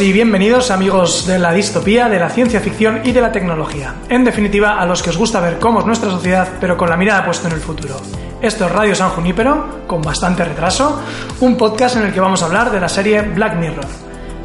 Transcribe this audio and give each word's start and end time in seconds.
Y 0.00 0.12
bienvenidos 0.12 0.72
amigos 0.72 1.24
de 1.26 1.38
la 1.38 1.52
distopía, 1.52 2.08
de 2.08 2.18
la 2.18 2.28
ciencia 2.28 2.58
ficción 2.60 3.02
y 3.04 3.12
de 3.12 3.20
la 3.20 3.30
tecnología. 3.30 3.94
En 4.08 4.24
definitiva, 4.24 4.80
a 4.80 4.86
los 4.86 5.02
que 5.02 5.10
os 5.10 5.16
gusta 5.16 5.40
ver 5.40 5.58
cómo 5.58 5.80
es 5.80 5.86
nuestra 5.86 6.10
sociedad, 6.10 6.48
pero 6.60 6.76
con 6.76 6.90
la 6.90 6.96
mirada 6.96 7.24
puesta 7.24 7.46
en 7.46 7.54
el 7.54 7.60
futuro. 7.60 7.94
Esto 8.40 8.66
es 8.66 8.72
Radio 8.72 8.94
San 8.94 9.10
Junípero, 9.10 9.86
con 9.86 10.02
bastante 10.02 10.44
retraso, 10.44 11.00
un 11.40 11.56
podcast 11.56 11.96
en 11.96 12.04
el 12.04 12.12
que 12.12 12.18
vamos 12.18 12.42
a 12.42 12.46
hablar 12.46 12.72
de 12.72 12.80
la 12.80 12.88
serie 12.88 13.22
Black 13.22 13.56
Mirror. 13.56 13.86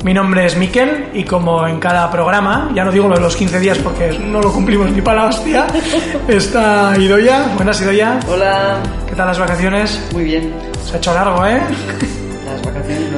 Mi 0.04 0.14
nombre 0.14 0.46
es 0.46 0.56
Miquel 0.56 1.10
y 1.14 1.24
como 1.24 1.66
en 1.68 1.80
cada 1.80 2.12
programa, 2.12 2.72
ya 2.76 2.86
no 2.86 2.92
digo 2.92 3.08
lo 3.08 3.16
de 3.16 3.22
los 3.22 3.36
15 3.36 3.60
días 3.60 3.78
porque 3.80 4.20
no 4.20 4.42
lo 4.42 4.54
cumplimos 4.54 4.92
ni 4.92 5.02
para 5.02 5.24
la 5.24 5.30
hostia, 5.30 5.66
está 6.28 6.94
Idoya. 6.98 7.54
Buenas 7.56 7.82
Idoya. 7.82 8.20
Hola. 8.28 8.78
¿Qué 9.08 9.16
tal 9.16 9.28
las 9.28 9.40
vacaciones? 9.40 10.10
Muy 10.14 10.26
bien. 10.26 10.54
Se 10.86 10.96
ha 10.96 10.98
hecho 10.98 11.14
largo, 11.14 11.46
¿eh? 11.46 11.62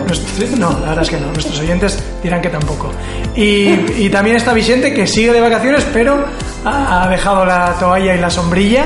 Vacaciones 0.01 0.59
no. 0.59 0.71
La 0.79 0.87
verdad 0.89 1.01
es 1.03 1.09
que 1.09 1.17
no. 1.19 1.27
Nuestros 1.27 1.59
oyentes 1.59 2.03
dirán 2.23 2.41
que 2.41 2.49
tampoco. 2.49 2.91
Y, 3.35 3.69
y 4.05 4.09
también 4.09 4.35
está 4.37 4.53
Vicente, 4.53 4.93
que 4.93 5.07
sigue 5.07 5.31
de 5.33 5.41
vacaciones, 5.41 5.85
pero 5.93 6.23
ha 6.65 7.03
ha 7.03 7.07
dejado 7.09 7.45
la 7.45 7.73
toalla 7.79 8.15
y 8.15 8.19
la 8.19 8.29
sombrilla 8.29 8.85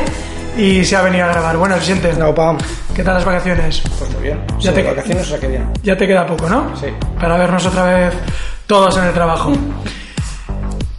y 0.57 0.83
se 0.85 0.95
ha 0.95 1.01
venido 1.01 1.25
a 1.25 1.29
grabar. 1.29 1.57
Bueno, 1.57 1.75
Vicente, 1.75 2.13
No, 2.17 2.33
Pam. 2.33 2.57
¿qué 2.95 3.03
tal 3.03 3.15
las 3.15 3.25
vacaciones? 3.25 3.81
Pues 3.99 4.11
muy 4.13 4.23
bien. 4.23 4.39
Ya 4.59 4.71
Ya 4.71 4.73
te- 4.73 4.83
vacaciones, 4.83 5.23
o 5.25 5.29
sea 5.29 5.39
que 5.39 5.47
bien. 5.47 5.69
Ya 5.83 5.97
te 5.97 6.07
queda 6.07 6.25
poco, 6.25 6.47
¿no? 6.49 6.71
Sí. 6.79 6.87
Para 7.19 7.37
vernos 7.37 7.65
otra 7.65 7.83
vez 7.83 8.13
todos 8.67 8.95
en 8.97 9.03
el 9.05 9.13
trabajo. 9.13 9.51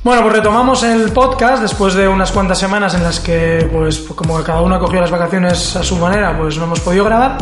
Bueno, 0.04 0.22
pues 0.22 0.34
retomamos 0.36 0.82
el 0.84 1.10
podcast 1.10 1.62
después 1.62 1.94
de 1.94 2.06
unas 2.06 2.30
cuantas 2.30 2.58
semanas 2.58 2.94
en 2.94 3.02
las 3.02 3.18
que, 3.18 3.68
pues, 3.72 3.98
como 4.00 4.40
cada 4.44 4.60
uno 4.60 4.76
ha 4.76 4.78
cogido 4.78 5.00
las 5.00 5.10
vacaciones 5.10 5.74
a 5.74 5.82
su 5.82 5.96
manera, 5.96 6.36
pues 6.38 6.56
no 6.58 6.64
hemos 6.64 6.78
podido 6.78 7.04
grabar. 7.04 7.38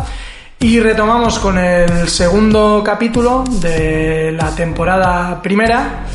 Y 0.59 0.79
retomamos 0.79 1.37
con 1.39 1.57
el 1.57 2.07
segundo 2.07 2.81
capítulo 2.83 3.43
de 3.43 4.31
la 4.31 4.55
temporada 4.55 5.41
primera, 5.41 6.05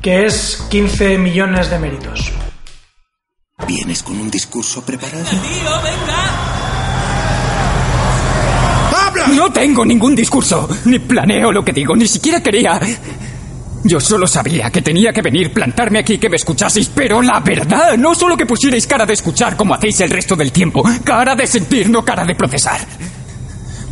que 0.00 0.24
es 0.24 0.66
15 0.70 1.18
millones 1.18 1.70
de 1.70 1.78
méritos. 1.78 2.32
¿Vienes 3.66 4.02
con 4.02 4.18
un 4.18 4.30
discurso 4.30 4.84
preparado? 4.84 5.24
No 9.36 9.52
tengo 9.52 9.84
ningún 9.84 10.16
discurso, 10.16 10.68
ni 10.86 10.98
planeo 10.98 11.52
lo 11.52 11.64
que 11.64 11.72
digo, 11.72 11.94
ni 11.94 12.08
siquiera 12.08 12.42
quería. 12.42 12.80
Yo 13.84 14.00
solo 14.00 14.26
sabía 14.26 14.70
que 14.70 14.82
tenía 14.82 15.12
que 15.12 15.22
venir, 15.22 15.52
plantarme 15.52 15.98
aquí, 15.98 16.18
que 16.18 16.28
me 16.28 16.36
escuchaseis, 16.36 16.90
pero 16.94 17.20
la 17.20 17.40
verdad, 17.40 17.96
no 17.96 18.14
solo 18.14 18.36
que 18.36 18.46
pusierais 18.46 18.86
cara 18.86 19.06
de 19.06 19.12
escuchar 19.12 19.56
como 19.56 19.74
hacéis 19.74 20.00
el 20.00 20.10
resto 20.10 20.34
del 20.34 20.50
tiempo, 20.50 20.82
cara 21.04 21.34
de 21.34 21.46
sentir, 21.46 21.90
no 21.90 22.04
cara 22.04 22.24
de 22.24 22.34
procesar. 22.34 22.80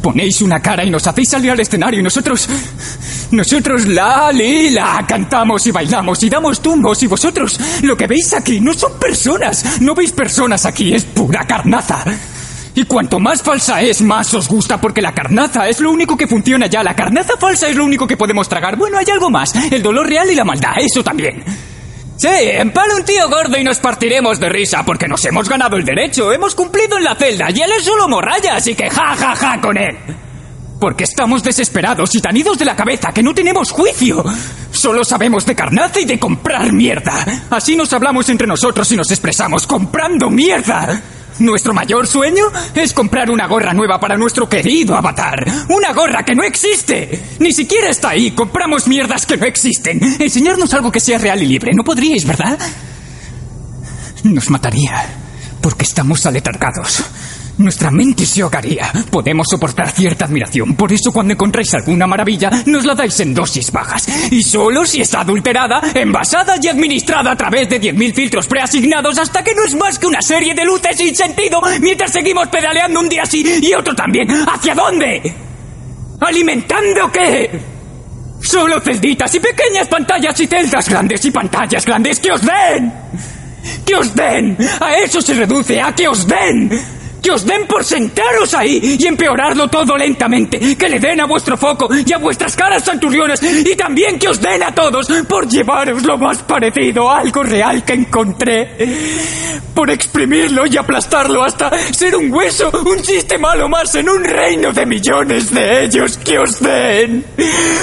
Ponéis 0.02 0.40
una 0.40 0.60
cara 0.60 0.84
y 0.84 0.90
nos 0.90 1.06
hacéis 1.06 1.28
salir 1.28 1.50
al 1.50 1.60
escenario 1.60 2.00
y 2.00 2.02
nosotros... 2.02 2.48
Nosotros 3.30 3.86
la, 3.86 4.32
li, 4.32 4.70
la, 4.70 5.04
cantamos 5.06 5.64
y 5.64 5.70
bailamos 5.70 6.20
y 6.24 6.28
damos 6.28 6.60
tumbos 6.60 7.00
y 7.04 7.06
vosotros 7.06 7.60
lo 7.82 7.96
que 7.96 8.08
veis 8.08 8.32
aquí 8.34 8.60
no 8.60 8.74
son 8.74 8.98
personas, 8.98 9.80
no 9.80 9.94
veis 9.94 10.10
personas 10.10 10.66
aquí, 10.66 10.92
es 10.92 11.04
pura 11.04 11.46
carnaza. 11.46 12.04
Y 12.74 12.84
cuanto 12.84 13.20
más 13.20 13.40
falsa 13.42 13.82
es, 13.82 14.02
más 14.02 14.34
os 14.34 14.48
gusta 14.48 14.80
porque 14.80 15.00
la 15.00 15.12
carnaza 15.12 15.68
es 15.68 15.80
lo 15.80 15.92
único 15.92 16.16
que 16.16 16.26
funciona 16.26 16.66
ya, 16.66 16.82
la 16.82 16.96
carnaza 16.96 17.36
falsa 17.38 17.68
es 17.68 17.76
lo 17.76 17.84
único 17.84 18.06
que 18.06 18.16
podemos 18.16 18.48
tragar. 18.48 18.76
Bueno, 18.76 18.98
hay 18.98 19.06
algo 19.12 19.30
más, 19.30 19.54
el 19.70 19.82
dolor 19.82 20.08
real 20.08 20.28
y 20.30 20.34
la 20.34 20.44
maldad, 20.44 20.72
eso 20.78 21.04
también. 21.04 21.44
Sí, 22.20 22.28
empala 22.28 22.96
un 22.96 23.04
tío 23.06 23.30
gordo 23.30 23.56
y 23.56 23.64
nos 23.64 23.78
partiremos 23.78 24.38
de 24.38 24.50
risa 24.50 24.84
porque 24.84 25.08
nos 25.08 25.24
hemos 25.24 25.48
ganado 25.48 25.78
el 25.78 25.86
derecho, 25.86 26.30
hemos 26.34 26.54
cumplido 26.54 26.98
en 26.98 27.04
la 27.04 27.14
celda 27.14 27.50
y 27.50 27.62
él 27.62 27.72
es 27.72 27.84
solo 27.84 28.08
morralla, 28.08 28.56
así 28.56 28.74
que 28.74 28.90
ja 28.90 29.16
ja 29.16 29.34
ja 29.34 29.58
con 29.58 29.78
él. 29.78 29.96
Porque 30.78 31.04
estamos 31.04 31.42
desesperados 31.42 32.14
y 32.14 32.20
tan 32.20 32.36
idos 32.36 32.58
de 32.58 32.66
la 32.66 32.76
cabeza 32.76 33.10
que 33.10 33.22
no 33.22 33.32
tenemos 33.32 33.70
juicio. 33.70 34.22
Solo 34.70 35.02
sabemos 35.02 35.46
de 35.46 35.54
carnaza 35.54 35.98
y 35.98 36.04
de 36.04 36.18
comprar 36.18 36.70
mierda. 36.74 37.24
Así 37.48 37.74
nos 37.74 37.90
hablamos 37.94 38.28
entre 38.28 38.46
nosotros 38.46 38.92
y 38.92 38.96
nos 38.96 39.10
expresamos 39.10 39.66
comprando 39.66 40.28
mierda. 40.28 41.00
Nuestro 41.40 41.72
mayor 41.72 42.06
sueño 42.06 42.44
es 42.74 42.92
comprar 42.92 43.30
una 43.30 43.46
gorra 43.46 43.72
nueva 43.72 43.98
para 43.98 44.16
nuestro 44.16 44.48
querido 44.48 44.94
avatar. 44.94 45.44
Una 45.70 45.92
gorra 45.94 46.22
que 46.22 46.34
no 46.34 46.42
existe. 46.42 47.20
Ni 47.38 47.52
siquiera 47.52 47.88
está 47.88 48.10
ahí. 48.10 48.32
Compramos 48.32 48.86
mierdas 48.86 49.24
que 49.24 49.38
no 49.38 49.46
existen. 49.46 50.00
Enseñarnos 50.20 50.72
algo 50.74 50.92
que 50.92 51.00
sea 51.00 51.18
real 51.18 51.42
y 51.42 51.46
libre. 51.46 51.72
No 51.74 51.82
podríais, 51.82 52.26
¿verdad? 52.26 52.58
Nos 54.22 54.50
mataría. 54.50 55.06
Porque 55.62 55.84
estamos 55.84 56.24
aletargados. 56.26 57.04
Nuestra 57.60 57.90
mente 57.90 58.24
se 58.24 58.40
ahogaría. 58.40 58.90
Podemos 59.10 59.46
soportar 59.50 59.90
cierta 59.90 60.24
admiración. 60.24 60.74
Por 60.74 60.90
eso 60.94 61.12
cuando 61.12 61.34
encontráis 61.34 61.74
alguna 61.74 62.06
maravilla, 62.06 62.50
nos 62.64 62.86
la 62.86 62.94
dais 62.94 63.20
en 63.20 63.34
dosis 63.34 63.70
bajas. 63.70 64.08
Y 64.32 64.42
solo 64.42 64.86
si 64.86 65.02
está 65.02 65.20
adulterada, 65.20 65.82
envasada 65.92 66.54
y 66.58 66.68
administrada 66.68 67.32
a 67.32 67.36
través 67.36 67.68
de 67.68 67.78
10.000 67.78 68.14
filtros 68.14 68.46
preasignados 68.46 69.18
hasta 69.18 69.44
que 69.44 69.54
no 69.54 69.62
es 69.66 69.74
más 69.74 69.98
que 69.98 70.06
una 70.06 70.22
serie 70.22 70.54
de 70.54 70.64
luces 70.64 70.96
sin 70.96 71.14
sentido 71.14 71.60
mientras 71.82 72.10
seguimos 72.10 72.48
pedaleando 72.48 72.98
un 72.98 73.10
día 73.10 73.24
así 73.24 73.44
y 73.60 73.74
otro 73.74 73.94
también. 73.94 74.30
¿Hacia 74.30 74.74
dónde? 74.74 75.34
¿Alimentando 76.18 77.12
qué? 77.12 77.60
Solo 78.40 78.80
celditas 78.80 79.34
y 79.34 79.40
pequeñas 79.40 79.86
pantallas 79.86 80.40
y 80.40 80.46
celdas 80.46 80.88
grandes 80.88 81.22
y 81.26 81.30
pantallas 81.30 81.84
grandes 81.84 82.20
que 82.20 82.32
os 82.32 82.40
den. 82.40 82.90
¡Que 83.84 83.96
os 83.96 84.14
den! 84.14 84.56
A 84.80 84.94
eso 84.94 85.20
se 85.20 85.34
reduce, 85.34 85.78
a 85.78 85.94
que 85.94 86.08
os 86.08 86.26
den. 86.26 86.99
Que 87.22 87.30
os 87.30 87.44
den 87.44 87.66
por 87.66 87.84
sentaros 87.84 88.54
ahí 88.54 88.96
y 88.98 89.06
empeorarlo 89.06 89.68
todo 89.68 89.96
lentamente. 89.96 90.76
Que 90.76 90.88
le 90.88 90.98
den 90.98 91.20
a 91.20 91.26
vuestro 91.26 91.56
foco 91.56 91.88
y 91.94 92.12
a 92.12 92.18
vuestras 92.18 92.56
caras 92.56 92.84
santurriones. 92.84 93.42
Y 93.42 93.76
también 93.76 94.18
que 94.18 94.28
os 94.28 94.40
den 94.40 94.62
a 94.62 94.74
todos 94.74 95.08
por 95.28 95.48
llevaros 95.48 96.02
lo 96.04 96.16
más 96.16 96.38
parecido 96.42 97.10
a 97.10 97.18
algo 97.18 97.42
real 97.42 97.84
que 97.84 97.92
encontré. 97.92 98.76
Por 99.74 99.90
exprimirlo 99.90 100.66
y 100.66 100.76
aplastarlo 100.76 101.42
hasta 101.42 101.70
ser 101.92 102.16
un 102.16 102.32
hueso, 102.32 102.70
un 102.84 103.02
chiste 103.02 103.38
malo 103.38 103.68
más 103.68 103.94
en 103.94 104.08
un 104.08 104.24
reino 104.24 104.72
de 104.72 104.86
millones 104.86 105.52
de 105.52 105.84
ellos. 105.84 106.18
Que 106.18 106.38
os 106.38 106.60
den. 106.60 107.24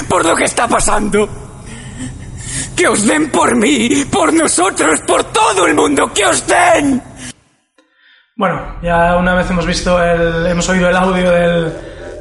Por 0.08 0.24
lo 0.24 0.34
que 0.34 0.44
está 0.44 0.66
pasando. 0.66 1.28
Que 2.74 2.88
os 2.88 3.06
den 3.06 3.30
por 3.30 3.56
mí, 3.56 4.04
por 4.10 4.32
nosotros, 4.32 5.00
por 5.06 5.24
todo 5.24 5.66
el 5.66 5.74
mundo, 5.74 6.12
que 6.12 6.24
os 6.24 6.46
den. 6.46 7.02
Bueno, 8.38 8.76
ya 8.82 9.16
una 9.16 9.34
vez 9.34 9.50
hemos 9.50 9.66
visto 9.66 10.00
el, 10.00 10.46
hemos 10.46 10.68
oído 10.68 10.88
el 10.88 10.94
audio 10.94 11.28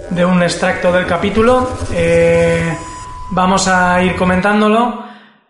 de 0.09 0.25
un 0.25 0.41
extracto 0.41 0.91
del 0.91 1.05
capítulo. 1.05 1.69
eh, 1.93 2.75
vamos 3.29 3.67
a 3.67 4.01
ir 4.01 4.15
comentándolo. 4.15 5.05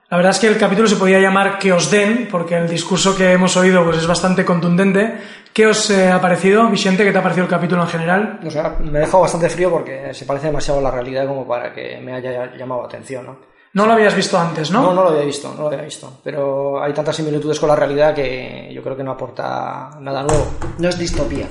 La 0.10 0.18
verdad 0.18 0.32
es 0.32 0.40
que 0.40 0.48
el 0.48 0.58
capítulo 0.58 0.90
se 0.90 0.98
podía 0.98 1.22
llamar 1.22 1.58
Que 1.58 1.72
os 1.72 1.90
den, 1.90 2.28
porque 2.30 2.58
el 2.58 2.68
discurso 2.68 3.16
que 3.16 3.32
hemos 3.32 3.56
oído 3.56 3.86
pues, 3.86 3.96
es 4.00 4.08
bastante 4.08 4.44
contundente. 4.44 5.16
¿Qué 5.54 5.68
os 5.68 5.90
eh, 5.90 6.12
ha 6.12 6.20
parecido, 6.20 6.68
Vicente? 6.68 7.06
¿Qué 7.06 7.14
te 7.14 7.18
ha 7.18 7.24
parecido 7.24 7.46
el 7.46 7.50
capítulo 7.50 7.84
en 7.84 7.88
general? 7.88 8.40
Sea, 8.50 8.76
me 8.82 8.98
ha 8.98 9.02
dejado 9.04 9.22
bastante 9.22 9.50
frío 9.50 9.72
porque 9.72 10.14
se 10.14 10.26
parece 10.26 10.48
demasiado 10.48 10.82
a 10.82 10.84
la 10.84 10.92
realidad 10.92 11.28
como 11.28 11.48
para 11.48 11.74
que 11.74 11.98
me 12.02 12.14
haya 12.14 12.54
llamado 12.58 12.82
la 12.82 12.88
atención, 12.88 13.26
¿no? 13.26 13.38
No 13.74 13.86
lo 13.86 13.94
habías 13.94 14.16
visto 14.16 14.40
antes, 14.40 14.72
¿no? 14.72 14.82
No, 14.82 14.94
no 14.94 15.04
lo 15.04 15.10
había 15.10 15.24
visto, 15.24 15.54
no 15.56 15.62
lo 15.64 15.68
había 15.68 15.82
visto. 15.84 16.20
Pero 16.24 16.82
hay 16.82 16.94
tantas 16.94 17.16
similitudes 17.16 17.60
con 17.60 17.70
la 17.70 17.76
realidad 17.76 18.16
que 18.16 18.72
yo 18.74 18.82
creo 18.82 18.96
que 18.98 19.04
no 19.04 19.12
aporta 19.12 19.92
nada 20.00 20.24
nuevo. 20.24 20.48
No 20.80 20.90
es 20.90 20.98
distopía. 20.98 21.48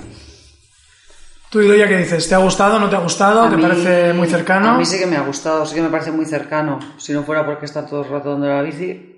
Tú, 1.50 1.60
Idoia, 1.60 1.86
¿qué 1.86 1.98
dices? 1.98 2.28
¿Te 2.28 2.34
ha 2.34 2.38
gustado? 2.38 2.78
¿No 2.80 2.90
te 2.90 2.96
ha 2.96 3.00
gustado? 3.00 3.42
A 3.42 3.50
¿Te 3.50 3.56
mí- 3.56 3.62
parece 3.62 4.12
muy 4.12 4.26
cercano? 4.28 4.70
A 4.70 4.78
mí 4.78 4.84
sí 4.84 4.98
que 4.98 5.06
me 5.06 5.16
ha 5.16 5.20
gustado, 5.22 5.64
sí 5.64 5.76
que 5.76 5.82
me 5.82 5.88
parece 5.90 6.10
muy 6.10 6.24
cercano. 6.26 6.80
Si 6.98 7.12
no 7.12 7.22
fuera 7.22 7.46
porque 7.46 7.66
está 7.66 7.86
todo 7.86 8.02
el 8.02 8.10
rato 8.10 8.30
dando 8.32 8.48
la 8.48 8.62
bici. 8.62 9.15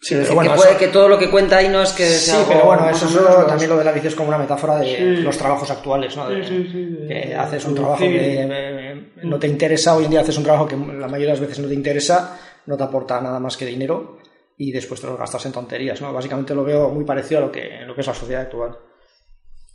Sí, 0.00 0.10
pero 0.14 0.20
decir 0.20 0.34
bueno, 0.36 0.50
que 0.52 0.56
puede 0.56 0.70
eso- 0.70 0.78
que 0.78 0.88
todo 0.88 1.08
lo 1.08 1.18
que 1.18 1.28
cuenta 1.28 1.56
ahí 1.56 1.68
no 1.68 1.82
es 1.82 1.90
que 1.92 2.06
Sí, 2.06 2.26
sea 2.26 2.36
algo 2.40 2.48
pero 2.52 2.64
bueno, 2.66 2.88
eso 2.88 3.06
es 3.06 3.14
lo- 3.14 3.46
también 3.46 3.70
lo 3.70 3.76
de 3.78 3.84
la 3.84 3.92
bici 3.92 4.06
es 4.06 4.14
como 4.14 4.28
una 4.28 4.38
metáfora 4.38 4.76
de 4.78 5.16
los 5.22 5.36
trabajos 5.36 5.70
actuales, 5.72 6.16
¿no? 6.16 6.28
De- 6.28 7.06
que 7.08 7.34
haces 7.34 7.64
un 7.64 7.74
trabajo 7.74 7.98
que 8.04 8.42
eh, 8.42 9.12
no 9.24 9.38
te 9.40 9.48
interesa, 9.48 9.96
hoy 9.96 10.04
en 10.04 10.10
día 10.12 10.20
haces 10.20 10.38
un 10.38 10.44
trabajo 10.44 10.68
que 10.68 10.76
la 10.76 11.08
mayoría 11.08 11.26
de 11.26 11.32
las 11.32 11.40
veces 11.40 11.58
no 11.58 11.66
te 11.68 11.74
interesa, 11.74 12.38
no 12.66 12.76
te 12.76 12.84
aporta 12.84 13.20
nada 13.20 13.40
más 13.40 13.56
que 13.56 13.66
dinero 13.66 14.18
y 14.56 14.70
después 14.70 15.00
te 15.00 15.08
lo 15.08 15.16
gastas 15.16 15.44
en 15.46 15.52
tonterías, 15.52 16.00
¿no? 16.00 16.12
Básicamente 16.12 16.54
lo 16.54 16.62
veo 16.64 16.90
muy 16.90 17.04
parecido 17.04 17.38
a 17.38 17.46
lo 17.46 17.50
que, 17.52 17.80
lo 17.84 17.94
que 17.94 18.00
es 18.02 18.06
la 18.06 18.14
sociedad 18.14 18.42
actual. 18.42 18.76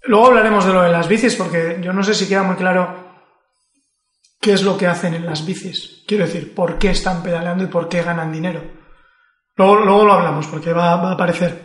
Luego 0.03 0.27
hablaremos 0.27 0.65
de 0.65 0.71
lo 0.73 0.81
de 0.83 0.89
las 0.89 1.07
bicis, 1.09 1.35
porque 1.35 1.79
yo 1.81 1.91
no 1.91 2.01
sé 2.03 2.13
si 2.13 2.27
queda 2.29 2.43
muy 2.43 2.55
claro 2.55 2.95
qué 4.39 4.53
es 4.53 4.63
lo 4.63 4.77
que 4.77 4.87
hacen 4.87 5.13
en 5.15 5.25
las 5.25 5.45
bicis. 5.45 6.03
Quiero 6.07 6.25
decir, 6.25 6.53
por 6.53 6.77
qué 6.77 6.89
están 6.91 7.23
pedaleando 7.23 7.63
y 7.63 7.67
por 7.67 7.87
qué 7.89 8.01
ganan 8.03 8.31
dinero. 8.31 8.61
Luego, 9.55 9.75
luego 9.77 10.05
lo 10.05 10.13
hablamos, 10.13 10.47
porque 10.47 10.73
va, 10.73 10.95
va 10.95 11.09
a 11.09 11.13
aparecer. 11.13 11.61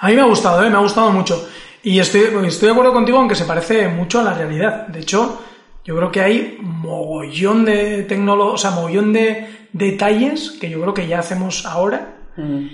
A 0.00 0.08
mí 0.08 0.14
me 0.14 0.22
ha 0.22 0.26
gustado, 0.26 0.64
¿eh? 0.64 0.70
me 0.70 0.76
ha 0.76 0.80
gustado 0.80 1.10
mucho. 1.10 1.48
Y 1.82 1.98
estoy, 1.98 2.22
estoy 2.46 2.66
de 2.66 2.72
acuerdo 2.72 2.92
contigo, 2.92 3.18
aunque 3.18 3.34
se 3.34 3.44
parece 3.44 3.88
mucho 3.88 4.20
a 4.20 4.24
la 4.24 4.34
realidad. 4.34 4.86
De 4.88 5.00
hecho, 5.00 5.42
yo 5.84 5.96
creo 5.96 6.10
que 6.10 6.20
hay 6.20 6.58
mogollón 6.60 7.64
de 7.64 8.02
tecnología, 8.04 8.54
o 8.54 8.58
sea, 8.58 8.70
mogollón 8.70 9.12
de 9.12 9.68
detalles 9.72 10.52
que 10.60 10.70
yo 10.70 10.80
creo 10.80 10.94
que 10.94 11.06
ya 11.06 11.18
hacemos 11.18 11.66
ahora 11.66 12.14
Mm. 12.36 12.66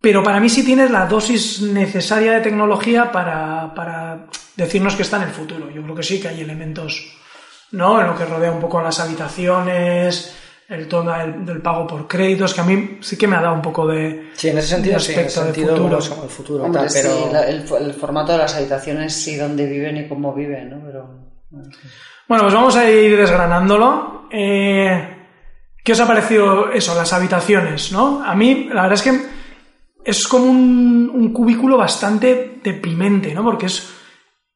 pero 0.00 0.22
para 0.22 0.40
mí 0.40 0.48
sí 0.48 0.64
tienes 0.64 0.90
la 0.90 1.06
dosis 1.06 1.60
necesaria 1.60 2.32
de 2.32 2.40
tecnología 2.40 3.12
para, 3.12 3.74
para 3.74 4.26
decirnos 4.56 4.94
que 4.94 5.02
está 5.02 5.18
en 5.18 5.24
el 5.24 5.34
futuro. 5.34 5.70
Yo 5.70 5.82
creo 5.82 5.94
que 5.94 6.02
sí 6.02 6.20
que 6.20 6.28
hay 6.28 6.40
elementos, 6.40 7.12
¿no? 7.72 8.00
En 8.00 8.06
lo 8.06 8.16
que 8.16 8.24
rodea 8.24 8.50
un 8.50 8.60
poco 8.60 8.80
las 8.80 9.00
habitaciones, 9.00 10.34
el 10.70 10.86
tema 10.88 11.18
del, 11.18 11.44
del 11.44 11.60
pago 11.60 11.86
por 11.86 12.06
créditos, 12.08 12.54
que 12.54 12.60
a 12.60 12.64
mí 12.64 12.98
sí 13.00 13.16
que 13.18 13.26
me 13.26 13.36
ha 13.36 13.40
dado 13.42 13.54
un 13.54 13.62
poco 13.62 13.86
de. 13.86 14.30
Sí, 14.34 14.48
en 14.48 14.58
ese 14.58 14.68
sentido, 14.68 14.98
sí, 15.00 15.12
en 15.12 15.20
ese 15.20 15.40
sentido, 15.42 15.68
futuro. 15.70 15.82
bueno, 15.82 15.98
es 15.98 16.08
como 16.08 16.22
el 16.24 16.30
futuro, 16.30 16.64
Hombre, 16.64 16.82
tal, 16.82 16.90
pero... 16.92 17.10
sí, 17.10 17.24
la- 17.32 17.48
el, 17.48 17.68
fo- 17.68 17.78
el 17.84 17.92
formato 17.92 18.32
de 18.32 18.38
las 18.38 18.54
habitaciones, 18.54 19.12
sí, 19.14 19.36
dónde 19.36 19.66
viven 19.66 19.96
y 19.96 20.08
cómo 20.08 20.32
viven, 20.32 20.70
¿no? 20.70 20.80
Pero... 20.86 21.06
bueno, 21.50 21.68
sí. 21.72 21.88
Bueno, 22.28 22.44
pues 22.44 22.54
vamos 22.54 22.76
a 22.76 22.88
ir 22.90 23.16
desgranándolo. 23.16 24.28
Eh, 24.30 25.16
¿Qué 25.82 25.92
os 25.92 26.00
ha 26.00 26.06
parecido 26.06 26.70
eso, 26.70 26.94
las 26.94 27.12
habitaciones, 27.12 27.90
no? 27.90 28.22
A 28.24 28.34
mí, 28.36 28.68
la 28.72 28.82
verdad 28.82 28.92
es 28.94 29.02
que 29.02 29.20
es 30.04 30.28
como 30.28 30.44
un, 30.44 31.10
un 31.12 31.32
cubículo 31.32 31.76
bastante 31.76 32.60
deprimente, 32.62 33.34
¿no? 33.34 33.42
Porque 33.42 33.66
es 33.66 33.92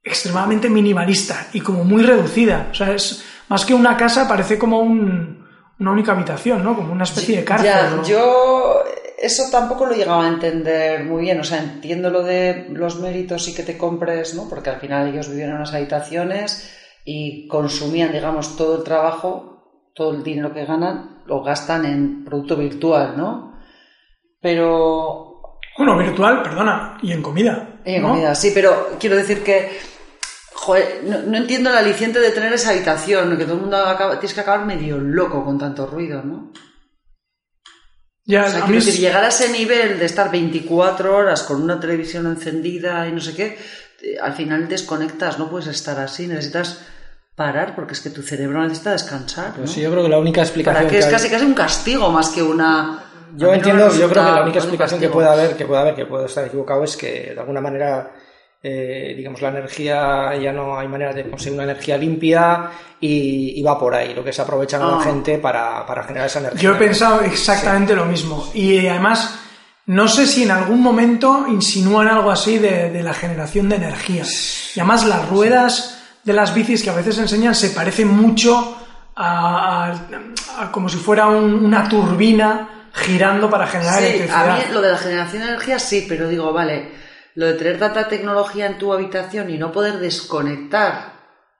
extremadamente 0.02 0.68
minimalista 0.70 1.48
y 1.54 1.60
como 1.60 1.82
muy 1.82 2.02
reducida. 2.02 2.68
O 2.70 2.74
sea, 2.74 2.92
es 2.94 3.24
más 3.48 3.64
que 3.64 3.74
una 3.74 3.96
casa, 3.96 4.28
parece 4.28 4.58
como 4.58 4.80
un- 4.80 5.43
una 5.78 5.92
única 5.92 6.12
habitación, 6.12 6.62
¿no? 6.62 6.76
Como 6.76 6.92
una 6.92 7.04
especie 7.04 7.38
de 7.38 7.44
cárcel. 7.44 7.70
Ya, 7.70 7.90
¿no? 7.90 8.04
yo 8.04 8.84
eso 9.18 9.44
tampoco 9.50 9.86
lo 9.86 9.94
llegaba 9.94 10.24
a 10.24 10.28
entender 10.28 11.04
muy 11.04 11.22
bien. 11.22 11.40
O 11.40 11.44
sea, 11.44 11.58
entiendo 11.58 12.10
lo 12.10 12.22
de 12.22 12.66
los 12.70 13.00
méritos 13.00 13.48
y 13.48 13.54
que 13.54 13.62
te 13.62 13.78
compres, 13.78 14.34
¿no? 14.34 14.48
Porque 14.48 14.70
al 14.70 14.80
final 14.80 15.08
ellos 15.08 15.28
vivían 15.28 15.50
en 15.50 15.56
unas 15.56 15.74
habitaciones 15.74 16.70
y 17.04 17.48
consumían, 17.48 18.12
digamos, 18.12 18.56
todo 18.56 18.78
el 18.78 18.84
trabajo, 18.84 19.90
todo 19.94 20.12
el 20.12 20.22
dinero 20.22 20.52
que 20.52 20.64
ganan, 20.64 21.22
lo 21.26 21.42
gastan 21.42 21.84
en 21.84 22.24
producto 22.24 22.56
virtual, 22.56 23.14
¿no? 23.16 23.58
Pero 24.40 25.58
Bueno, 25.78 25.96
virtual, 25.96 26.42
perdona, 26.42 26.98
y 27.02 27.12
en 27.12 27.22
comida. 27.22 27.80
En 27.84 28.02
¿no? 28.02 28.10
comida, 28.10 28.34
sí, 28.34 28.52
pero 28.54 28.90
quiero 28.98 29.16
decir 29.16 29.42
que 29.42 29.70
joder, 30.64 31.02
no, 31.04 31.18
no 31.22 31.36
entiendo 31.36 31.70
el 31.70 31.76
aliciente 31.76 32.18
de 32.20 32.30
tener 32.30 32.52
esa 32.52 32.70
habitación, 32.70 33.36
que 33.36 33.44
todo 33.44 33.54
el 33.54 33.60
mundo 33.60 33.76
acaba, 33.76 34.18
tienes 34.18 34.34
que 34.34 34.40
acabar 34.40 34.64
medio 34.66 34.98
loco 34.98 35.44
con 35.44 35.58
tanto 35.58 35.86
ruido, 35.86 36.22
¿no? 36.22 36.52
Ya, 38.26 38.44
O 38.46 38.48
sea, 38.48 38.50
a 38.50 38.52
quiero 38.62 38.68
mí 38.68 38.74
decir, 38.76 38.94
es- 38.94 39.00
llegar 39.00 39.24
a 39.24 39.28
ese 39.28 39.50
nivel 39.50 39.98
de 39.98 40.06
estar 40.06 40.30
24 40.30 41.14
horas 41.16 41.42
con 41.42 41.60
una 41.62 41.78
televisión 41.78 42.26
encendida 42.26 43.06
y 43.06 43.12
no 43.12 43.20
sé 43.20 43.34
qué, 43.34 43.58
al 44.22 44.32
final 44.32 44.66
desconectas, 44.68 45.38
no 45.38 45.50
puedes 45.50 45.66
estar 45.68 45.98
así, 46.00 46.26
necesitas 46.26 46.80
parar 47.36 47.74
porque 47.74 47.92
es 47.92 48.00
que 48.00 48.10
tu 48.10 48.22
cerebro 48.22 48.62
necesita 48.62 48.92
descansar, 48.92 49.48
¿no? 49.48 49.54
Pero 49.56 49.66
sí, 49.66 49.82
yo 49.82 49.90
creo 49.90 50.02
que 50.04 50.08
la 50.08 50.18
única 50.18 50.40
explicación 50.40 50.84
Para 50.84 50.90
que 50.90 50.98
es 50.98 51.04
hay- 51.06 51.10
casi 51.10 51.28
casi 51.28 51.44
un 51.44 51.54
castigo 51.54 52.10
más 52.10 52.28
que 52.30 52.42
una... 52.42 53.00
Yo 53.36 53.48
no 53.48 53.54
entiendo, 53.54 53.88
yo 53.92 54.08
creo 54.08 54.24
que 54.24 54.30
la 54.30 54.42
única 54.42 54.58
explicación 54.60 55.00
que 55.00 55.08
pueda 55.08 55.32
haber, 55.32 55.56
que 55.56 55.66
pueda 55.66 55.80
haber, 55.82 55.94
que 55.96 56.06
puedo 56.06 56.24
estar 56.26 56.46
equivocado, 56.46 56.84
es 56.84 56.96
que 56.96 57.32
de 57.34 57.40
alguna 57.40 57.60
manera, 57.60 58.12
eh, 58.66 59.12
digamos, 59.14 59.42
la 59.42 59.50
energía 59.50 60.34
ya 60.42 60.50
no 60.50 60.78
hay 60.78 60.88
manera 60.88 61.12
de 61.12 61.28
conseguir 61.28 61.52
una 61.60 61.64
energía 61.70 61.98
limpia 61.98 62.70
y, 62.98 63.60
y 63.60 63.62
va 63.62 63.78
por 63.78 63.94
ahí, 63.94 64.14
lo 64.14 64.24
que 64.24 64.32
se 64.32 64.40
aprovechan 64.40 64.80
a 64.80 64.86
la 64.86 64.96
Ah. 64.96 65.02
gente 65.04 65.36
para, 65.36 65.84
para 65.86 66.02
generar 66.04 66.28
esa 66.28 66.38
energía. 66.40 66.60
Yo 66.62 66.72
he 66.74 66.78
pensado 66.78 67.20
exactamente 67.20 67.94
lo 67.94 68.06
mismo. 68.06 68.48
Y 68.54 68.86
además, 68.86 69.38
no 69.86 70.08
sé 70.08 70.26
si 70.26 70.44
en 70.44 70.50
algún 70.50 70.80
momento 70.80 71.44
insinúan 71.48 72.08
algo 72.08 72.30
así 72.30 72.58
de, 72.58 72.90
de 72.90 73.02
la 73.02 73.12
generación 73.12 73.68
de 73.68 73.76
energía. 73.76 74.24
Y 74.74 74.80
además, 74.80 75.04
las 75.04 75.28
ruedas 75.28 76.02
de 76.24 76.32
las 76.32 76.54
bicis 76.54 76.82
que 76.82 76.88
a 76.88 76.94
veces 76.94 77.18
enseñan 77.18 77.54
se 77.54 77.68
parecen 77.68 78.08
mucho 78.08 78.78
a, 79.14 79.92
a- 79.92 80.62
a 80.64 80.72
como 80.72 80.88
si 80.88 80.96
fuera 80.96 81.26
un- 81.26 81.62
una 81.66 81.86
turbina 81.86 82.86
girando 82.94 83.50
para 83.50 83.66
generar 83.66 83.98
Sí, 83.98 84.04
electricidad. 84.06 84.50
a 84.50 84.56
mí 84.56 84.62
lo 84.72 84.80
de 84.80 84.90
la 84.92 84.96
generación 84.98 85.42
de 85.42 85.48
energía 85.48 85.78
sí, 85.78 86.06
pero 86.08 86.28
digo, 86.28 86.50
vale, 86.52 87.03
lo 87.34 87.46
de 87.46 87.54
tener 87.54 87.78
tanta 87.78 88.08
tecnología 88.08 88.66
en 88.66 88.78
tu 88.78 88.92
habitación 88.92 89.50
y 89.50 89.58
no 89.58 89.72
poder 89.72 89.98
desconectar, 89.98 91.13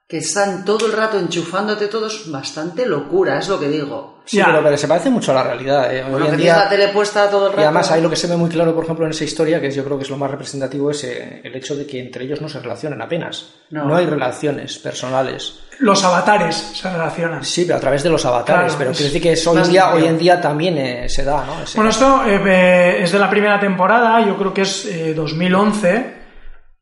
que 0.07 0.17
están 0.17 0.63
todo 0.63 0.85
el 0.85 0.93
rato 0.93 1.17
enchufándote 1.17 1.87
todo, 1.87 2.05
es 2.07 2.29
bastante 2.29 2.85
locura, 2.85 3.39
es 3.39 3.49
lo 3.49 3.59
que 3.59 3.67
digo. 3.69 4.21
Sí, 4.27 4.37
Ya. 4.37 4.45
pero, 4.45 4.61
pero 4.63 4.77
se 4.77 4.87
parece 4.87 5.09
mucho 5.09 5.31
a 5.31 5.35
la 5.35 5.43
realidad. 5.43 5.91
eh. 5.95 6.03
Hoy 6.03 6.11
Bueno, 6.11 6.25
en 6.27 6.31
que 6.31 6.37
día- 6.37 6.53
tienes 6.53 6.63
la 6.63 6.69
tele 6.69 6.87
puesta 6.89 7.27
todo 7.29 7.45
el 7.47 7.51
rato. 7.51 7.61
Y 7.61 7.63
además 7.63 7.91
ahí 7.91 8.01
lo 8.01 8.09
que 8.11 8.15
se 8.15 8.27
ve 8.27 8.35
muy 8.35 8.49
claro, 8.49 8.73
por 8.75 8.83
ejemplo, 8.83 9.05
en 9.05 9.11
esa 9.11 9.23
historia, 9.23 9.59
que 9.59 9.67
es, 9.67 9.75
yo 9.75 9.83
creo 9.83 9.97
que 9.97 10.03
es 10.03 10.09
lo 10.11 10.17
más 10.17 10.29
representativo, 10.29 10.91
es 10.91 11.03
eh, 11.05 11.41
el 11.43 11.55
hecho 11.55 11.75
de 11.75 11.87
que 11.87 11.99
entre 11.99 12.23
ellos 12.25 12.39
no 12.39 12.47
se 12.49 12.59
relacionan 12.59 13.01
apenas. 13.01 13.47
No. 13.71 13.95
hay 13.95 14.05
relaciones 14.05 14.77
personales. 14.77 15.59
Los 15.79 16.03
avatares 16.03 16.55
se 16.55 16.87
relacionan. 16.89 17.43
Sí, 17.43 17.65
pero 17.65 17.77
a 17.77 17.81
través 17.81 18.03
de 18.03 18.09
los 18.11 18.23
avatares. 18.25 18.63
Claro, 18.65 18.75
pero 18.77 18.91
es 18.91 18.97
quiero 18.97 19.07
decir 19.09 19.21
que 19.23 19.31
eso 19.33 19.51
hoy 19.51 19.63
día, 19.69 19.91
hoy 19.93 20.05
en 20.05 20.17
día 20.19 20.39
también 20.39 20.77
eh, 20.77 21.09
se 21.09 21.23
da, 21.23 21.43
¿no? 21.45 21.63
Ese- 21.63 21.77
Bueno, 21.77 21.89
esto 21.89 22.23
eh, 22.27 22.39
eh, 22.45 22.97
es 23.03 23.11
de 23.11 23.19
la 23.19 23.29
primera 23.29 23.59
temporada, 23.59 24.23
yo 24.25 24.37
creo 24.37 24.53
que 24.53 24.61
es 24.61 24.85
eh, 24.85 25.13
2011, 25.15 26.13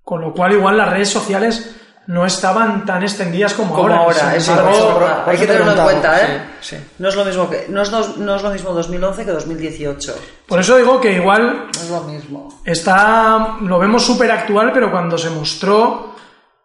con 0.04 0.22
lo 0.22 0.34
cual 0.34 0.52
igual 0.54 0.78
las 0.78 0.90
redes 0.92 1.10
sociales 1.10 1.76
no 2.08 2.26
estaban 2.26 2.86
tan 2.86 3.02
extendidas 3.04 3.54
como, 3.54 3.74
como 3.74 3.94
ahora, 3.94 4.20
Sin 4.20 4.30
eso, 4.32 4.70
eso, 4.70 4.94
por- 5.00 5.30
hay 5.30 5.38
que 5.38 5.48
te 5.48 5.54
tenerlo 5.54 5.72
en 5.74 5.84
cuenta, 5.84 6.22
¿eh? 6.22 6.42
sí, 6.60 6.76
sí. 6.76 6.84
No 7.00 7.08
es 7.10 7.16
lo 7.16 7.24
mismo 7.24 7.50
que 7.50 7.66
no 7.70 7.82
es, 7.82 7.90
dos- 7.92 8.18
no 8.18 8.36
es 8.36 8.42
lo 8.44 8.50
mismo 8.50 8.72
2011 8.72 9.24
que 9.26 9.32
2018. 9.32 10.16
Por 10.48 10.60
eso 10.60 10.76
digo 10.78 11.00
que 11.00 11.14
igual 11.14 11.68
No 11.74 11.82
es 11.82 11.90
lo 11.90 12.02
mismo. 12.02 12.62
está, 12.66 13.58
lo 13.62 13.80
vemos 13.80 14.06
súper 14.06 14.32
actual, 14.32 14.72
pero 14.74 14.92
cuando 14.92 15.18
se 15.18 15.30
mostró, 15.30 16.14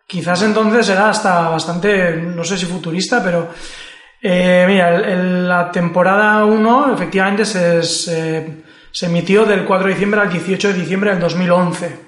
quizás 0.06 0.42
entonces 0.42 0.88
era 0.88 1.10
hasta 1.10 1.48
bastante, 1.50 2.16
no 2.16 2.42
sé 2.42 2.56
si 2.58 2.66
futurista, 2.66 3.22
pero 3.22 3.48
eh, 4.20 4.64
mira, 4.66 4.94
el- 4.96 5.04
el- 5.04 5.48
la 5.48 5.70
temporada 5.70 6.44
1 6.44 6.92
efectivamente 6.94 7.44
se, 7.44 7.82
se, 7.84 8.62
se 8.90 9.06
emitió 9.06 9.44
del 9.44 9.64
4 9.64 9.86
de 9.86 9.92
diciembre 9.94 10.20
al 10.20 10.30
18 10.30 10.68
de 10.68 10.74
diciembre 10.74 11.10
del 11.10 11.20
2011. 11.20 12.07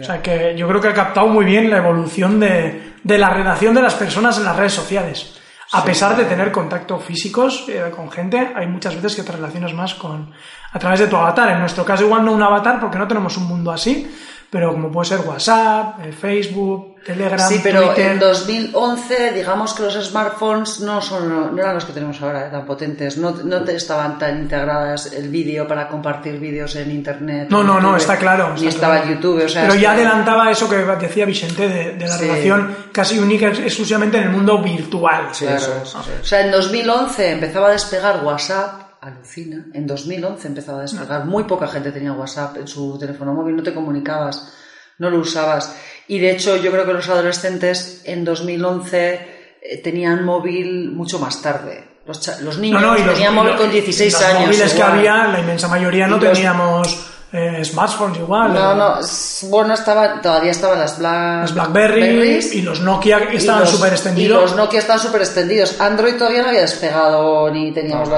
O 0.00 0.04
sea 0.04 0.20
que 0.22 0.54
yo 0.56 0.68
creo 0.68 0.80
que 0.80 0.88
ha 0.88 0.94
captado 0.94 1.26
muy 1.28 1.44
bien 1.44 1.70
la 1.70 1.78
evolución 1.78 2.38
de, 2.40 2.94
de 3.02 3.18
la 3.18 3.30
relación 3.30 3.74
de 3.74 3.82
las 3.82 3.94
personas 3.94 4.36
en 4.38 4.44
las 4.44 4.56
redes 4.56 4.72
sociales. 4.72 5.40
A 5.72 5.84
pesar 5.84 6.16
de 6.16 6.24
tener 6.24 6.52
contacto 6.52 6.98
físicos 6.98 7.64
eh, 7.68 7.90
con 7.94 8.10
gente, 8.10 8.52
hay 8.54 8.66
muchas 8.66 8.94
veces 8.94 9.16
que 9.16 9.22
te 9.22 9.32
relacionas 9.32 9.74
más 9.74 9.94
con 9.94 10.30
a 10.72 10.78
través 10.78 11.00
de 11.00 11.08
tu 11.08 11.16
avatar. 11.16 11.50
En 11.50 11.60
nuestro 11.60 11.84
caso 11.84 12.04
igual 12.04 12.24
no 12.24 12.32
un 12.32 12.42
avatar 12.42 12.78
porque 12.78 12.98
no 12.98 13.08
tenemos 13.08 13.36
un 13.36 13.44
mundo 13.48 13.72
así, 13.72 14.08
pero 14.56 14.72
como 14.72 14.90
puede 14.90 15.08
ser 15.10 15.20
WhatsApp, 15.20 16.00
eh, 16.06 16.12
Facebook, 16.12 16.96
Telegram, 17.04 17.38
Sí, 17.48 17.60
pero 17.62 17.82
Twitter. 17.88 18.12
en 18.12 18.18
2011, 18.18 19.32
digamos 19.32 19.74
que 19.74 19.82
los 19.84 19.94
smartphones 20.08 20.80
no 20.80 21.00
son 21.02 21.54
no 21.54 21.62
eran 21.62 21.74
los 21.74 21.84
que 21.84 21.92
tenemos 21.92 22.20
ahora, 22.22 22.46
eh, 22.46 22.50
tan 22.50 22.64
potentes. 22.66 23.16
No, 23.18 23.30
no 23.30 23.62
te 23.62 23.76
estaban 23.76 24.18
tan 24.18 24.38
integradas 24.38 25.12
el 25.12 25.28
vídeo 25.28 25.68
para 25.68 25.86
compartir 25.88 26.38
vídeos 26.40 26.74
en 26.76 26.90
internet. 26.90 27.48
No, 27.50 27.62
no, 27.62 27.80
no, 27.80 27.96
está 27.96 28.16
claro. 28.16 28.48
Ni 28.54 28.66
está 28.66 28.68
estaba 28.70 28.96
claro. 29.02 29.10
YouTube, 29.14 29.44
o 29.44 29.48
sea. 29.48 29.62
Pero 29.62 29.74
ya 29.74 29.94
que- 29.94 30.02
adelantaba 30.02 30.50
eso 30.50 30.68
que 30.68 30.76
decía 30.76 31.26
Vicente 31.26 31.68
de, 31.68 31.92
de 31.96 32.08
la 32.08 32.16
Sí. 32.16 32.24
relación 32.26 32.76
casi 32.92 33.18
única 33.18 33.48
exclusivamente 33.48 34.16
en 34.16 34.24
el 34.24 34.30
mundo 34.30 34.58
virtual. 34.62 35.28
Sí, 35.32 35.44
Claro. 35.44 35.60
eso 35.60 35.76
es, 35.82 35.88
eso 35.90 36.00
es. 36.00 36.20
O 36.22 36.24
sea, 36.24 36.40
en 36.40 36.50
2011 36.50 37.30
empezaba 37.32 37.68
a 37.68 37.72
despegar 37.72 38.24
WhatsApp, 38.24 38.85
alucina. 39.08 39.66
En 39.72 39.86
2011 39.86 40.48
empezaba 40.48 40.78
a 40.78 40.82
despegar. 40.82 41.24
Muy 41.24 41.44
poca 41.44 41.66
gente 41.68 41.92
tenía 41.92 42.12
WhatsApp 42.12 42.56
en 42.58 42.66
su 42.68 42.98
teléfono 42.98 43.32
móvil, 43.34 43.56
no 43.56 43.62
te 43.62 43.72
comunicabas, 43.74 44.52
no 44.98 45.10
lo 45.10 45.18
usabas. 45.18 45.74
Y 46.08 46.18
de 46.18 46.30
hecho, 46.32 46.56
yo 46.56 46.70
creo 46.70 46.84
que 46.86 46.92
los 46.92 47.08
adolescentes 47.08 48.02
en 48.04 48.24
2011 48.24 49.14
eh, 49.62 49.78
tenían 49.82 50.24
móvil 50.24 50.90
mucho 50.92 51.18
más 51.18 51.42
tarde. 51.42 51.84
Los, 52.06 52.40
los 52.42 52.58
niños 52.58 52.80
No, 52.80 52.94
los, 52.94 53.14
tenían 53.14 53.34
móvil 53.34 53.52
los- 53.52 53.60
con 53.60 53.70
16 53.72 54.12
los 54.12 54.22
años. 54.22 54.40
móviles 54.42 54.72
que 54.74 54.82
había, 54.82 55.26
la 55.28 55.40
inmensa 55.40 55.66
mayoría 55.68 56.06
no 56.06 56.18
Y 56.18 56.20
los- 56.20 56.32
teníamos 56.34 57.06
eh, 57.32 57.64
smartphones 57.64 58.18
igual. 58.18 58.54
No, 58.54 58.72
eh, 58.72 58.76
no, 58.76 59.48
bueno, 59.50 59.74
estaba, 59.74 60.20
todavía 60.20 60.52
estaban 60.52 60.78
las, 60.78 60.98
Black, 60.98 61.40
Las 61.42 61.54
BlackBerry 61.54 62.00
Berries 62.00 62.54
y 62.54 62.62
los 62.62 62.80
Nokia 62.80 63.28
y 63.32 63.36
estaban 63.36 63.66
súper 63.66 63.90
Y 63.90 63.94
extendidos. 63.94 64.42
los 64.42 64.56
Nokia 64.56 64.78
estaban 64.78 65.00
súper 65.02 65.20
extendidos. 65.22 65.80
Android 65.80 66.14
todavía 66.16 66.42
no 66.42 66.48
había 66.48 66.60
despegado 66.62 67.50
ni 67.50 67.72
teníamos 67.72 68.08
no, 68.08 68.14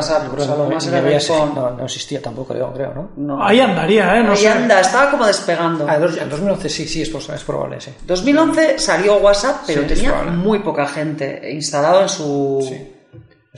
había- 1.07 1.19
iPhone. 1.19 1.53
no, 1.55 1.71
no 1.71 1.85
existía 1.85 2.21
tampoco, 2.23 2.55
yo 2.57 2.73
creo, 2.73 2.93
¿no? 2.95 3.11
No. 3.17 3.43
Ahí 3.45 3.61
andaría, 3.61 4.17
¿eh? 4.17 4.23
No 4.23 4.33
Ahí 4.33 4.37
sé. 4.39 4.49
anda, 4.49 4.81
estaba 4.81 5.11
como 5.11 5.27
despegando. 5.27 5.87
Ah, 5.89 5.97
en 5.97 6.03
dos- 6.03 6.17
en 6.17 6.29
2011 6.29 6.69
sí, 6.69 6.87
sí, 6.87 7.03
es, 7.03 7.11
probable, 7.45 7.81
sí. 7.81 7.91
2011 8.07 8.79
salió 8.79 9.17
WhatsApp, 9.17 9.63
pero 9.67 9.83
Sí, 9.83 9.89
tenía 9.89 10.13
muy 10.25 10.59
poca 10.61 10.87
gente 10.87 11.51
instalado 11.53 12.03
en 12.03 12.09
su... 12.09 12.98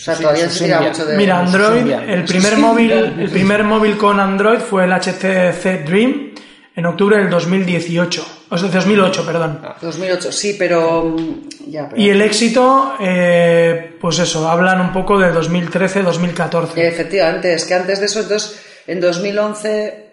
O 0.00 0.02
sea, 0.02 0.14
Sí, 0.14 0.22
todavía 0.22 0.48
se 0.48 0.58
Symbian. 0.60 0.84
mucho 0.84 1.04
de... 1.04 1.16
Mira, 1.18 1.40
Android, 1.40 1.90
el 1.92 2.24
primer 2.24 2.56
móvil, 2.56 2.90
el 2.90 3.28
primer 3.30 3.64
móvil 3.64 3.98
con 3.98 4.18
Android 4.18 4.60
fue 4.60 4.84
el 4.84 4.92
HTC 4.92 5.84
Dream 5.86 6.30
en 6.74 6.86
octubre 6.86 7.18
del 7.18 7.28
2018, 7.28 8.26
o 8.48 8.56
sea, 8.56 8.68
2008, 8.70 9.26
perdón. 9.26 9.60
2008, 9.82 10.32
sí, 10.32 10.56
pero... 10.58 11.04
mm, 11.04 11.48
Ya, 11.66 11.86
pero... 11.86 12.00
Y 12.00 12.08
el 12.08 12.22
éxito, 12.22 12.94
eh, 12.98 13.98
pues 14.00 14.18
eso, 14.20 14.48
hablan 14.48 14.80
un 14.80 14.90
poco 14.90 15.18
de 15.18 15.34
2013-2014. 15.34 16.70
Efectivamente, 16.76 17.52
es 17.52 17.66
que 17.66 17.74
antes 17.74 18.00
de 18.00 18.06
eso, 18.06 18.20
entonces, 18.20 18.58
en 18.86 19.00
2011, 19.02 20.12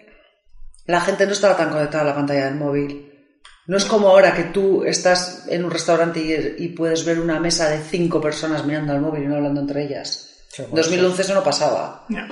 la 0.84 1.00
gente 1.00 1.24
no 1.24 1.32
estaba 1.32 1.56
tan 1.56 1.70
conectada 1.70 2.02
a 2.04 2.06
la 2.08 2.14
pantalla 2.14 2.44
del 2.44 2.56
móvil. 2.56 3.07
No 3.68 3.76
es 3.76 3.84
como 3.84 4.08
ahora 4.08 4.34
que 4.34 4.44
tú 4.44 4.82
estás 4.84 5.44
en 5.48 5.64
un 5.64 5.70
restaurante 5.70 6.18
y, 6.58 6.64
y 6.64 6.68
puedes 6.70 7.04
ver 7.04 7.20
una 7.20 7.38
mesa 7.38 7.68
de 7.68 7.78
cinco 7.78 8.20
personas 8.20 8.64
mirando 8.66 8.92
al 8.92 9.00
móvil 9.00 9.22
y 9.22 9.26
no 9.26 9.36
hablando 9.36 9.60
entre 9.60 9.84
ellas. 9.84 10.24
En 10.58 10.64
bueno, 10.70 10.82
2011 10.82 11.22
eso 11.22 11.34
no 11.34 11.42
pasaba. 11.44 12.04
Ya. 12.08 12.26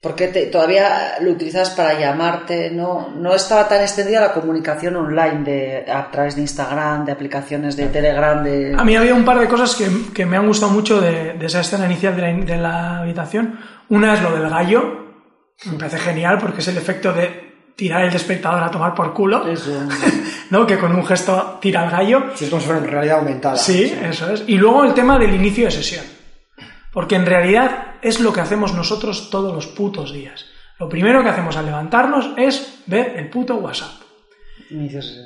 Porque 0.00 0.28
te- 0.28 0.46
todavía 0.46 1.16
lo 1.20 1.30
utilizas 1.32 1.70
para 1.70 1.98
llamarte, 1.98 2.70
no, 2.70 3.10
no 3.16 3.34
estaba 3.34 3.68
tan 3.68 3.82
extendida 3.82 4.20
la 4.20 4.32
comunicación 4.32 4.96
online 4.96 5.44
de, 5.44 5.90
a 5.92 6.10
través 6.10 6.34
de 6.34 6.40
Instagram, 6.42 7.04
de 7.04 7.12
aplicaciones 7.12 7.76
de 7.76 7.86
Telegram, 7.86 8.42
de... 8.42 8.74
A 8.76 8.82
mí 8.84 8.96
había 8.96 9.14
un 9.14 9.24
par 9.24 9.38
de 9.38 9.46
cosas 9.48 9.76
que, 9.76 9.88
que 10.12 10.26
me 10.26 10.36
han 10.36 10.46
gustado 10.48 10.72
mucho 10.72 11.00
de, 11.00 11.34
de 11.34 11.46
esa 11.46 11.60
escena 11.60 11.86
inicial 11.86 12.16
de 12.16 12.22
la, 12.22 12.44
de 12.44 12.56
la 12.58 12.98
habitación. 13.00 13.60
Una 13.90 14.14
es 14.14 14.22
lo 14.22 14.32
del 14.32 14.48
gallo, 14.50 14.82
me 15.66 15.78
parece 15.78 15.98
genial 15.98 16.38
porque 16.40 16.60
es 16.62 16.68
el 16.68 16.78
efecto 16.78 17.12
de 17.12 17.52
tirar 17.76 18.04
el 18.04 18.12
despertador 18.12 18.62
a 18.64 18.70
tomar 18.72 18.94
por 18.94 19.14
culo, 19.14 19.46
Eso. 19.46 19.70
¿no? 20.52 20.66
Que 20.66 20.78
con 20.78 20.94
un 20.94 21.04
gesto 21.06 21.58
tira 21.62 21.82
el 21.82 21.90
gallo. 21.90 22.24
Sí, 22.34 22.44
es 22.44 22.50
como 22.50 22.60
si 22.60 22.66
fuera 22.66 22.84
en 22.84 22.90
realidad 22.90 23.18
aumentada. 23.20 23.56
Sí, 23.56 23.90
eso 24.02 24.30
es. 24.30 24.44
Y 24.46 24.58
luego 24.58 24.84
el 24.84 24.92
tema 24.92 25.18
del 25.18 25.34
inicio 25.34 25.64
de 25.64 25.70
sesión. 25.70 26.04
Porque 26.92 27.16
en 27.16 27.24
realidad 27.24 27.94
es 28.02 28.20
lo 28.20 28.34
que 28.34 28.42
hacemos 28.42 28.74
nosotros 28.74 29.30
todos 29.30 29.54
los 29.54 29.66
putos 29.66 30.12
días. 30.12 30.44
Lo 30.78 30.90
primero 30.90 31.22
que 31.22 31.30
hacemos 31.30 31.56
al 31.56 31.64
levantarnos 31.64 32.32
es 32.36 32.82
ver 32.84 33.14
el 33.16 33.30
puto 33.30 33.54
WhatsApp. 33.54 34.02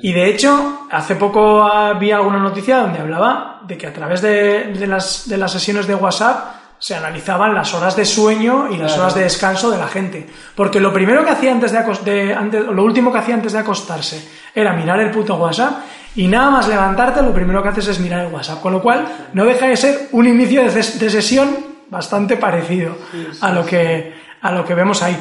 Y 0.01 0.13
de 0.13 0.29
hecho, 0.29 0.87
hace 0.89 1.15
poco 1.15 1.61
había 1.63 2.17
alguna 2.17 2.39
noticia 2.39 2.77
donde 2.77 2.99
hablaba 2.99 3.61
de 3.67 3.77
que 3.77 3.87
a 3.87 3.93
través 3.93 4.21
de, 4.21 4.73
de 4.73 4.87
las, 4.87 5.27
de 5.27 5.37
las 5.37 5.51
sesiones 5.51 5.87
de 5.87 5.95
WhatsApp 5.95 6.66
se 6.79 6.95
analizaban 6.95 7.53
las 7.55 7.73
horas 7.73 7.95
de 7.95 8.05
sueño 8.05 8.67
y 8.71 8.77
las 8.77 8.91
Claro. 8.91 9.01
horas 9.03 9.15
de 9.15 9.23
descanso 9.23 9.71
de 9.71 9.77
la 9.77 9.87
gente. 9.87 10.27
Porque 10.55 10.79
lo 10.79 10.93
primero 10.93 11.23
que 11.25 11.31
hacía 11.31 11.51
antes 11.51 11.71
de, 11.71 12.33
antes, 12.33 12.65
lo 12.65 12.83
último 12.83 13.11
que 13.11 13.17
hacía 13.19 13.35
antes 13.35 13.53
de 13.53 13.59
acostarse 13.59 14.27
era 14.53 14.73
mirar 14.73 14.99
el 14.99 15.09
puto 15.11 15.35
WhatsApp 15.35 15.79
y 16.15 16.27
nada 16.27 16.49
más 16.51 16.67
levantarte 16.67 17.21
lo 17.21 17.33
primero 17.33 17.61
que 17.63 17.69
haces 17.69 17.87
es 17.87 17.99
mirar 17.99 18.25
el 18.25 18.33
WhatsApp. 18.33 18.61
Con 18.61 18.73
lo 18.73 18.81
cual 18.81 19.05
no 19.33 19.43
deja 19.45 19.67
de 19.67 19.77
ser 19.77 20.09
un 20.11 20.27
inicio 20.27 20.61
de, 20.63 20.69
ses- 20.69 20.97
de 20.99 21.09
sesión 21.09 21.55
bastante 21.89 22.37
parecido 22.37 22.95
a 23.41 23.51
lo 23.51 23.65
que 23.65 24.13
a 24.41 24.51
lo 24.51 24.63
que 24.65 24.75
vemos 24.75 25.01
ahí. 25.01 25.17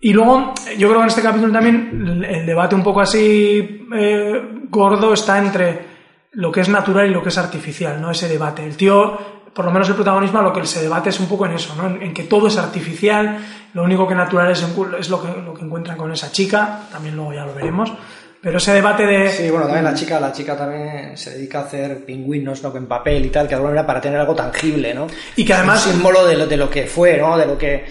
Y 0.00 0.12
luego, 0.12 0.54
yo 0.78 0.88
creo 0.88 1.00
que 1.00 1.02
en 1.02 1.08
este 1.08 1.22
capítulo 1.22 1.52
también 1.52 1.90
el 2.06 2.24
el 2.24 2.46
debate 2.46 2.74
un 2.74 2.82
poco 2.84 3.00
así 3.00 3.86
eh, 3.94 4.42
gordo 4.70 5.12
está 5.12 5.38
entre 5.38 5.86
lo 6.32 6.52
que 6.52 6.60
es 6.60 6.68
natural 6.68 7.08
y 7.08 7.10
lo 7.12 7.22
que 7.22 7.30
es 7.30 7.38
artificial, 7.38 8.00
¿no? 8.00 8.10
Ese 8.10 8.28
debate. 8.28 8.64
El 8.64 8.76
tío, 8.76 9.18
por 9.58 9.64
lo 9.64 9.72
menos 9.72 9.88
el 9.88 9.96
protagonismo, 9.96 10.40
lo 10.40 10.52
que 10.52 10.64
se 10.64 10.80
debate 10.80 11.08
es 11.08 11.18
un 11.18 11.26
poco 11.26 11.44
en 11.46 11.54
eso, 11.54 11.74
¿no? 11.74 11.88
En, 11.88 12.00
en 12.00 12.14
que 12.14 12.22
todo 12.22 12.46
es 12.46 12.56
artificial, 12.56 13.38
lo 13.74 13.82
único 13.82 14.06
que 14.06 14.14
natural 14.14 14.52
es, 14.52 14.62
es 15.00 15.08
lo, 15.10 15.20
que, 15.20 15.42
lo 15.42 15.52
que 15.52 15.64
encuentran 15.64 15.96
con 15.98 16.12
esa 16.12 16.30
chica, 16.30 16.82
también 16.92 17.16
luego 17.16 17.32
ya 17.32 17.44
lo 17.44 17.54
veremos. 17.54 17.92
Pero 18.40 18.58
ese 18.58 18.72
debate 18.72 19.04
de... 19.04 19.30
Sí, 19.30 19.50
bueno, 19.50 19.66
también 19.66 19.82
la 19.84 19.94
chica, 19.94 20.20
la 20.20 20.30
chica 20.30 20.56
también 20.56 21.16
se 21.18 21.30
dedica 21.32 21.58
a 21.58 21.62
hacer 21.64 22.04
pingüinos, 22.04 22.62
¿no? 22.62 22.76
En 22.76 22.86
papel 22.86 23.26
y 23.26 23.30
tal, 23.30 23.46
que 23.46 23.48
de 23.48 23.54
alguna 23.56 23.70
manera 23.72 23.84
para 23.88 24.00
tener 24.00 24.20
algo 24.20 24.36
tangible, 24.36 24.94
¿no? 24.94 25.08
Y 25.34 25.44
que 25.44 25.54
además- 25.54 25.84
Un 25.86 25.94
símbolo 25.94 26.24
de 26.24 26.36
lo, 26.36 26.46
de 26.46 26.56
lo 26.56 26.70
que 26.70 26.86
fue, 26.86 27.16
¿no? 27.18 27.36
De 27.36 27.46
lo 27.46 27.58
que... 27.58 27.84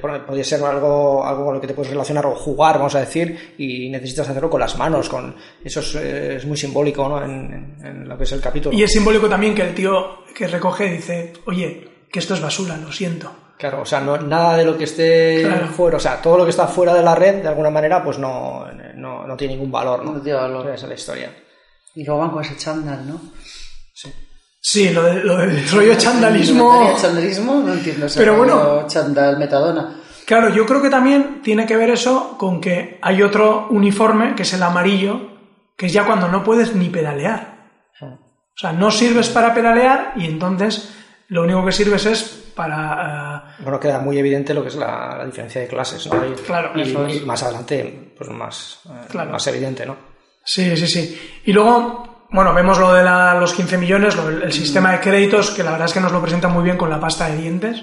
podría 0.00 0.44
ser 0.44 0.62
algo, 0.64 1.24
algo 1.24 1.44
con 1.44 1.54
lo 1.54 1.60
que 1.60 1.66
te 1.68 1.74
puedes 1.74 1.90
relacionar 1.90 2.26
o 2.26 2.34
jugar, 2.34 2.76
vamos 2.78 2.94
a 2.94 3.00
decir, 3.00 3.54
y 3.58 3.88
necesitas 3.90 4.28
hacerlo 4.28 4.50
con 4.50 4.60
las 4.60 4.76
manos, 4.76 5.08
con 5.08 5.34
eso 5.64 5.80
es, 5.80 5.94
eh, 5.94 6.36
es 6.36 6.44
muy 6.46 6.56
simbólico, 6.56 7.08
¿no? 7.08 7.22
En, 7.24 7.30
en- 7.30 7.86
en 7.86 8.08
lo 8.08 8.18
que 8.18 8.24
es 8.24 8.32
el 8.32 8.40
capítulo. 8.40 8.76
Y 8.76 8.82
es 8.82 8.92
simbólico 8.92 9.28
también 9.28 9.54
que 9.54 9.62
el 9.62 9.74
tío 9.74 10.24
que 10.34 10.46
recoge 10.48 10.84
dice, 10.90 11.32
oye, 11.46 12.06
que 12.10 12.18
esto 12.18 12.34
es 12.34 12.40
basura, 12.40 12.76
lo 12.76 12.90
siento. 12.92 13.32
Claro, 13.56 13.82
o 13.82 13.86
sea, 13.86 14.00
no, 14.00 14.16
nada 14.18 14.56
de 14.56 14.64
lo 14.64 14.76
que 14.76 14.84
esté 14.84 15.42
Claro. 15.44 15.68
fuera, 15.68 15.96
o 15.96 16.00
sea, 16.00 16.20
todo 16.20 16.36
lo 16.38 16.44
que 16.44 16.50
está 16.50 16.66
fuera 16.66 16.92
de 16.92 17.02
la 17.02 17.14
red, 17.14 17.40
de 17.42 17.48
alguna 17.48 17.70
manera, 17.70 18.02
pues 18.02 18.18
no, 18.18 18.66
no, 18.96 19.26
no 19.26 19.36
tiene 19.36 19.54
ningún 19.54 19.70
valor, 19.70 20.04
¿no? 20.04 20.12
No 20.14 20.20
tiene 20.20 20.38
valor. 20.38 20.66
Esa 20.66 20.86
es 20.86 20.88
la 20.88 20.94
historia. 20.94 21.36
Y 21.94 22.04
luego 22.04 22.20
van 22.20 22.30
con 22.30 22.42
ese 22.42 22.56
chándal, 22.56 23.06
¿no? 23.06 23.20
Sí, 23.92 24.12
lo, 24.92 25.02
de- 25.02 25.22
lo 25.24 25.36
del 25.36 25.68
rollo 25.70 25.94
chandalismo... 25.96 26.72
¿Montaría 26.72 26.96
chandalismo? 27.00 27.54
No 27.64 27.72
entiendo 27.74 28.06
ese 28.06 28.18
Pero 28.18 28.36
bueno. 28.36 28.86
Chandal, 28.86 29.38
metadona. 29.38 30.00
Claro, 30.24 30.48
yo 30.48 30.64
creo 30.64 30.80
que 30.80 30.88
también 30.88 31.42
tiene 31.42 31.66
que 31.66 31.76
ver 31.76 31.90
eso 31.90 32.36
con 32.38 32.60
que 32.60 32.98
hay 33.02 33.22
otro 33.22 33.66
uniforme, 33.70 34.34
que 34.34 34.42
es 34.42 34.52
el 34.54 34.62
amarillo, 34.62 35.20
que 35.76 35.86
es 35.86 35.92
ya 35.92 36.06
cuando 36.06 36.28
no 36.28 36.42
puedes 36.42 36.74
ni 36.74 36.88
pedalear. 36.88 37.54
O 38.00 38.56
sea, 38.56 38.72
no 38.72 38.90
sirves 38.90 39.28
para 39.30 39.52
pedalear 39.52 40.12
y 40.16 40.26
entonces 40.26 40.94
lo 41.28 41.42
único 41.42 41.64
que 41.66 41.72
sirves 41.72 42.06
es 42.06 42.22
para... 42.54 43.48
eh, 43.58 43.62
Bueno, 43.64 43.78
queda 43.80 43.98
muy 43.98 44.16
evidente 44.16 44.54
lo 44.54 44.62
que 44.62 44.68
es 44.68 44.76
la, 44.76 45.16
la 45.18 45.26
diferencia 45.26 45.60
de 45.60 45.66
clases, 45.66 46.06
¿no? 46.06 46.24
Y, 46.24 46.32
Claro, 46.36 46.70
y- 46.76 46.82
eso 46.82 47.04
es. 47.06 47.16
y 47.16 47.20
más 47.26 47.42
adelante, 47.42 48.14
pues 48.16 48.30
más, 48.30 48.80
eh, 48.86 49.06
Claro. 49.10 49.30
más 49.32 49.46
evidente, 49.48 49.84
¿no? 49.84 49.96
Sí, 50.44 50.76
sí, 50.76 50.86
sí. 50.86 51.40
Y 51.46 51.52
luego, 51.52 52.13
bueno, 52.30 52.52
vemos 52.54 52.78
lo 52.78 52.92
de 52.92 53.02
la- 53.04 53.34
los 53.34 53.52
15 53.54 53.78
millones, 53.78 54.16
lo- 54.16 54.28
el, 54.28 54.52
sistema 54.52 54.92
de 54.92 55.00
créditos, 55.00 55.50
que 55.50 55.62
la 55.62 55.70
verdad 55.72 55.86
es 55.86 55.92
que 55.94 56.00
nos 56.00 56.12
lo 56.12 56.20
presenta 56.20 56.48
muy 56.48 56.64
bien 56.64 56.76
con 56.76 56.90
la 56.90 56.98
pasta 57.00 57.28
de 57.28 57.36
dientes, 57.36 57.82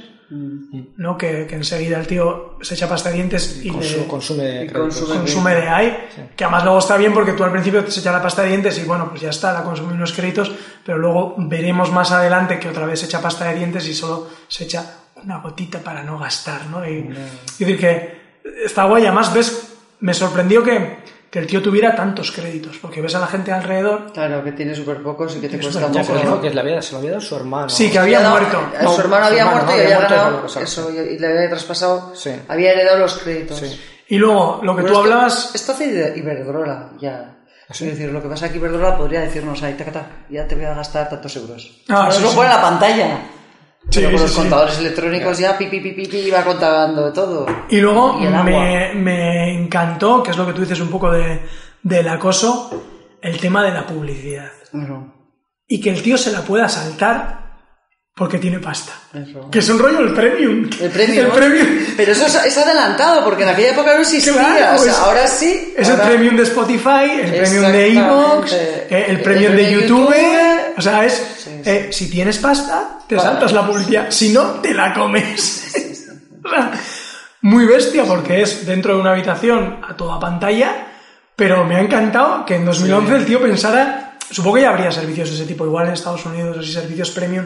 ¿no? 0.98 1.18
Que, 1.18 1.46
que 1.46 1.56
enseguida 1.56 2.00
el 2.00 2.08
tío 2.08 2.58
se 2.62 2.76
echa 2.76 2.88
pasta 2.88 3.10
de 3.10 3.16
dientes 3.16 3.60
y 3.66 3.70
Consu- 3.70 3.98
le- 3.98 4.08
consume 4.08 4.64
y 4.64 4.68
consume- 4.70 5.18
consume 5.18 5.56
de 5.56 5.68
ahí, 5.68 5.98
que 6.38 6.44
además 6.46 6.64
luego 6.64 6.80
está 6.80 6.96
bien 6.96 7.14
porque 7.14 7.34
tú 7.34 7.44
al 7.44 7.52
principio 7.52 7.84
te 7.84 7.90
echa 7.92 8.12
la 8.14 8.22
pasta 8.22 8.44
de 8.44 8.50
dientes 8.50 8.78
y 8.80 8.86
bueno, 8.86 9.10
pues 9.10 9.20
ya 9.22 9.30
está, 9.30 9.52
la 9.52 9.64
consumí 9.64 9.94
unos 9.94 10.14
créditos, 10.14 10.50
pero 10.86 10.98
luego 10.98 11.36
veremos 11.38 11.92
más 11.92 12.12
adelante 12.14 12.60
que 12.60 12.70
otra 12.70 12.86
vez 12.86 13.00
se 13.02 13.08
echa 13.08 13.22
pasta 13.22 13.46
de 13.50 13.56
dientes 13.56 13.86
y 13.90 13.94
solo 13.94 14.30
se 14.48 14.64
echa 14.64 14.86
una 15.22 15.40
gotita 15.40 15.80
para 15.80 16.02
no 16.04 16.18
gastar, 16.18 16.66
¿no? 16.68 16.88
Y, 16.88 17.10
es 17.10 17.60
decir, 17.60 17.78
que 17.78 18.22
está 18.66 18.86
guay, 18.86 19.06
además 19.06 19.34
ves, 19.34 19.74
me 20.00 20.14
sorprendió 20.14 20.64
que, 20.64 21.00
que 21.32 21.40
el 21.40 21.48
tío 21.48 21.62
tuviera 21.62 21.96
tantos 21.96 22.32
créditos, 22.32 22.78
porque 22.78 23.02
ves 23.02 23.16
a 23.16 23.20
la 23.20 23.28
gente 23.28 23.52
alrededor, 23.54 24.12
Claro, 24.12 24.44
que 24.44 24.52
tiene 24.52 24.76
súper 24.76 25.02
pocos 25.02 25.36
y 25.38 25.40
que 25.40 25.48
te 25.48 25.58
cuesta 25.60 25.80
súper 25.80 25.98
mucho. 26.00 26.14
pocos, 26.14 26.26
No, 26.30 26.42
que 26.42 26.50
le 26.50 26.60
había- 26.60 26.82
se 26.82 26.92
lo 26.92 26.98
había 27.00 27.12
dado 27.12 27.22
su 27.22 27.36
hermano. 27.38 27.70
sí, 27.70 27.90
que 27.90 27.98
había 28.00 28.20
muerto. 28.30 28.62
No, 28.84 28.92
su 28.94 29.02
hermano 29.02 29.26
su 29.28 29.32
había 29.32 29.46
muerto 29.46 29.66
¿no? 29.66 29.72
y 29.72 29.74
Había 29.80 29.86
había 29.96 29.98
muerto 29.98 30.14
y 30.14 30.18
ganado 30.18 30.64
eso, 30.64 30.92
y 30.92 31.18
le 31.20 31.28
había 31.28 31.50
traspasado, 31.50 32.12
Sí. 32.16 32.32
había 32.50 32.74
heredado 32.74 33.00
los 33.00 33.14
créditos. 33.18 33.58
Sí. 33.60 33.82
Y 34.10 34.18
luego, 34.18 34.60
lo 34.62 34.76
que 34.76 34.82
Pero 34.84 34.94
tú 34.94 35.00
esto- 35.00 35.14
hablabas, 35.14 35.56
Esto 35.56 35.72
hace 35.72 35.92
de 35.94 36.20
Iberdrola, 36.20 36.90
ya. 37.00 37.38
¿Ah, 37.70 37.74
Es 37.74 37.80
decir, 37.80 38.12
lo 38.12 38.22
que 38.22 38.28
pasa 38.28 38.48
es 38.48 38.52
que 38.52 38.58
Iberdrola 38.58 38.98
podría 38.98 39.22
decirnos 39.22 39.64
ahí, 39.64 39.74
tacata, 39.76 40.06
ya 40.30 40.46
te 40.46 40.56
voy 40.56 40.66
a 40.66 40.74
gastar 40.74 41.08
tantos 41.10 41.34
euros. 41.38 41.82
Ah, 41.88 42.08
no 42.08 42.12
sí, 42.12 42.22
lo 42.22 42.32
pone 42.32 42.50
en 42.50 42.56
la 42.56 42.62
pantalla. 42.62 43.20
Sí, 43.90 44.04
con 44.04 44.14
los 44.14 44.30
sí. 44.30 44.36
contadores 44.38 44.80
electrónicos 44.80 45.38
ya 45.38 45.58
pi, 45.58 45.68
pi, 45.68 45.80
pi, 45.80 45.92
pi, 45.92 46.06
pi, 46.08 46.18
iba 46.20 46.44
contando 46.44 47.12
todo. 47.12 47.46
Y 47.70 47.80
luego 47.80 48.18
Y 48.22 48.28
me, 48.28 48.94
me 48.94 49.54
encantó, 49.54 50.24
que 50.24 50.32
es 50.32 50.38
lo 50.38 50.46
que 50.46 50.54
tú 50.54 50.62
dices 50.62 50.80
un 50.80 50.90
poco 50.90 51.12
de, 51.12 51.42
del 51.84 52.08
acoso, 52.08 52.70
el 53.22 53.40
tema 53.40 53.64
de 53.64 53.72
la 53.72 53.86
publicidad. 53.86 54.52
Y 55.68 55.82
que 55.82 55.90
el 55.90 56.02
tío 56.02 56.18
se 56.18 56.32
la 56.32 56.42
pueda 56.42 56.70
saltar 56.70 57.41
porque 58.22 58.38
tiene 58.38 58.60
pasta. 58.60 58.94
eso. 59.16 59.50
Que 59.50 59.58
es 59.58 59.70
un 59.70 59.80
rollo 59.80 60.02
el 60.02 60.14
premium. 60.14 60.70
El 60.80 60.92
premium. 60.92 61.26
El 61.26 61.32
premium. 61.32 61.68
Pero 61.98 62.12
eso 62.12 62.28
es, 62.28 62.36
es 62.46 62.56
adelantado, 62.60 63.24
porque 63.24 63.42
en 63.42 63.50
aquella 63.50 63.72
época 63.72 63.96
no 63.96 64.02
existía. 64.02 64.32
Claro, 64.34 64.76
o 64.80 64.84
sea, 64.84 64.92
es- 64.94 65.00
ahora 65.00 65.28
sí. 65.28 65.74
Es 65.76 65.90
ahora- 65.90 66.04
el 66.04 66.10
premium 66.12 66.36
de 66.38 66.44
Spotify, 66.44 67.10
el 67.24 67.32
premium 67.34 67.72
de 67.72 67.94
Evox, 67.98 68.54
eh, 68.54 68.88
el 68.92 69.16
El 69.16 69.22
premium 69.24 69.56
de 69.56 69.72
YouTube. 69.72 70.14
YouTube. 70.14 70.74
O 70.78 70.82
sea, 70.84 71.04
es, 71.04 71.14
Sí, 71.44 71.50
eh, 71.66 71.90
si 71.92 72.12
tienes 72.12 72.38
pasta, 72.38 73.00
te 73.08 73.18
saltas 73.20 73.52
la 73.54 73.66
publicidad. 73.66 74.12
Si 74.12 74.30
no, 74.30 74.62
te 74.62 74.72
la 74.72 74.94
comes. 74.94 75.74
O 76.46 76.48
sea, 76.50 76.72
Muy 77.42 77.66
bestia 77.66 78.04
porque 78.06 78.44
es 78.44 78.68
dentro 78.68 78.94
de 78.94 79.02
una 79.02 79.14
habitación 79.14 79.80
a 79.90 79.96
toda 79.98 80.20
pantalla, 80.20 80.86
pero 81.36 81.66
me 81.66 81.76
ha 81.76 81.80
encantado 81.82 82.46
que 82.46 82.54
en 82.54 82.66
2011 82.66 83.16
el 83.16 83.26
tío 83.26 83.42
pensara, 83.42 84.16
supongo 84.30 84.58
que 84.58 84.62
ya 84.62 84.70
habría 84.70 84.92
servicios 84.92 85.28
de 85.30 85.36
ese 85.38 85.46
tipo, 85.46 85.66
igual 85.66 85.88
en 85.88 85.94
Estados 85.94 86.24
Unidos, 86.28 86.58
así 86.60 86.72
servicios 86.72 87.10
premium 87.10 87.46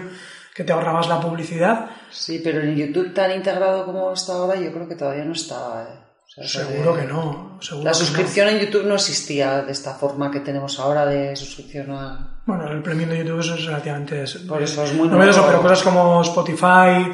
que 0.55 0.63
te 0.63 0.71
ahorrabas 0.73 1.07
la 1.09 1.19
publicidad. 1.19 1.87
Sí, 2.09 2.39
pero 2.43 2.61
en 2.61 2.75
YouTube 2.75 3.13
tan 3.13 3.31
integrado 3.31 3.85
como 3.85 4.13
está 4.13 4.33
ahora, 4.33 4.55
yo 4.55 4.71
creo 4.71 4.87
que 4.87 4.95
todavía 4.95 5.25
no 5.25 5.33
estaba. 5.33 5.83
¿eh? 5.83 5.99
O 6.37 6.47
sea, 6.47 6.65
Seguro 6.65 6.95
de- 6.95 7.01
que 7.01 7.07
no. 7.13 7.57
Seguro 7.61 7.83
La 7.85 7.91
que 7.91 7.99
no. 7.99 8.05
suscripción 8.05 8.47
en 8.49 8.59
YouTube 8.59 8.85
no 8.85 8.95
existía 8.95 9.61
de 9.63 9.71
esta 9.73 9.93
forma 9.95 10.31
que 10.31 10.39
tenemos 10.39 10.79
ahora 10.79 11.05
de 11.05 11.35
suscripción 11.35 11.91
a... 11.91 12.39
Bueno, 12.45 12.71
el 12.71 12.81
premium 12.81 13.09
de 13.09 13.17
YouTube 13.19 13.39
eso 13.41 13.55
es 13.55 13.65
relativamente 13.65 14.23
Por 14.47 14.61
eso 14.63 14.83
es 14.85 14.93
muy 14.93 15.07
novedoso, 15.09 15.43
pero 15.45 15.61
cosas 15.61 15.83
como 15.83 16.21
Spotify, 16.21 17.11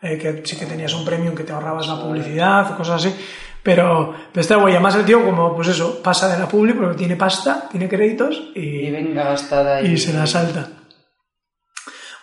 eh, 0.00 0.16
que 0.18 0.42
sí 0.44 0.56
que 0.56 0.66
tenías 0.66 0.94
un 0.94 1.04
premium 1.04 1.34
que 1.34 1.42
te 1.44 1.52
ahorrabas 1.52 1.88
la 1.88 2.00
publicidad 2.00 2.76
cosas 2.76 3.04
así. 3.04 3.14
Pero, 3.62 4.14
pero 4.30 4.40
está 4.42 4.56
guay. 4.56 4.74
Además 4.74 4.94
el 4.96 5.04
tío, 5.06 5.24
como 5.24 5.54
pues 5.56 5.68
eso, 5.68 6.02
pasa 6.02 6.28
de 6.28 6.38
la 6.38 6.46
publi 6.46 6.74
porque 6.74 6.96
tiene 6.98 7.16
pasta, 7.16 7.66
tiene 7.70 7.88
créditos 7.88 8.50
Y 8.54 8.60
y, 8.86 8.90
venga, 8.90 9.24
gastada 9.24 9.76
ahí. 9.76 9.92
y 9.92 9.96
se 9.98 10.12
la 10.12 10.26
salta. 10.26 10.68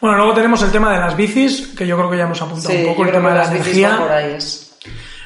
Bueno, 0.02 0.18
luego 0.18 0.34
tenemos 0.34 0.62
el 0.64 0.72
tema 0.72 0.92
de 0.92 1.00
las 1.00 1.16
bicis, 1.16 1.68
que 1.78 1.86
yo 1.86 1.96
creo 1.96 2.10
que 2.10 2.18
ya 2.18 2.24
hemos 2.24 2.42
apuntado 2.42 2.74
Sí, 2.74 2.82
un 2.84 2.90
poco 2.90 3.06
el 3.06 3.12
tema 3.12 3.30
de 3.30 3.36
la 3.38 3.46
energía. 3.46 3.90
van 3.90 4.00
por 4.00 4.12
ahí 4.12 4.34
es... 4.34 4.78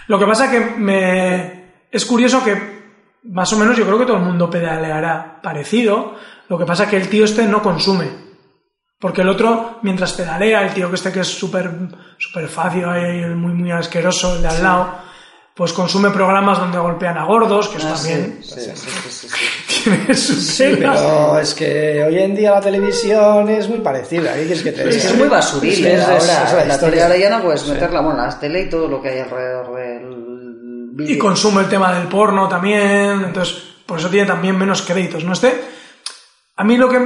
Lo 0.07 0.19
que 0.19 0.25
pasa 0.25 0.51
que 0.51 0.59
me 0.59 1.65
es 1.91 2.05
curioso 2.05 2.43
que 2.43 2.75
más 3.23 3.51
o 3.53 3.57
menos 3.57 3.77
yo 3.77 3.85
creo 3.85 3.97
que 3.97 4.05
todo 4.05 4.17
el 4.17 4.23
mundo 4.23 4.49
pedaleará 4.49 5.39
parecido. 5.41 6.15
Lo 6.49 6.57
que 6.57 6.65
pasa 6.65 6.83
es 6.83 6.89
que 6.89 6.97
el 6.97 7.09
tío 7.09 7.25
este 7.25 7.45
no 7.45 7.63
consume. 7.63 8.25
Porque 8.99 9.21
el 9.21 9.29
otro, 9.29 9.79
mientras 9.81 10.13
pedalea, 10.13 10.61
el 10.63 10.73
tío 10.73 10.89
que 10.89 10.95
este 10.95 11.11
que 11.11 11.21
es 11.21 11.27
súper 11.27 11.71
súper 12.17 12.47
fácil, 12.47 12.85
muy 13.35 13.53
muy 13.53 13.71
asqueroso, 13.71 14.35
el 14.35 14.41
de 14.41 14.47
al 14.47 14.61
lado, 14.63 14.95
pues 15.55 15.71
consume 15.71 16.09
programas 16.11 16.59
donde 16.59 16.77
golpean 16.77 17.17
a 17.17 17.23
gordos, 17.23 17.69
que 17.69 17.77
eso 17.77 17.87
Ah, 17.87 17.93
también 17.95 18.39
sí, 18.43 18.55
sí, 18.55 18.71
sí, 18.75 18.89
sí, 19.09 19.29
sí, 20.13 20.35
sí. 20.41 20.57
tiene 20.57 20.77
pero 20.79 21.39
es 21.39 21.53
que 21.53 22.03
hoy 22.03 22.19
en 22.19 22.35
día 22.35 22.51
la 22.51 22.59
televisión 22.61 23.49
es 23.49 23.69
muy 23.69 23.79
parecida. 23.79 24.33
¿Qué 24.33 24.41
quieres 24.47 24.61
que 24.63 24.71
te 24.73 24.89
Es 24.89 24.95
diga? 24.95 25.09
es 25.09 25.17
muy 25.17 25.27
basuril 25.29 25.71
Es- 25.71 25.79
¿eh? 25.85 25.93
es- 25.95 26.03
ahora. 26.03 26.43
es 26.43 26.53
la 26.53 26.65
la 26.65 26.79
tele 26.79 27.01
ahora 27.03 27.17
ya 27.17 27.29
no 27.29 27.41
puedes 27.43 27.65
meterla, 27.67 28.01
bueno, 28.01 28.21
la 28.25 28.37
tele 28.37 28.61
y 28.63 28.69
todo 28.69 28.87
lo 28.89 29.01
que 29.01 29.09
hay 29.09 29.19
alrededor 29.19 29.75
del 29.75 31.09
Y 31.09 31.17
consume 31.17 31.61
el 31.61 31.69
tema 31.69 31.93
del 31.93 32.07
porno 32.09 32.49
también, 32.49 33.23
entonces 33.25 33.55
por 33.85 33.99
eso 33.99 34.09
tiene 34.09 34.27
también 34.27 34.57
menos 34.57 34.81
créditos. 34.81 35.23
No 35.23 35.31
este, 35.33 35.53
a 36.57 36.63
mí 36.65 36.75
lo 36.75 36.89
que 36.89 36.99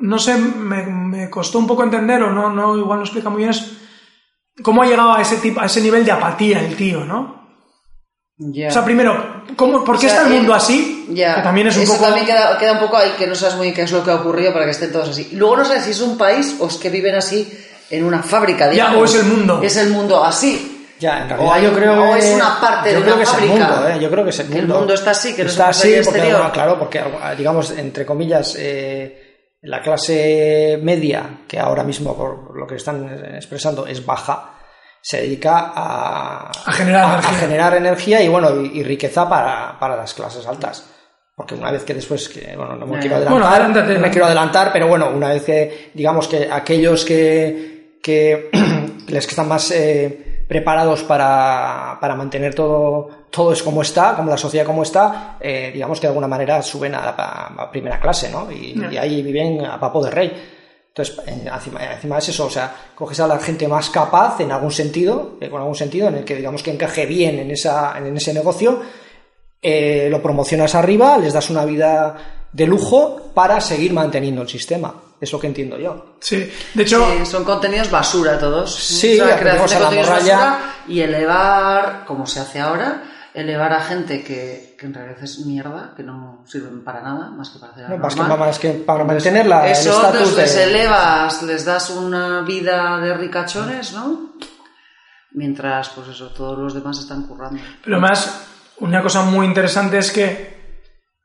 no 0.00 0.18
sé, 0.18 0.36
me, 0.36 0.82
me 0.84 1.30
costó 1.30 1.58
un 1.58 1.66
poco 1.66 1.82
entender 1.84 2.22
o 2.22 2.30
no, 2.30 2.50
no, 2.50 2.76
igual 2.76 2.98
no 2.98 3.04
explica 3.04 3.30
muy 3.30 3.38
bien 3.38 3.50
es 3.50 3.64
cómo 4.62 4.82
ha 4.82 4.86
llegado 4.86 5.14
a 5.14 5.22
ese 5.22 5.36
tipo, 5.38 5.60
a 5.62 5.66
ese 5.66 5.80
nivel 5.80 6.04
de 6.04 6.12
apatía 6.12 6.60
el 6.60 6.76
tío, 6.76 7.02
¿no? 7.06 7.43
Ya. 8.36 8.68
O 8.68 8.70
sea, 8.72 8.84
primero, 8.84 9.44
¿cómo, 9.56 9.84
¿por 9.84 9.98
qué 9.98 10.06
O 10.06 10.08
sea, 10.10 10.18
está 10.22 10.28
el 10.28 10.34
mundo 10.38 10.54
así? 10.54 11.06
Ya. 11.12 11.36
Que 11.36 11.42
también 11.42 11.68
es 11.68 11.76
un 11.76 11.82
Eso 11.84 11.92
poco. 11.92 12.04
también 12.06 12.26
queda, 12.26 12.58
queda 12.58 12.72
un 12.72 12.80
poco 12.80 12.96
ahí, 12.96 13.10
que 13.16 13.26
no 13.28 13.34
sabes 13.36 13.54
muy 13.54 13.66
bien 13.66 13.74
qué 13.76 13.82
es 13.82 13.92
lo 13.92 14.02
que 14.04 14.10
ha 14.10 14.16
ocurrido 14.16 14.52
para 14.52 14.64
que 14.64 14.72
estén 14.72 14.90
todos 14.92 15.10
así. 15.10 15.28
Luego 15.32 15.56
no 15.58 15.64
sabes 15.64 15.84
si 15.84 15.90
es 15.92 16.00
un 16.00 16.18
país 16.18 16.56
o 16.58 16.66
es 16.66 16.76
que 16.76 16.90
viven 16.90 17.14
así 17.14 17.48
en 17.90 18.04
una 18.04 18.22
fábrica. 18.22 18.66
Ya, 18.66 18.72
digamos. 18.90 18.96
o 19.02 19.04
es 19.04 19.14
el 19.14 19.24
mundo. 19.30 19.60
Es 19.62 19.76
el 19.76 19.90
mundo 19.90 20.24
así. 20.24 20.70
Ya, 20.98 21.18
en 21.18 21.24
O 21.24 21.28
realidad 21.28 21.54
hay- 21.54 21.62
yo 21.64 21.72
creo 21.74 22.10
o 22.10 22.12
que 22.14 22.18
es 22.20 22.34
una 22.34 22.60
parte 22.60 22.92
yo 22.92 22.96
de 22.96 23.02
creo 23.02 23.14
una 23.14 23.24
que 23.24 23.30
es 23.30 23.34
el 23.34 23.48
fábrica. 23.48 23.68
mundo, 23.68 23.88
¿eh? 23.88 23.98
Yo 24.00 24.10
creo 24.10 24.24
que 24.24 24.30
es 24.30 24.38
el 24.40 24.46
mundo. 24.48 24.60
el 24.74 24.78
mundo 24.80 24.94
está 24.94 25.10
así, 25.10 25.34
que 25.36 25.44
no 25.44 25.50
está 25.50 25.70
es 25.70 25.76
así 25.78 25.94
el 25.94 26.04
porque 26.04 26.20
bueno, 26.20 26.52
claro, 26.52 26.78
porque 26.78 27.02
digamos 27.36 27.70
entre 27.72 28.06
comillas 28.06 28.56
eh, 28.58 29.56
la 29.62 29.80
clase 29.82 30.78
media 30.82 31.40
que 31.46 31.58
ahora 31.58 31.84
mismo 31.84 32.16
por 32.16 32.56
lo 32.56 32.66
que 32.66 32.76
están 32.76 33.08
expresando 33.34 33.86
es 33.86 34.04
baja 34.04 34.53
se 35.06 35.20
dedica 35.20 35.72
a, 35.74 36.50
A 36.64 36.72
generar 36.72 37.04
a- 37.04 37.12
energía. 37.12 37.30
a 37.30 37.34
generar 37.40 37.74
energía 37.76 38.22
y 38.22 38.28
bueno 38.28 38.58
y, 38.62 38.78
y 38.78 38.82
riqueza 38.82 39.28
para, 39.28 39.78
para 39.78 39.96
las 39.96 40.14
clases 40.14 40.46
altas. 40.46 40.86
Porque 41.36 41.54
una 41.56 41.70
vez 41.70 41.82
que 41.84 41.92
después, 41.94 42.28
que, 42.30 42.54
bueno, 42.56 42.74
no 42.76 42.86
me 42.86 42.96
Eh. 42.96 43.00
quiero 43.00 43.16
adelantar, 43.16 43.68
no 43.68 44.00
me 44.00 44.10
quiero 44.10 44.24
adelantar, 44.26 44.70
pero 44.72 44.86
bueno, 44.88 45.10
una 45.10 45.28
vez 45.28 45.42
que, 45.44 45.90
digamos 45.92 46.26
que 46.28 46.48
aquellos 46.50 47.04
que, 47.04 47.98
que 48.02 48.48
les 49.08 49.26
que 49.26 49.30
están 49.30 49.48
más 49.48 49.70
eh, 49.72 50.44
preparados 50.48 51.02
para, 51.02 51.98
para 52.00 52.14
mantener 52.14 52.54
todo, 52.54 53.08
todo 53.30 53.52
es 53.52 53.62
como 53.62 53.82
está, 53.82 54.14
como 54.14 54.30
la 54.30 54.36
sociedad 54.38 54.64
como 54.64 54.84
está, 54.84 55.36
eh, 55.40 55.70
digamos 55.74 55.98
que 56.00 56.06
de 56.06 56.12
alguna 56.12 56.28
manera 56.28 56.62
suben 56.62 56.94
a 56.94 57.00
la 57.04 57.10
a- 57.10 57.70
primera 57.70 57.98
clase, 58.00 58.30
¿no? 58.30 58.50
Y, 58.50 58.80
y 58.90 58.96
ahí 58.96 59.20
viven 59.22 59.64
a 59.66 59.78
papo 59.78 60.02
de 60.04 60.10
rey. 60.10 60.32
Entonces, 60.96 61.16
encima, 61.26 61.84
encima 61.92 62.18
es 62.18 62.28
eso, 62.28 62.46
o 62.46 62.50
sea, 62.50 62.72
coges 62.94 63.18
a 63.18 63.26
la 63.26 63.40
gente 63.40 63.66
más 63.66 63.90
capaz 63.90 64.38
en 64.38 64.52
algún 64.52 64.70
sentido, 64.70 65.36
eh, 65.40 65.50
con 65.50 65.60
algún 65.60 65.74
sentido, 65.74 66.06
en 66.06 66.18
el 66.18 66.24
que 66.24 66.36
digamos 66.36 66.62
que 66.62 66.70
encaje 66.70 67.04
bien 67.04 67.40
en, 67.40 67.50
esa, 67.50 67.98
en 67.98 68.16
ese 68.16 68.32
negocio, 68.32 68.80
eh, 69.60 70.06
lo 70.08 70.22
promocionas 70.22 70.76
arriba, 70.76 71.18
les 71.18 71.32
das 71.32 71.50
una 71.50 71.64
vida 71.64 72.46
de 72.52 72.66
lujo 72.68 73.32
para 73.34 73.60
seguir 73.60 73.92
manteniendo 73.92 74.42
el 74.42 74.48
sistema. 74.48 74.94
Es 75.20 75.32
lo 75.32 75.40
que 75.40 75.48
entiendo 75.48 75.78
yo. 75.78 76.14
Sí, 76.20 76.48
de 76.74 76.82
hecho, 76.84 77.04
Sí, 77.18 77.26
son 77.26 77.42
contenidos 77.44 77.90
basura 77.90 78.38
todos. 78.38 78.72
Sí, 78.72 79.18
O 79.20 79.26
sea, 79.26 79.38
creación 79.40 79.68
de 79.68 79.74
a 79.74 79.78
la 79.78 79.84
contenidos 79.86 80.10
morralla. 80.10 80.36
basura 80.38 80.74
y 80.86 81.00
elevar, 81.00 82.04
como 82.06 82.24
se 82.26 82.38
hace 82.38 82.60
ahora, 82.60 83.02
elevar 83.34 83.72
a 83.72 83.80
gente 83.80 84.22
que, 84.22 84.76
que 84.78 84.86
en 84.86 84.94
realidad 84.94 85.18
es 85.22 85.40
mierda, 85.44 85.92
que 85.96 86.04
no 86.04 86.44
sirven 86.46 86.84
para 86.84 87.02
nada, 87.02 87.30
más 87.30 87.50
que 87.50 87.58
para 87.58 87.72
hacer 87.72 87.88
No, 87.88 87.94
algo 87.94 88.04
más, 88.04 88.14
que, 88.14 88.22
más 88.22 88.58
que 88.60 88.70
para 88.70 89.04
mantener 89.04 89.46
la, 89.46 89.66
el 89.66 89.72
Eso, 89.72 89.90
estatus 89.90 90.36
les 90.36 90.54
de... 90.54 90.64
elevas, 90.64 91.42
les 91.42 91.64
das 91.64 91.90
una 91.90 92.42
vida 92.42 92.98
de 93.00 93.12
ricachones, 93.14 93.92
¿no? 93.92 94.34
Mientras, 95.32 95.88
pues 95.90 96.08
eso, 96.08 96.28
todos 96.28 96.56
los 96.58 96.74
demás 96.74 96.98
están 97.00 97.24
currando. 97.24 97.60
Pero 97.82 97.96
además, 97.96 98.46
una 98.78 99.02
cosa 99.02 99.22
muy 99.24 99.46
interesante 99.46 99.98
es 99.98 100.12
que, 100.12 100.54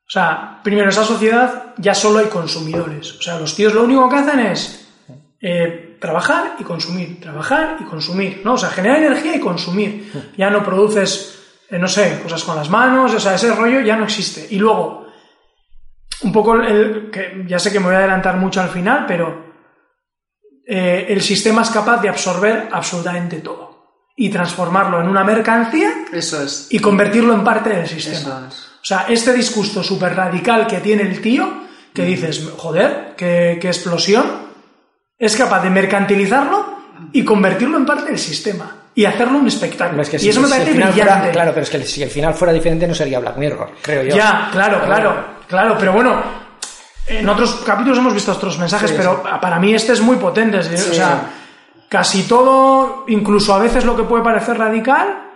o 0.07 0.09
sea, 0.09 0.59
primero, 0.63 0.85
en 0.85 0.89
esa 0.89 1.03
sociedad 1.03 1.75
ya 1.77 1.93
solo 1.93 2.17
hay 2.19 2.25
consumidores. 2.25 3.19
O 3.19 3.21
sea, 3.21 3.37
los 3.37 3.55
tíos 3.55 3.73
lo 3.75 3.83
único 3.83 4.09
que 4.09 4.15
hacen 4.15 4.39
es 4.39 4.87
eh, 5.39 5.95
trabajar 6.01 6.55
y 6.57 6.63
consumir, 6.63 7.21
trabajar 7.21 7.77
y 7.79 7.83
consumir, 7.83 8.41
¿no? 8.43 8.53
O 8.53 8.57
sea, 8.57 8.69
generar 8.69 8.97
energía 8.97 9.35
y 9.35 9.39
consumir. 9.39 10.11
Ya 10.35 10.49
no 10.49 10.63
produces, 10.63 11.38
eh, 11.69 11.77
no 11.77 11.87
sé, 11.87 12.19
cosas 12.23 12.43
con 12.43 12.55
las 12.55 12.69
manos, 12.69 13.13
o 13.13 13.19
sea, 13.19 13.35
ese 13.35 13.53
rollo 13.53 13.81
ya 13.81 13.95
no 13.95 14.05
existe. 14.05 14.47
Y 14.49 14.57
luego, 14.57 15.05
un 16.23 16.31
poco, 16.31 16.55
el, 16.55 17.09
que 17.11 17.45
ya 17.47 17.59
sé 17.59 17.71
que 17.71 17.79
me 17.79 17.87
voy 17.87 17.95
a 17.95 17.99
adelantar 17.99 18.37
mucho 18.37 18.61
al 18.61 18.69
final, 18.69 19.05
pero 19.07 19.53
eh, 20.65 21.05
el 21.09 21.21
sistema 21.21 21.61
es 21.61 21.69
capaz 21.69 22.01
de 22.01 22.09
absorber 22.09 22.69
absolutamente 22.71 23.37
todo 23.37 23.69
y 24.15 24.29
transformarlo 24.29 24.99
en 24.99 25.07
una 25.07 25.23
mercancía 25.23 26.05
Eso 26.11 26.41
es. 26.43 26.67
y 26.71 26.79
convertirlo 26.79 27.33
en 27.33 27.43
parte 27.43 27.69
del 27.69 27.87
sistema. 27.87 28.19
Eso 28.19 28.47
es. 28.47 28.69
O 28.81 28.85
sea, 28.85 29.05
este 29.07 29.33
discurso 29.33 29.83
súper 29.83 30.15
radical 30.15 30.65
que 30.65 30.79
tiene 30.79 31.03
el 31.03 31.21
tío, 31.21 31.65
que 31.93 32.03
dices, 32.03 32.49
joder, 32.57 33.13
qué, 33.15 33.59
qué 33.61 33.67
explosión, 33.67 34.25
es 35.17 35.35
capaz 35.35 35.61
de 35.61 35.69
mercantilizarlo 35.69 36.79
y 37.13 37.23
convertirlo 37.23 37.77
en 37.77 37.85
parte 37.85 38.05
del 38.05 38.19
sistema 38.19 38.78
y 39.01 39.05
hacerlo 39.05 39.37
un 39.39 39.47
espectáculo. 39.47 40.01
Es 40.01 40.09
que 40.09 40.17
y 40.17 40.19
si- 40.19 40.29
eso 40.29 40.41
me 40.41 40.47
si 40.47 40.53
el 40.53 40.59
parece 40.59 40.71
final 40.73 40.91
brillante. 40.91 41.13
fuera- 41.19 41.31
claro, 41.31 41.51
pero 41.53 41.63
es 41.63 41.69
que 41.69 41.83
si 41.83 42.03
el 42.03 42.09
final 42.09 42.33
fuera 42.33 42.51
diferente 42.53 42.87
no 42.87 42.93
sería 42.95 43.19
Black 43.19 43.37
Mirror, 43.37 43.71
creo 43.81 44.03
yo. 44.03 44.15
Ya, 44.15 44.49
claro, 44.51 44.81
claro, 44.85 45.15
claro, 45.47 45.75
pero 45.79 45.93
bueno, 45.93 46.21
en 47.07 47.27
otros 47.29 47.61
capítulos 47.65 47.97
hemos 47.97 48.13
visto 48.13 48.31
otros 48.31 48.57
mensajes, 48.59 48.89
Sí, 48.89 48.95
pero 48.97 49.23
para 49.41 49.59
mí 49.59 49.73
este 49.73 49.93
es 49.93 50.01
muy 50.01 50.17
potente. 50.17 50.59
O 50.59 50.63
sea, 50.63 51.21
casi 51.87 52.23
todo, 52.23 53.05
incluso 53.07 53.53
a 53.53 53.59
veces 53.59 53.85
lo 53.85 53.95
que 53.95 54.03
puede 54.03 54.23
parecer 54.23 54.57
radical, 54.57 55.28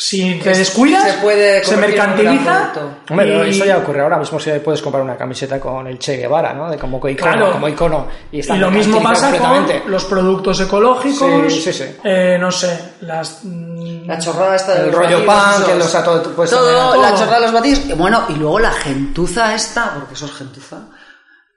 si 0.00 0.38
te 0.38 0.52
Es- 0.52 0.58
descuidas, 0.58 1.04
se 1.04 1.18
puede 1.18 1.62
se 1.62 1.76
mercantiliza. 1.76 2.72
Hombre, 3.10 3.46
y- 3.46 3.50
eso 3.50 3.66
ya 3.66 3.76
ocurre 3.78 4.00
ahora 4.00 4.16
mismo 4.18 4.40
si 4.40 4.50
puedes 4.60 4.80
comprar 4.80 5.02
una 5.02 5.16
camiseta 5.16 5.60
con 5.60 5.86
el 5.86 5.98
Che 5.98 6.16
Guevara, 6.16 6.54
¿no? 6.54 6.70
De 6.70 6.78
como 6.78 6.96
icono, 7.06 7.32
Claro. 7.32 7.52
como 7.52 7.68
icono 7.68 8.06
y, 8.32 8.42
lo 8.56 8.70
mismo 8.70 9.02
pasa 9.02 9.30
con 9.36 9.66
los 9.90 10.04
productos 10.06 10.58
ecológicos, 10.60 11.52
Sí, 11.52 11.60
sí, 11.60 11.72
sí. 11.72 11.84
eh, 12.02 12.38
no 12.40 12.50
sé, 12.50 12.94
las... 13.02 13.40
mm, 13.44 14.06
La 14.06 14.18
chorrada 14.18 14.56
esta 14.56 14.74
de 14.74 14.80
El 14.80 14.86
los 14.86 14.94
rollo 14.94 15.24
batidos, 15.26 15.60
esos. 15.60 15.68
el- 15.74 15.82
o 15.82 15.88
sea, 15.88 16.02
todo- 16.02 16.22
todo, 16.22 17.02
la 17.02 17.10
chorrada 17.14 17.36
de 17.36 17.42
los 17.42 17.52
batidos. 17.52 17.80
Y 17.86 17.92
bueno, 17.92 18.24
y 18.30 18.32
luego 18.36 18.58
la 18.58 18.72
gentuza 18.72 19.54
esta, 19.54 19.92
porque 19.94 20.14
eso 20.14 20.24
es 20.26 20.32
gentuza, 20.32 20.78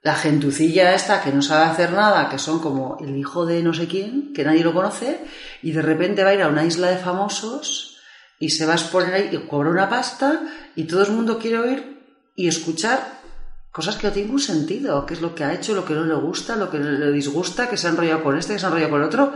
la 0.02 0.14
gentucilla 0.14 0.94
esta 0.94 1.22
que 1.22 1.32
no 1.32 1.40
sabe 1.40 1.64
hacer 1.64 1.92
nada, 1.92 2.28
que 2.28 2.38
son 2.38 2.58
como 2.60 2.98
el 3.00 3.16
hijo 3.16 3.46
de 3.46 3.62
no 3.62 3.72
sé 3.72 3.88
quién, 3.88 4.32
que 4.34 4.44
nadie 4.44 4.62
lo 4.62 4.74
conoce, 4.74 5.24
y 5.62 5.72
de 5.72 5.80
repente 5.80 6.22
va 6.22 6.30
a 6.30 6.34
ir 6.34 6.42
a 6.42 6.48
una 6.48 6.62
isla 6.64 6.88
de 6.88 6.98
famosos 6.98 7.93
y 8.38 8.50
se 8.50 8.66
va 8.66 8.72
a 8.72 8.76
exponer 8.76 9.14
ahí 9.14 9.30
y 9.32 9.36
cobra 9.48 9.70
una 9.70 9.88
pasta 9.88 10.40
y 10.76 10.84
todo 10.84 11.02
el 11.04 11.12
mundo 11.12 11.38
quiere 11.38 11.58
oír 11.58 11.98
y 12.36 12.48
escuchar 12.48 13.22
cosas 13.70 13.96
que 13.96 14.06
no 14.06 14.12
tienen 14.12 14.28
ningún 14.28 14.40
sentido, 14.42 15.04
qué 15.06 15.14
es 15.14 15.20
lo 15.20 15.34
que 15.34 15.44
ha 15.44 15.52
hecho, 15.52 15.74
lo 15.74 15.84
que 15.84 15.94
no 15.94 16.04
le 16.04 16.14
gusta, 16.14 16.56
lo 16.56 16.70
que 16.70 16.78
le 16.78 17.10
disgusta, 17.12 17.68
que 17.68 17.76
se 17.76 17.86
ha 17.86 17.90
enrollado 17.90 18.22
con 18.22 18.36
este, 18.38 18.52
que 18.54 18.58
se 18.58 18.66
ha 18.66 18.68
enrollado 18.68 18.90
con 18.92 19.02
otro, 19.02 19.32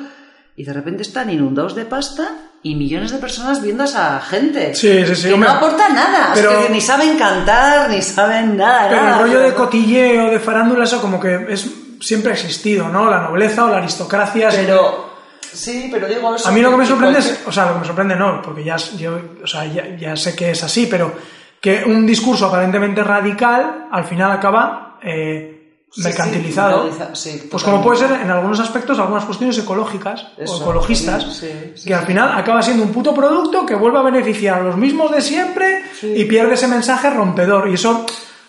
y 0.57 0.65
de 0.65 0.73
repente 0.73 1.03
están 1.03 1.31
inundados 1.31 1.75
de 1.75 1.85
pasta 1.85 2.37
y 2.63 2.75
millones 2.75 3.11
de 3.13 3.19
personas 3.19 3.63
viendo 3.63 3.83
a 3.85 3.87
esa 3.87 4.21
gente. 4.21 4.75
Sí, 4.75 5.05
sí, 5.07 5.15
sí, 5.15 5.29
Que 5.29 5.35
hombre. 5.35 5.49
no 5.49 5.55
aporta 5.57 5.89
nada, 5.89 6.33
es 6.35 6.41
Pero- 6.41 6.63
que 6.67 6.69
ni 6.73 6.81
saben 6.81 7.17
cantar, 7.19 7.91
ni 7.91 8.03
saben 8.03 8.57
nada. 8.57 8.89
Pero 8.89 9.03
nada, 9.03 9.17
el 9.17 9.23
rollo 9.23 9.41
de 9.41 9.51
¿no? 9.51 9.55
cotilleo, 9.57 10.31
de 10.31 10.41
farándula, 10.41 10.85
eso 10.85 11.01
como 11.01 11.21
que 11.21 11.47
es 11.49 11.69
siempre 12.01 12.31
ha 12.31 12.35
existido, 12.35 12.89
¿no? 12.89 13.11
La 13.11 13.23
nobleza 13.23 13.65
o 13.65 13.69
la 13.71 13.79
aristocracia. 13.79 14.49
Pero, 14.51 15.08
sí, 15.53 15.89
pero 15.91 16.07
digo 16.09 16.35
eso. 16.35 16.49
A 16.49 16.53
mí 16.53 16.61
lo 16.61 16.71
que 16.71 16.77
me 16.79 16.87
sorprende 16.87 17.19
cualquier- 17.19 17.41
es, 17.43 17.47
o 17.49 17.53
sea, 17.53 17.67
lo 17.67 17.75
que 17.75 17.81
me 17.81 17.87
sorprende 17.87 18.17
no, 18.17 18.41
porque 18.43 18.65
ya, 18.65 18.77
yo, 18.77 19.21
o 19.43 19.47
sea, 19.47 19.65
ya, 19.67 19.97
ya 19.97 20.17
sé 20.17 20.35
que 20.37 20.51
es 20.51 20.63
así, 20.63 20.87
pero 20.87 21.13
que 21.61 21.83
un 21.85 22.07
discurso 22.07 22.47
aparentemente 22.47 23.03
radical 23.03 23.87
al 23.91 24.05
final 24.05 24.31
acaba 24.33 24.99
eh, 25.03 25.55
Sí, 25.91 26.03
mercantilizado, 26.03 26.91
sí, 27.15 27.49
pues 27.51 27.63
como 27.63 27.83
puede 27.83 27.99
ser 28.01 28.11
en 28.21 28.31
algunos 28.31 28.61
aspectos 28.61 28.99
algunas 28.99 29.25
cuestiones 29.25 29.57
ecológicas 29.57 30.27
Eso, 30.37 30.59
o 30.59 30.61
ecologistas, 30.61 31.25
sí, 31.35 31.49
que 31.87 31.95
al 31.95 32.05
final 32.05 32.37
acaba 32.37 32.61
siendo 32.61 32.83
un 32.85 32.93
puto 32.93 33.15
producto 33.15 33.65
que 33.65 33.75
vuelve 33.75 33.99
a 33.99 34.03
beneficiar 34.03 34.61
a 34.61 34.63
los 34.65 34.77
mismos 34.77 35.11
de 35.11 35.23
siempre 35.23 35.83
y 36.03 36.25
pierde 36.27 36.55
ese 36.55 36.69
mensaje 36.69 37.09
rompedor. 37.09 37.71
Y 37.71 37.75
eso, 37.75 38.05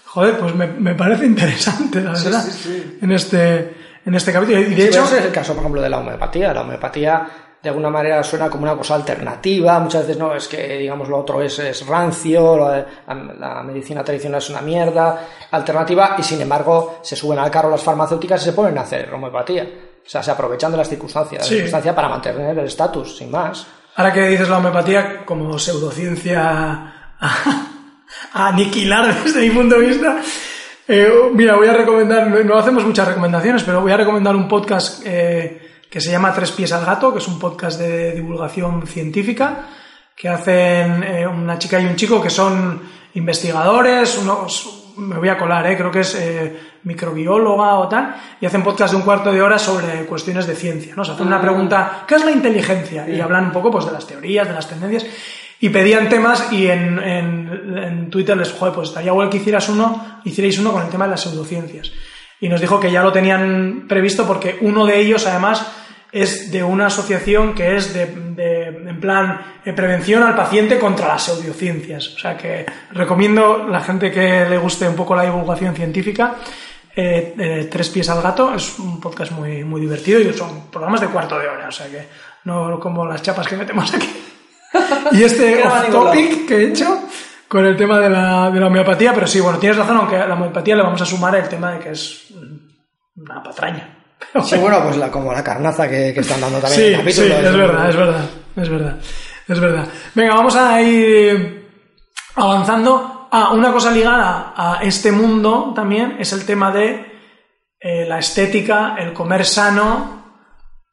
joder, 0.08 0.38
pues 0.38 0.54
me, 0.54 0.68
me 0.68 0.96
parece 0.96 1.26
interesante, 1.28 2.02
la 2.02 2.12
verdad, 2.12 2.44
sí, 2.44 2.52
sí. 2.62 2.98
en 3.02 3.12
este 3.14 3.74
en 4.06 4.16
este 4.16 4.32
capítulo. 4.34 4.60
Y 4.60 4.66
de 4.76 4.82
Sí, 4.84 4.88
hecho, 4.90 5.04
ese 5.04 5.20
es 5.20 5.26
el 5.26 5.32
caso, 5.32 5.54
por 5.54 5.62
ejemplo, 5.62 5.82
de 5.82 5.90
la 5.90 5.98
homeopatía. 6.00 6.54
La 6.54 6.62
homeopatía, 6.62 7.28
de 7.62 7.70
alguna 7.70 7.90
manera, 7.90 8.24
suena 8.24 8.50
como 8.50 8.64
una 8.64 8.76
cosa 8.76 8.96
alternativa. 8.96 9.80
Muchas 9.80 10.02
veces 10.04 10.18
no, 10.18 10.34
es 10.36 10.48
que, 10.48 10.78
digamos, 10.78 11.08
lo 11.10 11.18
otro 11.20 11.42
es, 11.42 11.60
es 11.60 11.86
rancio, 11.86 12.58
la, 12.58 12.86
la 13.38 13.64
medicina 13.64 14.04
tradicional 14.04 14.40
es 14.40 14.50
una 14.50 14.62
mierda, 14.62 15.20
alternativa, 15.52 16.16
y 16.18 16.24
sin 16.24 16.42
embargo, 16.42 17.00
se 17.04 17.16
suben 17.16 17.40
al 17.40 17.52
carro 17.52 17.70
las 17.70 17.84
farmacéuticas 17.84 18.42
y 18.42 18.46
se 18.46 18.54
ponen 18.54 18.78
a 18.78 18.82
hacer 18.82 19.14
homeopatía. 19.14 19.68
O 20.06 20.10
sea, 20.10 20.24
se 20.24 20.32
aprovechan 20.32 20.72
de 20.72 20.78
las 20.78 20.90
circunstancias, 20.90 21.46
Sí. 21.46 21.62
para 21.96 22.10
mantener 22.10 22.58
el 22.58 22.66
estatus, 22.66 23.18
sin 23.18 23.30
más. 23.30 23.68
ahora 23.96 24.14
que 24.14 24.28
dices 24.30 24.48
la 24.50 24.58
homeopatía 24.60 25.26
como 25.26 25.60
pseudociencia 25.60 26.40
a, 27.20 27.20
a 28.34 28.48
aniquilar 28.48 29.14
desde 29.24 29.42
mi 29.42 29.50
punto 29.52 29.78
de 29.78 29.88
vista, 29.88 30.18
eh, 30.89 31.30
mira, 31.34 31.56
voy 31.56 31.67
a 31.67 31.73
recomendar, 31.73 32.28
no, 32.28 32.58
hacemos 32.58 32.84
muchas 32.84 33.08
recomendaciones, 33.08 33.63
pero 33.63 33.80
voy 33.80 33.91
a 33.91 33.97
recomendar 33.97 34.36
un 34.36 34.47
podcast 34.47 35.04
eh, 35.06 35.84
que 35.88 36.02
se 36.02 36.12
llama 36.12 36.34
Tres 36.34 36.52
pies 36.52 36.71
al 36.73 36.84
gato, 36.84 37.13
que 37.13 37.19
es 37.19 37.28
un 37.28 37.38
podcast 37.38 37.80
de 37.80 38.13
divulgación 38.13 38.88
científica, 38.88 39.67
que 40.15 40.30
hacen 40.30 41.04
eh, 41.04 41.28
una 41.28 41.60
chica 41.60 41.80
y 41.80 41.86
un 41.86 41.95
chico 41.95 42.19
que 42.19 42.32
son 42.32 42.82
investigadores, 43.13 44.17
unos, 44.17 44.93
me 44.97 45.17
voy 45.17 45.30
a 45.30 45.38
colar, 45.38 45.65
eh, 45.67 45.78
creo 45.78 45.91
que 45.91 45.99
es 45.99 46.15
eh, 46.15 46.60
microbióloga 46.84 47.75
o 47.75 47.88
tal, 47.88 48.15
y 48.41 48.47
hacen 48.47 48.63
podcast 48.63 48.91
de 48.91 48.97
un 48.97 49.04
cuarto 49.04 49.32
de 49.32 49.41
hora 49.41 49.60
sobre 49.60 50.06
cuestiones 50.08 50.47
de 50.47 50.56
ciencia, 50.56 50.95
¿no? 50.95 51.06
Se 51.06 51.12
hacen 51.12 51.28
una 51.28 51.39
pregunta, 51.39 52.04
¿qué 52.08 52.15
es 52.15 52.25
la 52.25 52.32
inteligencia? 52.32 53.08
Y 53.08 53.21
hablan 53.21 53.45
un 53.45 53.52
poco 53.52 53.69
pues 53.69 53.86
de 53.86 53.91
las 53.91 54.08
teorías, 54.08 54.47
de 54.47 54.54
las 54.56 54.67
tendencias, 54.67 55.06
y 55.60 55.69
pedían 55.69 56.10
temas 56.10 56.52
y 56.52 56.67
en, 56.67 57.00
en, 57.00 58.10
Twitter 58.10 58.36
les, 58.36 58.52
joder, 58.52 58.74
pues 58.74 58.89
estaría 58.89 59.12
bueno 59.12 59.30
que 59.30 59.38
hicieras 59.38 59.69
uno, 59.69 60.22
hicierais 60.26 60.58
uno 60.60 60.72
con 60.72 60.84
el 60.84 60.89
tema 60.89 61.06
de 61.06 61.12
las 61.12 61.22
pseudociencias. 61.22 61.91
Y 62.41 62.50
nos 62.50 62.60
dijo 62.62 62.80
que 62.80 62.91
ya 62.91 63.04
lo 63.04 63.12
tenían 63.12 63.86
previsto 63.88 64.26
porque 64.26 64.58
uno 64.62 64.86
de 64.86 64.98
ellos, 65.00 65.28
además, 65.28 65.69
es 66.12 66.52
de 66.52 66.63
una 66.63 66.88
asociación 66.88 67.54
que 67.54 67.76
es 67.76 67.93
de, 67.93 68.06
de- 68.08 68.89
en 68.89 69.00
plan 69.00 69.41
eh, 69.63 69.74
prevención 69.74 70.24
al 70.24 70.36
paciente 70.36 70.80
contra 70.80 71.08
las 71.10 71.24
pseudociencias. 71.24 72.15
O 72.15 72.17
sea 72.19 72.36
que 72.38 72.65
recomiendo 72.93 73.65
a 73.65 73.67
la 73.69 73.82
gente 73.82 74.10
que 74.10 74.45
le 74.50 74.58
guste 74.58 74.88
un 74.88 74.95
poco 74.95 75.15
la 75.15 75.24
divulgación 75.24 75.76
científica. 75.76 76.36
eh, 76.95 77.36
eh, 77.38 77.67
Tres 77.72 77.89
pies 77.89 78.10
al 78.10 78.22
gato 78.24 78.54
es 78.56 78.80
un 78.80 79.00
podcast 79.00 79.32
muy, 79.34 79.63
muy 79.63 79.82
divertido 79.82 80.19
y 80.19 80.34
son 80.34 80.72
programas 80.72 81.02
de 81.02 81.08
cuarto 81.08 81.38
de 81.38 81.48
hora, 81.48 81.67
o 81.67 81.72
sea 81.72 81.88
que 81.88 82.08
no 82.45 82.80
como 82.80 83.06
las 83.06 83.22
chapas 83.22 83.48
que 83.48 83.56
metemos 83.58 83.93
aquí. 83.93 84.10
Y 85.12 85.23
este 85.23 85.63
off 85.67 85.89
topic 85.89 86.47
que 86.47 86.55
he 86.58 86.67
hecho 86.69 87.03
con 87.47 87.65
el 87.65 87.75
tema 87.75 87.99
de 87.99 88.10
la, 88.10 88.51
de 88.51 88.60
la 88.60 88.67
homeopatía, 88.67 89.13
pero 89.13 89.25
sí, 89.25 89.39
bueno, 89.39 89.58
tienes 89.58 89.77
razón, 89.77 89.97
aunque 89.97 90.15
a 90.17 90.27
la 90.27 90.36
homeopatía 90.36 90.75
le 90.75 90.84
vamos 90.84 91.01
a 91.01 91.05
sumar 91.05 91.36
el 91.36 91.49
tema 91.49 91.71
de 91.71 91.79
que 91.79 91.89
es 91.91 92.25
una 93.15 93.41
patraña. 93.43 93.95
Sí, 94.43 94.58
bueno, 94.58 94.84
pues 94.84 94.97
la, 94.97 95.10
como 95.10 95.32
la 95.34 95.43
carnaza 95.43 95.88
que, 95.89 96.13
que 96.13 96.19
están 96.19 96.41
dando 96.41 96.60
también 96.60 96.79
Sí, 96.82 96.88
en 96.88 96.93
el 96.93 96.99
capítulo. 96.99 97.27
sí, 97.27 97.34
es 97.45 97.58
verdad, 97.58 97.89
es 97.89 97.95
verdad, 97.95 98.25
es 98.55 98.69
verdad, 98.69 98.95
es 99.47 99.60
verdad. 99.60 99.88
Venga, 100.13 100.36
vamos 100.36 100.55
a 100.55 100.82
ir 100.82 101.67
avanzando. 102.36 103.27
Ah, 103.32 103.51
una 103.53 103.71
cosa 103.71 103.91
ligada 103.91 104.53
a 104.55 104.79
este 104.84 105.12
mundo 105.12 105.71
también 105.75 106.17
es 106.19 106.34
el 106.34 106.45
tema 106.45 106.71
de 106.71 107.05
eh, 107.79 108.05
la 108.08 108.19
estética, 108.19 108.95
el 108.99 109.13
comer 109.13 109.45
sano, 109.45 110.43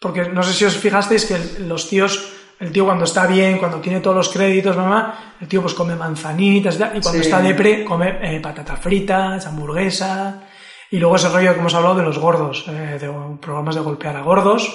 porque 0.00 0.28
no 0.28 0.42
sé 0.42 0.52
si 0.52 0.64
os 0.64 0.76
fijasteis 0.76 1.24
que 1.24 1.62
los 1.64 1.88
tíos, 1.88 2.32
el 2.58 2.72
tío 2.72 2.84
cuando 2.84 3.04
está 3.04 3.26
bien, 3.26 3.58
cuando 3.58 3.78
tiene 3.80 4.00
todos 4.00 4.16
los 4.16 4.28
créditos, 4.30 4.76
mamá, 4.76 5.34
el 5.40 5.48
tío 5.48 5.60
pues 5.62 5.74
come 5.74 5.94
manzanitas 5.94 6.76
y 6.76 6.78
tal, 6.78 6.96
y 6.96 7.00
cuando 7.00 7.20
Sí. 7.22 7.28
está 7.28 7.40
depre 7.42 7.84
come 7.84 8.18
eh, 8.22 8.40
patatas 8.40 8.78
fritas, 8.80 9.46
hamburguesa, 9.46 10.42
y 10.90 10.98
luego 10.98 11.16
ese 11.16 11.28
rollo 11.28 11.52
que 11.52 11.60
hemos 11.60 11.74
hablado 11.74 11.96
de 11.96 12.02
los 12.04 12.18
gordos, 12.18 12.64
eh, 12.68 12.98
de 13.00 13.12
programas 13.40 13.74
de 13.74 13.80
golpear 13.82 14.16
a 14.16 14.22
gordos, 14.22 14.72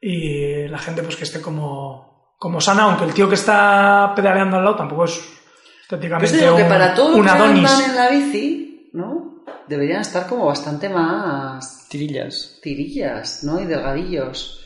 y 0.00 0.66
la 0.68 0.78
gente 0.78 1.02
pues 1.02 1.16
que 1.16 1.24
esté 1.24 1.40
como, 1.40 2.34
como 2.38 2.60
sana, 2.60 2.84
aunque 2.84 3.04
el 3.04 3.14
tío 3.14 3.28
que 3.28 3.34
está 3.36 4.12
pedaleando 4.14 4.56
al 4.56 4.64
lado 4.64 4.76
tampoco 4.76 5.04
es 5.04 5.12
Pues 5.16 5.82
estéticamente 5.82 6.38
que 6.38 6.50
un, 6.50 6.68
para 6.68 6.94
todo 6.94 7.10
lo 7.10 7.16
un 7.18 7.24
que 7.24 7.30
Adonis. 7.30 7.70
andan 7.70 7.90
en 7.90 7.96
la 7.96 8.08
bici, 8.10 8.90
¿no? 8.92 9.44
Deberían 9.68 10.00
estar 10.02 10.26
como 10.28 10.46
bastante 10.46 10.88
más 10.88 11.86
Tirillas. 11.88 12.58
tirillas, 12.62 13.42
¿no? 13.44 13.60
Y 13.60 13.64
delgadillos. 13.64 14.60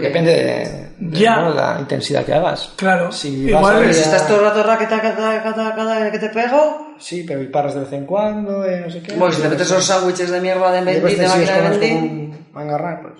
Depende 0.00 0.32
de, 0.32 1.06
de, 1.08 1.18
Ya. 1.18 1.36
bueno, 1.36 1.54
la 1.54 1.76
intensidad 1.80 2.24
que 2.24 2.34
hagas. 2.34 2.72
Claro, 2.76 3.12
Si 3.12 3.28
igual 3.46 3.62
vas 3.62 3.70
a 3.70 3.74
Pero 3.76 3.86
ver 3.86 3.94
si 3.94 4.00
estás 4.02 4.26
todo 4.26 4.38
el 4.40 4.44
rato 4.46 4.62
raqueta, 4.64 5.00
cata, 5.00 6.10
que 6.10 6.18
te 6.18 6.28
pego, 6.30 6.94
Sí, 6.98 7.24
pero 7.26 7.40
y 7.42 7.46
paras 7.46 7.74
de 7.74 7.80
vez 7.80 7.92
en 7.92 8.04
cuando, 8.04 8.64
eh, 8.64 8.80
no 8.84 8.90
sé 8.90 9.00
qué. 9.02 9.14
bueno, 9.14 9.32
si 9.32 9.40
te 9.40 9.48
metes 9.48 9.68
esos 9.70 9.84
sándwiches 9.84 10.30
de 10.30 10.40
mierda 10.40 10.72
de 10.72 10.80
Y 10.80 10.84
después 10.94 11.18
de 11.18 11.28
máquina 11.28 11.70
de 11.70 11.92
un 11.94 12.46
mangarrar, 12.52 13.02
pues. 13.02 13.14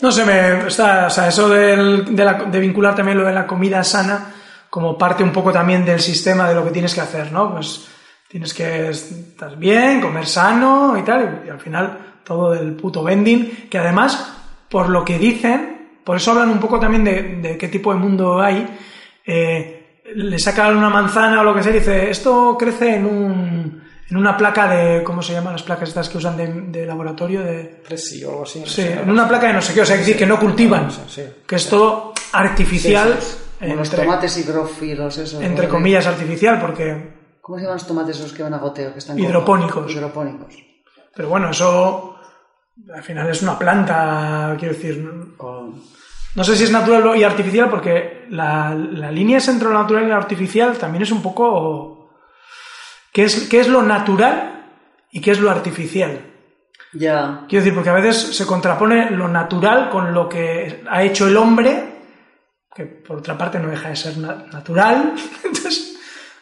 No 0.00 0.10
sé, 0.10 0.24
me 0.24 0.66
está, 0.66 1.06
o 1.06 1.10
sea, 1.10 1.28
eso 1.28 1.48
del- 1.48 2.14
de, 2.14 2.24
la- 2.24 2.34
de 2.44 2.58
vincular 2.60 2.94
también 2.94 3.18
lo 3.18 3.24
de 3.26 3.32
la 3.32 3.46
comida 3.46 3.82
sana 3.84 4.34
como 4.68 4.98
parte 4.98 5.22
un 5.22 5.32
poco 5.32 5.52
también 5.52 5.84
del 5.84 6.00
sistema 6.00 6.48
de 6.48 6.54
lo 6.54 6.64
que 6.64 6.70
tienes 6.72 6.94
que 6.94 7.00
hacer, 7.02 7.30
¿no? 7.30 7.52
Pues 7.54 7.86
tienes 8.28 8.52
que 8.52 8.88
estar 8.90 9.56
bien, 9.56 10.00
comer 10.00 10.26
sano 10.26 10.96
y 10.98 11.02
tal, 11.02 11.42
y, 11.46 11.50
al 11.50 11.60
final 11.60 11.98
todo 12.24 12.50
del 12.52 12.74
puto 12.74 13.02
vending, 13.04 13.68
que 13.70 13.78
además, 13.78 14.32
por 14.72 14.88
lo 14.88 15.04
que 15.04 15.18
dicen, 15.18 15.98
por 16.02 16.16
eso 16.16 16.32
hablan 16.32 16.48
un 16.50 16.58
poco 16.58 16.80
también 16.80 17.04
de, 17.04 17.22
de 17.36 17.56
qué 17.58 17.68
tipo 17.68 17.92
de 17.92 18.00
mundo 18.00 18.40
hay, 18.40 18.66
eh, 19.24 20.00
le 20.16 20.38
sacan 20.38 20.76
una 20.76 20.90
manzana 20.90 21.40
o 21.42 21.44
lo 21.44 21.54
que 21.54 21.62
sea 21.62 21.70
y 21.70 21.78
dice, 21.78 22.10
esto 22.10 22.56
crece 22.58 22.96
en 22.96 23.06
un... 23.06 23.82
En 24.10 24.18
una 24.18 24.36
placa 24.36 24.68
de, 24.68 25.02
¿cómo 25.02 25.22
se 25.22 25.32
llaman 25.32 25.54
las 25.54 25.62
placas 25.62 25.88
estas 25.88 26.10
que 26.10 26.18
usan 26.18 26.36
de, 26.36 26.46
de 26.46 26.84
laboratorio? 26.84 27.42
De, 27.42 27.64
Presi 27.88 28.22
o 28.24 28.30
algo 28.30 28.42
así. 28.42 28.60
no 28.60 28.66
Sí, 28.66 28.82
sé, 28.82 28.92
en 29.00 29.08
una 29.08 29.26
placa 29.26 29.46
de 29.46 29.54
no 29.54 29.62
sé 29.62 29.72
qué, 29.72 29.80
o 29.80 29.86
sea, 29.86 29.94
es 29.94 30.00
decir, 30.02 30.18
que 30.18 30.26
no 30.26 30.38
cultivan, 30.38 30.90
Sí. 31.08 31.22
que 31.46 31.56
es 31.56 31.66
todo 31.70 32.12
artificial, 32.32 33.18
los 33.60 33.90
tomates 33.90 34.36
higrófilos, 34.36 35.16
esos. 35.16 35.40
entre 35.40 35.66
comillas 35.66 36.06
artificial, 36.06 36.60
porque, 36.60 37.14
¿Cómo 37.40 37.56
se 37.56 37.62
llaman 37.64 37.78
los 37.78 37.86
tomates 37.86 38.18
esos 38.18 38.32
que 38.34 38.42
van 38.42 38.52
a 38.52 38.58
goteo? 38.58 38.92
Que 38.92 38.98
están 38.98 39.18
Hidropónicos. 39.18 39.90
Hidropónicos. 39.90 40.54
pero 41.14 41.28
bueno, 41.30 41.48
eso 41.50 42.11
al 42.94 43.02
final 43.02 43.28
es 43.30 43.42
una 43.42 43.58
planta, 43.58 44.56
quiero 44.58 44.74
decir, 44.74 44.98
no- 44.98 45.74
sé 46.44 46.56
si 46.56 46.64
es 46.64 46.70
natural 46.70 47.16
y 47.16 47.24
artificial, 47.24 47.68
porque 47.68 48.26
la, 48.30 48.74
la 48.74 49.10
línea 49.10 49.38
esa 49.38 49.52
entre 49.52 49.68
lo 49.68 49.74
natural 49.74 50.04
y 50.04 50.08
lo 50.08 50.16
artificial 50.16 50.76
también 50.78 51.02
es 51.02 51.12
un 51.12 51.22
poco, 51.22 52.10
¿qué 53.12 53.24
es, 53.24 53.48
qué 53.48 53.60
es 53.60 53.68
lo 53.68 53.82
natural 53.82 54.66
y 55.10 55.20
qué 55.20 55.32
es 55.32 55.40
lo 55.40 55.50
artificial? 55.50 56.20
Ya. 56.94 57.44
Quiero 57.48 57.64
decir, 57.64 57.74
porque 57.74 57.90
a 57.90 57.94
veces 57.94 58.36
se 58.36 58.46
contrapone 58.46 59.10
lo 59.10 59.28
natural 59.28 59.88
con 59.90 60.12
lo 60.12 60.28
que 60.28 60.82
ha 60.90 61.02
hecho 61.02 61.26
el 61.26 61.36
hombre, 61.36 61.84
que 62.74 62.84
por 62.86 63.18
otra 63.18 63.36
parte 63.36 63.58
no 63.58 63.68
deja 63.68 63.90
de 63.90 63.96
ser 63.96 64.16
na- 64.18 64.44
natural. 64.52 65.14
Entonces, 65.44 65.98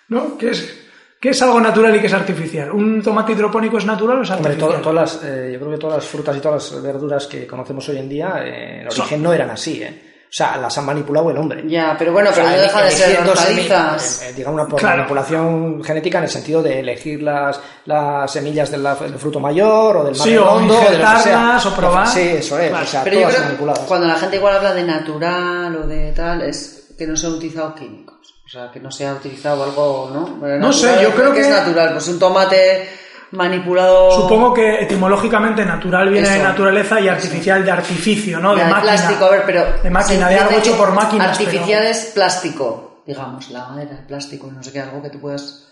¿no? 0.08 0.36
¿Qué 0.38 0.50
es, 0.50 0.89
¿Qué 1.20 1.28
es 1.30 1.42
algo 1.42 1.60
natural 1.60 1.94
y 1.96 2.00
qué 2.00 2.06
es 2.06 2.14
artificial? 2.14 2.70
¿Un 2.72 3.02
tomate 3.02 3.32
hidropónico 3.32 3.76
es 3.76 3.84
natural 3.84 4.20
o 4.20 4.22
es 4.22 4.30
Hombre, 4.30 4.52
artificial? 4.54 4.80
todas 4.80 4.94
las, 4.94 5.22
eh, 5.24 5.50
yo 5.52 5.58
creo 5.60 5.72
que 5.72 5.78
todas 5.78 5.96
las 5.96 6.06
frutas 6.06 6.34
y 6.36 6.40
todas 6.40 6.72
las 6.72 6.82
verduras 6.82 7.26
que 7.26 7.46
conocemos 7.46 7.86
hoy 7.90 7.98
en 7.98 8.08
día, 8.08 8.36
eh, 8.42 8.80
en 8.84 8.90
Son- 8.90 9.02
origen 9.02 9.22
no 9.22 9.32
eran 9.32 9.50
así, 9.50 9.82
¿eh? 9.82 10.06
O 10.24 10.32
sea, 10.32 10.56
las 10.58 10.78
han 10.78 10.86
manipulado 10.86 11.28
el 11.30 11.36
hombre. 11.38 11.64
Ya, 11.68 11.96
pero 11.98 12.12
bueno, 12.12 12.30
O 12.30 12.32
sea, 12.32 12.44
pero 12.44 12.56
no 12.56 12.62
deja 12.62 12.82
de 12.84 12.90
ser 12.92 13.18
hortalizas. 13.28 14.22
eh, 14.22 14.32
digamos, 14.34 14.64
una 14.68 14.76
Claro. 14.76 14.96
manipulación 14.98 15.82
genética 15.82 16.18
en 16.18 16.24
el 16.24 16.30
sentido 16.30 16.62
de 16.62 16.78
elegir 16.80 17.20
las, 17.22 17.60
las 17.84 18.30
semillas 18.32 18.70
del, 18.70 18.82
del 18.82 19.14
fruto 19.18 19.40
mayor 19.40 19.96
o 19.98 20.04
del 20.04 20.14
Sí, 20.14 20.36
o 20.38 20.60
de 20.60 20.66
lo 20.68 20.72
que 20.72 20.78
sea. 20.86 20.92
injertarlas, 20.94 21.66
o 21.66 21.74
probar. 21.74 22.06
Sí, 22.06 22.20
eso 22.20 22.58
es, 22.60 22.68
Claro. 22.70 22.84
o 22.84 22.88
sea, 22.88 23.02
Pero 23.04 23.16
yo 23.16 23.20
todas 23.22 23.34
creo 23.34 23.42
que 23.42 23.48
manipuladas. 23.48 23.84
cuando 23.88 24.06
la 24.06 24.14
gente 24.14 24.36
igual 24.36 24.56
habla 24.56 24.72
de 24.72 24.82
natural 24.84 25.76
o 25.76 25.86
de 25.88 26.12
tal, 26.12 26.42
es 26.42 26.94
que 26.96 27.06
no 27.08 27.16
se 27.16 27.26
han 27.26 27.32
utilizado 27.32 27.74
químicos. 27.74 28.19
O 28.50 28.52
sea, 28.52 28.68
que 28.72 28.80
no 28.80 28.90
se 28.90 29.06
ha 29.06 29.14
utilizado 29.14 29.62
algo, 29.62 30.10
¿no? 30.12 30.40
Pero 30.40 30.58
No 30.58 30.72
sé, 30.72 31.00
yo 31.00 31.14
creo 31.14 31.32
que- 31.32 31.42
es 31.42 31.48
natural. 31.48 31.92
Pues 31.92 32.08
un 32.08 32.18
tomate 32.18 32.88
manipulado... 33.30 34.10
Supongo 34.10 34.52
que 34.52 34.82
etimológicamente 34.82 35.64
natural 35.64 36.08
viene 36.10 36.28
de 36.28 36.42
naturaleza 36.42 36.98
y 37.00 37.06
artificial 37.06 37.64
de 37.64 37.70
artificio, 37.70 38.40
¿no? 38.40 38.56
De 38.56 38.64
de 38.64 38.70
máquina. 38.70 38.82
plástico, 38.82 39.24
a 39.26 39.30
ver, 39.30 39.42
pero... 39.46 39.64
De 39.80 39.88
máquina, 39.90 40.28
de 40.28 40.36
algo 40.40 40.58
hecho 40.58 40.76
por 40.76 40.90
máquinas. 40.92 41.28
Artificial 41.38 41.78
pero- 41.82 41.90
es 41.90 42.06
plástico, 42.06 43.04
digamos, 43.06 43.50
la 43.50 43.68
madera, 43.68 43.92
el 44.00 44.06
plástico, 44.06 44.48
no 44.50 44.60
sé 44.64 44.72
qué, 44.72 44.80
algo 44.80 45.00
que 45.00 45.10
tú 45.10 45.20
puedas... 45.20 45.68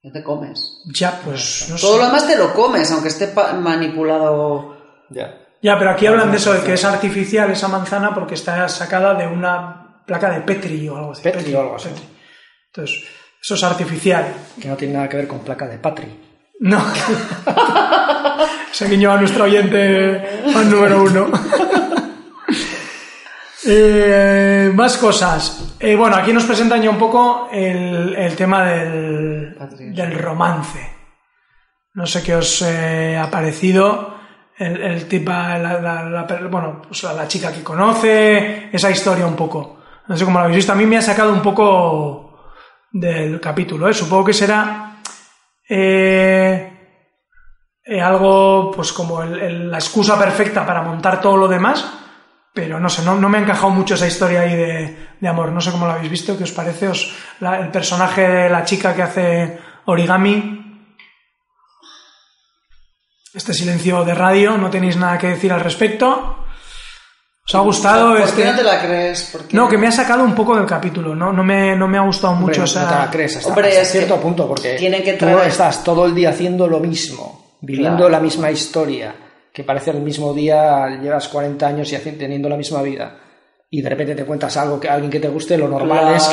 que 0.00 0.12
te 0.12 0.22
comes. 0.22 0.82
Ya, 0.94 1.20
pues 1.24 1.66
no 1.68 1.74
Todo 1.76 1.94
sé. 1.94 1.98
lo 1.98 2.06
demás 2.06 2.28
te 2.28 2.36
lo 2.38 2.54
comes, 2.54 2.92
aunque 2.92 3.08
esté 3.08 3.32
manipulado... 3.58 4.76
Ya. 5.10 5.34
Ya, 5.60 5.76
pero 5.80 5.90
aquí 5.90 6.06
hablan 6.06 6.30
de 6.30 6.36
eso, 6.36 6.52
de 6.52 6.60
que 6.62 6.74
es 6.74 6.84
artificial 6.84 7.50
esa 7.50 7.66
manzana 7.66 8.14
porque 8.14 8.34
está 8.34 8.68
sacada 8.68 9.14
de 9.14 9.26
una 9.26 9.81
placa 10.06 10.30
de 10.30 10.40
Petri 10.40 10.88
o 10.88 10.96
algo 10.96 11.12
así. 11.12 11.22
Petri 11.22 11.54
o 11.54 11.60
algo 11.60 11.76
así. 11.76 11.88
Entonces, 12.68 13.04
eso 13.42 13.54
es 13.54 13.62
artificial. 13.64 14.26
Que 14.60 14.68
no 14.68 14.76
tiene 14.76 14.94
nada 14.94 15.08
que 15.08 15.16
ver 15.18 15.28
con 15.28 15.40
placa 15.40 15.66
de 15.66 15.78
Patri. 15.78 16.06
No. 16.60 16.80
Se 18.72 18.88
guiñó 18.88 19.12
a 19.12 19.16
nuestro 19.18 19.44
oyente 19.44 20.40
al 20.54 20.70
número 20.70 21.02
uno. 21.02 21.30
Eh, 23.64 24.70
más 24.74 24.96
cosas. 24.96 25.76
Eh, 25.78 25.94
bueno, 25.94 26.16
aquí 26.16 26.32
nos 26.32 26.44
presentan 26.44 26.82
ya 26.82 26.90
un 26.90 26.98
poco 26.98 27.48
el, 27.52 28.14
el 28.16 28.34
tema 28.34 28.64
del, 28.64 29.56
del 29.94 30.18
romance. 30.18 30.80
No 31.94 32.04
sé 32.06 32.22
qué 32.24 32.34
os 32.34 32.62
eh, 32.62 33.16
ha 33.16 33.30
parecido 33.30 34.16
el, 34.58 34.82
el 34.82 35.06
tipa, 35.06 35.58
la, 35.58 35.80
la- 35.80 36.02
la- 36.02 36.48
bueno, 36.50 36.82
pues 36.88 37.04
la 37.04 37.28
chica 37.28 37.52
que 37.52 37.62
conoce, 37.62 38.68
esa 38.72 38.90
historia 38.90 39.26
un 39.26 39.36
poco. 39.36 39.81
No 40.08 40.16
sé 40.16 40.24
cómo 40.24 40.38
lo 40.38 40.44
habéis 40.44 40.56
visto. 40.56 40.72
A 40.72 40.76
mí 40.76 40.86
me 40.86 40.98
ha 40.98 41.02
sacado 41.02 41.32
un 41.32 41.42
poco 41.42 42.38
del 42.90 43.40
capítulo. 43.40 43.88
¿eh? 43.88 43.94
Supongo 43.94 44.24
que 44.26 44.32
será 44.32 45.00
eh, 45.68 46.98
eh, 47.84 48.00
algo, 48.00 48.70
pues 48.72 48.92
como 48.92 49.22
la 49.22 49.78
excusa 49.78 50.18
perfecta 50.18 50.66
para 50.66 50.82
montar 50.82 51.20
todo 51.20 51.36
lo 51.36 51.48
demás. 51.48 51.98
Pero 52.54 52.78
no 52.78 52.88
sé, 52.90 53.02
no, 53.02 53.14
no 53.14 53.30
me 53.30 53.38
ha 53.38 53.42
encajado 53.42 53.70
mucho 53.70 53.94
esa 53.94 54.06
historia 54.06 54.42
ahí 54.42 54.54
de, 54.54 55.08
de 55.18 55.28
amor. 55.28 55.50
No 55.52 55.60
sé 55.60 55.70
cómo 55.70 55.86
lo 55.86 55.92
habéis 55.92 56.10
visto, 56.10 56.36
qué 56.36 56.44
os 56.44 56.52
parece. 56.52 56.88
Os, 56.88 57.14
el 57.40 57.68
personaje 57.70 58.50
la 58.50 58.64
chica 58.64 58.94
que 58.94 59.02
hace 59.02 59.58
origami. 59.86 60.58
Este 63.32 63.54
silencio 63.54 64.04
de 64.04 64.14
radio, 64.14 64.58
no 64.58 64.68
tenéis 64.68 64.98
nada 64.98 65.16
que 65.16 65.28
decir 65.28 65.50
al 65.50 65.60
respecto. 65.60 66.41
¿Os 67.44 67.54
ha 67.56 67.60
gustado? 67.60 68.10
¿Por 68.12 68.20
este? 68.20 68.42
qué 68.42 68.48
no 68.50 68.56
te 68.56 68.62
la 68.62 68.80
crees? 68.80 69.28
Porque- 69.32 69.56
No, 69.56 69.68
que 69.68 69.76
me 69.76 69.88
ha 69.88 69.92
sacado 69.92 70.22
un 70.22 70.34
poco 70.34 70.56
del 70.56 70.64
capítulo, 70.66 71.14
no, 71.14 71.32
no, 71.32 71.42
me, 71.42 71.74
no 71.74 71.88
me 71.88 71.98
ha 71.98 72.02
gustado 72.02 72.34
Hombre, 72.34 72.46
mucho 72.46 72.60
no 72.60 72.64
esa... 72.66 72.88
te 72.88 72.94
la 72.94 73.10
crees 73.10 73.36
hasta, 73.36 73.48
Hombre, 73.48 73.68
hasta 73.68 73.80
es 73.82 73.88
que 73.90 73.98
cierto 73.98 74.20
punto, 74.20 74.46
porque 74.46 74.74
tienen 74.74 75.02
que 75.02 75.14
tú 75.14 75.26
traer- 75.26 75.48
estás 75.48 75.82
todo 75.82 76.06
el 76.06 76.14
día 76.14 76.30
haciendo 76.30 76.68
lo 76.68 76.78
mismo, 76.78 77.56
viviendo 77.60 77.96
Claro. 77.96 78.10
la 78.10 78.20
misma 78.20 78.50
historia, 78.50 79.14
que 79.52 79.64
parece 79.64 79.90
el 79.90 80.00
mismo 80.00 80.32
día, 80.32 81.00
llevas 81.02 81.26
40 81.28 81.66
años 81.66 81.92
y 81.92 81.96
teniendo 81.96 82.48
la 82.48 82.56
misma 82.56 82.80
vida. 82.80 83.18
Y 83.68 83.82
de 83.82 83.88
repente 83.88 84.14
te 84.14 84.24
cuentas 84.24 84.56
algo 84.56 84.78
que 84.78 84.88
a 84.88 84.94
alguien 84.94 85.10
que 85.10 85.18
te 85.20 85.28
guste, 85.28 85.58
lo 85.58 85.66
normal 85.66 85.98
Claro. 86.00 86.14
es 86.14 86.28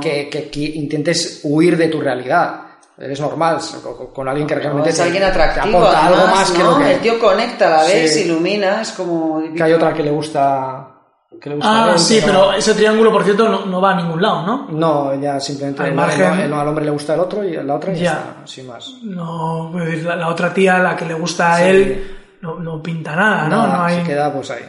que, 0.00 0.08
que- 0.08 0.28
que- 0.30 0.48
que 0.50 0.60
intentes 0.60 1.40
huir 1.44 1.76
de 1.76 1.88
tu 1.88 2.00
realidad. 2.00 2.60
Eres 2.98 3.20
normal, 3.20 3.58
con, 3.82 4.06
con 4.12 4.28
alguien 4.28 4.46
que 4.46 4.54
realmente 4.54 4.88
es 4.90 4.96
te, 4.96 5.02
alguien 5.02 5.22
te 5.22 5.28
atractivo, 5.28 5.86
algo 5.86 6.26
más 6.28 6.50
que 6.50 6.62
¿no? 6.62 6.70
lo 6.72 6.78
que... 6.78 6.94
El 6.94 7.00
tío 7.00 7.18
conecta, 7.18 7.68
la 7.68 7.82
ves, 7.82 8.14
Sí. 8.14 8.20
ilumina, 8.22 8.80
es 8.80 8.92
como... 8.92 9.42
que 9.54 9.62
hay 9.62 9.72
otra 9.74 9.92
que 9.92 10.02
le 10.02 10.10
gusta... 10.10 10.92
Que 11.38 11.50
le 11.50 11.56
gusta 11.56 11.70
a 11.70 11.84
Ah, 11.88 11.92
él, 11.92 11.98
sí, 11.98 12.20
pero 12.24 12.32
no- 12.46 12.52
ese 12.54 12.72
triángulo, 12.74 13.12
por 13.12 13.22
cierto, 13.22 13.46
no, 13.50 13.66
no 13.66 13.80
va 13.82 13.90
a 13.90 13.96
ningún 13.96 14.22
lado, 14.22 14.46
¿no? 14.46 14.68
No, 14.70 15.12
ella 15.12 15.38
simplemente 15.38 15.82
Al 15.82 15.94
no, 15.94 16.02
margen- 16.02 16.48
no- 16.48 16.56
no, 16.56 16.60
al 16.62 16.68
hombre 16.68 16.84
le 16.86 16.90
gusta 16.90 17.12
el 17.12 17.20
otro 17.20 17.44
y 17.44 17.52
la 17.62 17.74
otra 17.74 17.92
y 17.92 17.96
Ya. 17.96 18.02
ya 18.02 18.12
está, 18.12 18.46
sin 18.46 18.66
más. 18.68 18.94
No, 19.02 19.68
a 19.76 19.84
la, 19.84 20.16
la 20.16 20.28
otra 20.28 20.54
tía, 20.54 20.78
la 20.78 20.96
que 20.96 21.04
le 21.04 21.12
gusta 21.14 21.52
a 21.52 21.58
Sí. 21.58 21.64
él, 21.64 22.16
no, 22.40 22.54
no 22.60 22.80
pinta 22.82 23.14
nada, 23.14 23.42
¿no? 23.48 23.66
Nada, 23.66 23.76
no 23.76 23.84
hay, 23.84 23.96
se 23.96 24.02
queda 24.04 24.32
pues 24.32 24.50
ahí. 24.50 24.64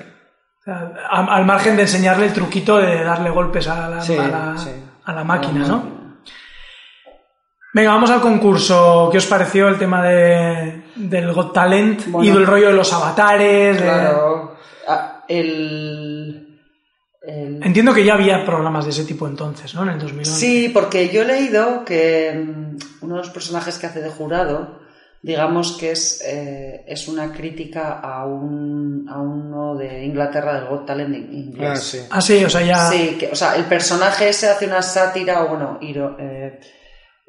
a- 0.65 1.35
al 1.35 1.45
margen 1.45 1.77
de 1.77 1.83
enseñarle 1.83 2.25
el 2.25 2.33
truquito 2.33 2.75
de 2.77 3.01
darle 3.03 3.29
golpes 3.29 3.65
a 3.69 3.87
la, 3.89 4.01
Sí, 4.01 4.17
a 4.17 4.27
la, 4.27 4.57
sí. 4.57 4.71
a 5.05 5.13
la 5.13 5.23
máquina, 5.23 5.65
¿no? 5.65 5.96
Venga, 7.73 7.91
vamos 7.91 8.09
al 8.09 8.21
concurso. 8.21 9.09
¿Qué 9.11 9.17
os 9.17 9.25
pareció 9.27 9.67
el 9.67 9.77
tema 9.77 10.03
de, 10.03 10.83
del 10.95 11.31
Got 11.33 11.53
Talent 11.53 12.07
Bueno. 12.07 12.27
y 12.29 12.33
del 12.33 12.47
rollo 12.47 12.67
de 12.67 12.73
los 12.73 12.91
avatares? 12.93 13.77
de- 13.77 13.83
Claro. 13.83 14.55
Ah, 14.87 15.23
el... 15.27 16.59
el- 17.21 17.59
Entiendo 17.63 17.93
que 17.93 18.03
ya 18.05 18.13
había 18.15 18.45
programas 18.45 18.85
de 18.85 18.91
ese 18.91 19.03
tipo 19.03 19.27
entonces, 19.27 19.75
¿no? 19.75 19.83
En 19.83 19.89
el 19.89 19.99
2011. 19.99 20.31
Sí, 20.31 20.69
porque 20.73 21.09
yo 21.09 21.21
he 21.21 21.25
leído 21.25 21.83
que 21.85 22.33
mm, 22.33 22.77
uno 23.05 23.15
de 23.15 23.21
los 23.21 23.29
personajes 23.29 23.77
que 23.77 23.85
hace 23.87 24.01
de 24.01 24.09
jurado, 24.09 24.79
digamos 25.21 25.73
que 25.77 25.91
es, 25.91 26.23
eh, 26.25 26.83
es 26.87 27.07
una 27.09 27.31
crítica 27.33 27.99
a, 27.99 28.25
un, 28.25 29.05
a 29.09 29.19
uno 29.19 29.75
de 29.75 30.05
Inglaterra 30.05 30.53
del 30.55 30.69
Got 30.69 30.85
Talent 30.87 31.13
in- 31.15 31.33
inglés. 31.33 31.69
Ah, 31.69 31.75
sí. 31.75 31.99
Ah, 32.09 32.21
sí, 32.21 32.43
o 32.45 32.49
sea, 32.49 32.61
ya... 32.61 32.89
Sí, 32.89 33.17
que, 33.19 33.27
o 33.27 33.35
sea, 33.35 33.55
el 33.55 33.65
personaje 33.65 34.29
ese 34.29 34.47
hace 34.49 34.65
una 34.65 34.81
sátira, 34.81 35.43
o 35.43 35.49
bueno, 35.49 35.77
iro- 35.81 36.15
eh, 36.17 36.59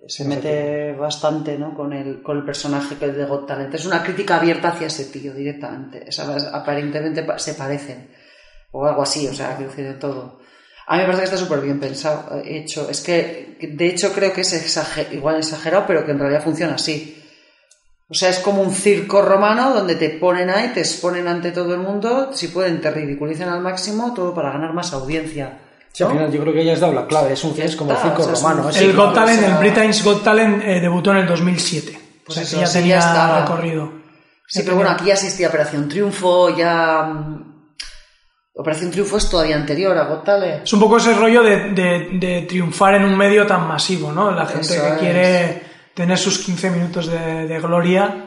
se 0.06 0.24
mete 0.24 0.92
bastante 0.92 1.58
¿no? 1.58 1.74
con, 1.74 1.92
el, 1.92 2.22
con 2.22 2.38
el 2.38 2.44
personaje 2.44 2.96
que 2.96 3.06
es 3.06 3.16
de 3.16 3.24
Got 3.24 3.46
Talent. 3.46 3.74
Es 3.74 3.84
una 3.86 4.02
crítica 4.02 4.36
abierta 4.36 4.68
hacia 4.68 4.86
ese 4.86 5.06
tío 5.06 5.34
directamente. 5.34 6.04
O 6.08 6.12
sea, 6.12 6.26
aparentemente 6.52 7.22
pa- 7.22 7.38
se 7.38 7.54
parecen. 7.54 8.08
O 8.72 8.86
algo 8.86 9.02
así, 9.02 9.26
o 9.26 9.34
sea, 9.34 9.56
quiero 9.56 9.70
decir 9.70 9.86
de 9.86 9.94
todo. 9.94 10.40
A 10.86 10.94
mí 10.96 11.00
me 11.00 11.06
parece 11.06 11.22
que 11.22 11.24
está 11.34 11.36
súper 11.36 11.60
bien 11.60 11.80
pensado, 11.80 12.38
eh, 12.38 12.58
hecho. 12.58 12.88
Es 12.88 13.00
que, 13.00 13.56
que 13.60 13.66
de 13.68 13.86
hecho, 13.86 14.12
creo 14.12 14.32
que 14.32 14.42
es 14.42 14.52
exager- 14.54 15.12
igual 15.12 15.36
exagerado, 15.36 15.84
pero 15.86 16.04
que 16.04 16.12
en 16.12 16.18
realidad 16.18 16.42
funciona 16.44 16.74
así. 16.76 17.14
O 18.10 18.14
sea, 18.14 18.30
es 18.30 18.38
como 18.38 18.62
un 18.62 18.72
circo 18.72 19.20
romano 19.20 19.74
donde 19.74 19.94
te 19.94 20.08
ponen 20.10 20.48
ahí, 20.48 20.68
te 20.72 20.80
exponen 20.80 21.28
ante 21.28 21.50
todo 21.52 21.74
el 21.74 21.80
mundo, 21.80 22.30
si 22.32 22.48
pueden 22.48 22.80
te 22.80 22.90
ridiculizan 22.90 23.50
al 23.50 23.60
máximo, 23.60 24.14
todo 24.14 24.34
para 24.34 24.50
ganar 24.52 24.72
más 24.72 24.94
audiencia. 24.94 25.58
Sí, 25.98 26.04
al 26.04 26.10
¿no? 26.10 26.14
final 26.14 26.32
yo 26.32 26.40
creo 26.42 26.54
que 26.54 26.64
ya 26.64 26.72
has 26.74 26.80
dado 26.80 26.92
la 26.92 27.06
clave, 27.08 27.32
es, 27.32 27.42
un, 27.42 27.60
es 27.60 27.74
como 27.74 27.90
el 27.90 27.96
circo 27.98 28.22
o 28.22 28.24
sea, 28.24 28.32
es 28.34 28.42
romano. 28.42 28.70
El 28.70 28.92
Got 28.96 29.14
Talent, 29.14 29.38
o 29.38 29.42
sea- 29.46 29.52
el 29.54 29.58
Britain's 29.58 30.04
Got 30.04 30.22
Talent 30.22 30.62
eh, 30.64 30.80
debutó 30.80 31.10
en 31.10 31.16
el 31.18 31.26
2007. 31.26 31.98
Pues 32.24 32.28
o 32.28 32.32
sea, 32.34 32.42
eso, 32.44 32.56
que 32.56 32.60
ya 32.60 32.66
sí, 32.68 32.78
tenía 32.78 33.00
ya 33.00 33.40
recorrido. 33.40 33.92
Sí, 34.46 34.62
pero 34.64 34.76
bueno, 34.76 34.90
aquí 34.90 35.06
ya 35.06 35.14
existía 35.14 35.48
Operación 35.48 35.88
Triunfo, 35.88 36.56
ya... 36.56 37.02
mm, 37.02 37.44
Operación 38.54 38.90
Triunfo 38.90 39.16
es 39.16 39.28
todavía 39.28 39.56
anterior 39.56 39.96
a 39.98 40.04
Got 40.04 40.24
Talent. 40.24 40.64
Es 40.64 40.72
un 40.72 40.80
poco 40.80 40.96
ese 40.98 41.14
rollo 41.14 41.42
de, 41.42 41.70
de- 41.72 42.08
de 42.12 42.42
triunfar 42.42 42.94
en 42.94 43.04
un 43.04 43.16
medio 43.16 43.46
tan 43.46 43.66
masivo, 43.66 44.12
¿no? 44.12 44.30
La 44.30 44.46
gente 44.46 44.74
Eso 44.74 44.82
que 44.82 44.88
es. 44.92 44.98
quiere 44.98 45.62
tener 45.94 46.16
sus 46.18 46.38
15 46.38 46.70
minutos 46.70 47.06
de, 47.08 47.46
de 47.46 47.60
gloria 47.60 48.24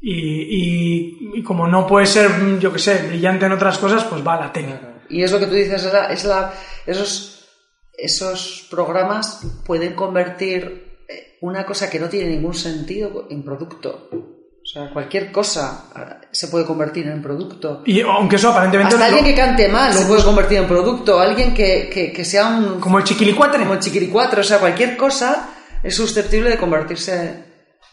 y, 0.00 0.12
y- 0.12 1.30
y 1.38 1.42
como 1.42 1.66
no 1.66 1.86
puede 1.86 2.06
ser, 2.06 2.58
yo 2.58 2.72
que 2.72 2.78
sé, 2.78 3.06
brillante 3.08 3.46
en 3.46 3.52
otras 3.52 3.78
cosas, 3.78 4.04
pues 4.04 4.26
va 4.26 4.34
a 4.34 4.40
la 4.40 4.52
tele. 4.52 4.78
Y 5.10 5.22
es 5.22 5.30
lo 5.32 5.38
que 5.38 5.46
tú 5.46 5.54
dices, 5.54 5.82
es 5.84 5.92
la, 5.92 6.06
es 6.06 6.24
la- 6.24 6.52
esos, 6.86 7.48
esos 7.96 8.66
programas 8.70 9.40
pueden 9.64 9.94
convertir 9.94 11.04
eh, 11.08 11.38
una 11.40 11.64
cosa 11.64 11.90
que 11.90 11.98
no 11.98 12.08
tiene 12.08 12.30
ningún 12.30 12.54
sentido 12.54 13.26
en 13.30 13.42
producto. 13.42 14.08
O 14.12 14.66
sea, 14.66 14.90
cualquier 14.90 15.30
cosa 15.30 15.90
ah, 15.94 16.20
se 16.30 16.48
puede 16.48 16.64
convertir 16.64 17.06
en 17.06 17.20
producto. 17.20 17.82
Y 17.84 18.00
aunque 18.00 18.36
eso 18.36 18.48
aparentemente... 18.48 18.94
Hasta 18.94 19.06
alguien 19.06 19.24
que 19.24 19.34
cante 19.34 19.68
mal 19.68 19.92
se 19.92 20.06
puede 20.06 20.24
convertir 20.24 20.58
en 20.58 20.66
producto. 20.66 21.20
Alguien 21.20 21.52
que, 21.52 21.90
que, 21.92 22.12
que 22.12 22.24
sea 22.24 22.48
un... 22.48 22.80
como 22.80 22.98
el 22.98 23.04
chiquilicuatre. 23.04 23.60
como 23.60 23.74
el 23.74 23.80
chiquiricuatro. 23.80 24.40
O 24.40 24.44
sea, 24.44 24.58
cualquier 24.58 24.96
cosa 24.96 25.50
es 25.82 25.94
susceptible 25.94 26.48
de 26.48 26.56
convertirse 26.56 27.44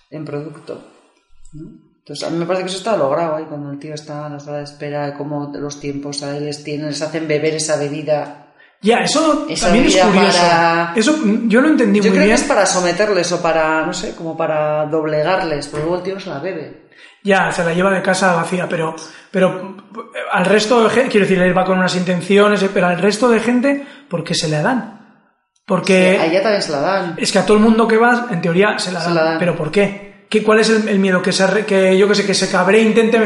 en 0.10 0.24
producto. 0.24 0.82
¿no? 1.54 1.92
Entonces, 2.02 2.28
a 2.28 2.32
mí 2.32 2.38
me 2.38 2.46
parece 2.46 2.64
que 2.64 2.70
eso 2.70 2.80
está 2.80 2.98
logrado 2.98 3.36
ahí, 3.36 3.46
cuando 3.46 3.72
el 3.72 3.78
tío 3.78 3.94
está 3.94 4.26
en 4.26 4.34
la 4.34 4.40
sala 4.40 4.58
de 4.58 4.64
espera, 4.64 5.14
cómo 5.16 5.52
los 5.54 5.80
tiempos 5.80 6.24
a 6.24 6.36
él 6.36 6.46
les 6.46 6.64
tienen, 6.64 6.88
les 6.88 7.02
hacen 7.02 7.28
beber 7.28 7.54
esa 7.54 7.78
bebida. 7.78 8.41
Ya, 8.82 8.98
eso 9.00 9.46
también 9.62 9.86
es 9.86 9.96
curioso. 9.98 10.40
para- 10.42 10.94
Eso 10.96 11.20
yo 11.46 11.62
no 11.62 11.68
entendí 11.70 12.00
Yo 12.00 12.04
muy 12.06 12.12
creo 12.18 12.26
bien. 12.26 12.36
que 12.36 12.42
es 12.42 12.48
para 12.48 12.66
someterles 12.66 13.32
o 13.32 13.42
para, 13.42 13.86
no 13.86 13.94
sé, 13.94 14.16
como 14.16 14.36
para 14.36 14.86
doblegarles, 14.88 15.68
pero 15.68 15.84
luego 15.84 15.98
el 15.98 16.04
tío 16.04 16.20
se 16.20 16.30
la 16.30 16.40
bebe. 16.40 16.90
Ya, 17.24 17.52
se 17.52 17.64
la 17.64 17.74
lleva 17.74 17.92
de 17.92 18.02
casa 18.02 18.34
vacía, 18.34 18.68
pero, 18.68 18.96
pero 19.30 19.78
eh, 20.16 20.20
al 20.32 20.46
resto 20.46 20.84
de 20.84 20.90
gente, 20.90 21.10
quiero 21.12 21.28
decir, 21.28 21.40
él 21.44 21.56
va 21.56 21.64
con 21.66 21.78
unas 21.78 21.96
intenciones, 21.96 22.66
pero 22.74 22.88
al 22.88 22.98
resto 23.00 23.30
de 23.30 23.40
gente, 23.40 23.86
¿por 24.10 24.24
qué 24.24 24.34
se 24.34 24.48
le 24.50 24.60
dan? 24.64 24.98
Porque 25.68 26.18
a 26.20 26.26
ella 26.26 26.42
también 26.42 26.62
se 26.64 26.72
la 26.72 26.80
dan. 26.82 27.14
es 27.18 27.32
que 27.32 27.38
a 27.40 27.46
todo 27.46 27.58
el 27.58 27.64
mundo 27.64 27.88
que 27.88 27.98
va, 27.98 28.28
en 28.32 28.42
teoría, 28.42 28.80
se 28.80 28.92
la 28.92 29.00
Se 29.02 29.06
dan. 29.08 29.16
la 29.16 29.24
dan. 29.24 29.40
¿Pero 29.40 29.56
por 29.56 29.72
qué? 29.72 30.26
¿Qué 30.28 30.42
¿Cuál 30.44 30.60
es 30.62 30.70
el, 30.70 30.88
el 30.90 30.98
miedo? 30.98 31.22
¿Que, 31.22 31.32
se, 31.32 31.66
que 31.66 31.96
yo 31.98 32.08
que 32.08 32.16
sé, 32.16 32.26
que 32.26 32.34
se 32.34 32.50
cabre 32.50 32.80
e 32.80 32.84
intente 32.84 33.20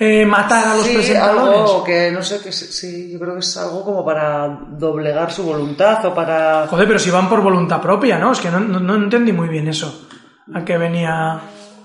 eh, 0.00 0.24
matar 0.24 0.66
a 0.68 0.74
los 0.76 0.86
sí, 0.86 0.94
presentadores? 0.94 1.60
algo 1.70 1.84
que, 1.84 2.10
no 2.10 2.22
sé, 2.22 2.40
que 2.40 2.50
sí, 2.52 3.12
yo 3.12 3.18
creo 3.20 3.34
que 3.34 3.40
es 3.40 3.56
algo 3.58 3.84
como 3.84 4.02
para 4.04 4.48
doblegar 4.70 5.30
su 5.30 5.42
voluntad 5.44 6.02
o 6.06 6.14
para... 6.14 6.66
Joder, 6.68 6.86
pero 6.86 6.98
si 6.98 7.10
van 7.10 7.28
por 7.28 7.42
voluntad 7.42 7.80
propia, 7.82 8.18
¿no? 8.18 8.32
Es 8.32 8.40
que 8.40 8.50
no, 8.50 8.58
no, 8.60 8.80
no 8.80 8.94
entendí 8.94 9.32
muy 9.32 9.48
bien 9.48 9.68
eso. 9.68 10.08
A 10.54 10.64
qué 10.64 10.78
venía... 10.78 11.38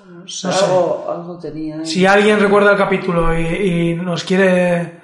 No 0.07 0.27
sé, 0.27 0.47
algo, 0.47 1.05
algo 1.11 1.37
tenía. 1.37 1.75
ahí. 1.79 1.85
Si 1.85 2.05
alguien 2.05 2.39
recuerda 2.39 2.71
el 2.71 2.77
capítulo 2.77 3.37
y, 3.37 3.45
y 3.45 3.95
nos 3.95 4.23
quiere... 4.23 5.01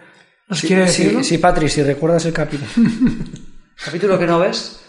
Nos 0.47 0.61
quiere 0.61 0.87
Sí, 0.87 1.03
decirlo. 1.03 1.23
sí, 1.23 1.37
Patri, 1.37 1.67
si 1.69 1.83
recuerdas 1.83 2.25
el 2.25 2.33
capítulo. 2.33 2.69
Capítulo 3.85 4.17
que 4.19 4.27
no 4.27 4.37
ves. 4.39 4.79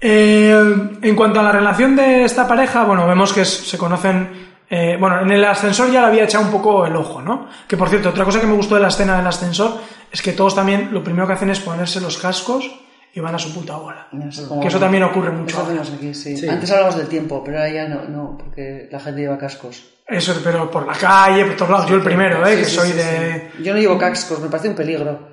Eh, 0.00 0.98
en 1.02 1.16
cuanto 1.16 1.40
a 1.40 1.42
la 1.42 1.50
relación 1.52 1.96
de 1.96 2.24
esta 2.24 2.46
pareja, 2.46 2.84
bueno, 2.84 3.06
vemos 3.06 3.32
que 3.32 3.44
se 3.44 3.76
conocen. 3.78 4.48
Eh, 4.70 4.96
bueno, 4.98 5.20
en 5.20 5.30
el 5.30 5.44
ascensor 5.44 5.90
ya 5.90 6.00
le 6.02 6.06
había 6.08 6.24
echado 6.24 6.44
un 6.44 6.50
poco 6.50 6.84
el 6.86 6.94
ojo, 6.96 7.22
¿no? 7.22 7.48
Que 7.66 7.76
por 7.76 7.88
cierto, 7.88 8.10
otra 8.10 8.24
cosa 8.24 8.40
que 8.40 8.46
me 8.46 8.54
gustó 8.54 8.74
de 8.74 8.82
la 8.82 8.88
escena 8.88 9.16
del 9.16 9.26
ascensor 9.26 9.78
es 10.10 10.20
que 10.22 10.32
todos 10.32 10.54
también 10.54 10.88
lo 10.92 11.02
primero 11.02 11.26
que 11.26 11.32
hacen 11.34 11.50
es 11.50 11.60
ponerse 11.60 12.00
los 12.00 12.18
cascos 12.18 12.70
y 13.14 13.20
van 13.20 13.34
a 13.34 13.38
su 13.38 13.52
puta 13.54 13.76
bola. 13.76 14.06
No 14.12 14.30
sé 14.30 14.46
cómo- 14.46 14.60
Que 14.60 14.68
eso 14.68 14.78
también 14.78 15.02
ocurre 15.04 15.30
mucho. 15.30 15.56
Eso 15.56 15.60
ahora. 15.66 15.80
hacemos 15.80 15.98
aquí, 15.98 16.14
sí. 16.14 16.36
Sí. 16.36 16.48
Antes 16.48 16.70
hablábamos 16.70 16.96
del 16.98 17.08
tiempo, 17.08 17.42
pero 17.44 17.58
ahora 17.58 17.70
ya 17.70 17.88
no, 17.88 18.04
no, 18.04 18.36
porque 18.38 18.88
la 18.92 19.00
gente 19.00 19.22
lleva 19.22 19.38
cascos. 19.38 19.82
Eso, 20.06 20.34
pero 20.44 20.70
por 20.70 20.86
la 20.86 20.94
calle, 20.94 21.44
por 21.44 21.56
todos 21.56 21.70
lados. 21.70 21.86
Yo 21.90 21.96
el 21.96 22.02
primero, 22.02 22.46
¿eh? 22.46 22.52
Sí, 22.56 22.58
que 22.60 22.64
sí, 22.66 22.76
soy 22.76 22.88
sí, 22.88 22.92
de. 22.96 23.50
sí. 23.56 23.62
Yo 23.64 23.74
no 23.74 23.80
llevo 23.80 23.98
cascos, 23.98 24.40
me 24.40 24.48
parece 24.48 24.68
un 24.68 24.74
peligro. 24.74 25.28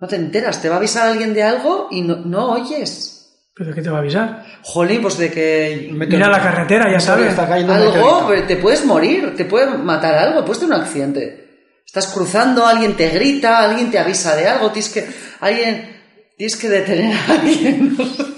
No 0.00 0.08
te 0.08 0.16
enteras, 0.16 0.60
te 0.60 0.68
va 0.68 0.74
a 0.76 0.78
avisar 0.78 1.08
alguien 1.08 1.32
de 1.34 1.42
algo 1.42 1.88
y 1.90 2.02
no, 2.02 2.16
no 2.16 2.52
oyes. 2.52 3.13
¿Pero 3.56 3.70
de 3.70 3.76
qué 3.76 3.82
te 3.82 3.90
va 3.90 3.98
a 3.98 4.00
avisar? 4.00 4.44
Jolín, 4.62 5.00
pues 5.00 5.16
de 5.16 5.30
que 5.30 5.88
Mira 5.92 6.28
la 6.28 6.42
carretera, 6.42 6.90
ya 6.90 6.98
sabes. 6.98 7.28
Está 7.28 7.44
algo, 7.54 8.32
te 8.48 8.56
puedes 8.56 8.84
morir, 8.84 9.34
te 9.36 9.44
puede 9.44 9.78
matar 9.78 10.14
algo, 10.14 10.44
puedes 10.44 10.58
tener 10.58 10.76
un 10.76 10.82
accidente. 10.82 11.44
Estás 11.86 12.08
cruzando, 12.08 12.66
alguien 12.66 12.94
te 12.94 13.10
grita, 13.10 13.60
alguien 13.60 13.92
te 13.92 13.98
avisa 14.00 14.34
de 14.34 14.48
algo, 14.48 14.72
tienes 14.72 14.92
que, 14.92 15.06
alguien, 15.38 16.02
tienes 16.36 16.56
que 16.56 16.68
detener 16.68 17.16
a 17.16 17.32
alguien. 17.32 17.96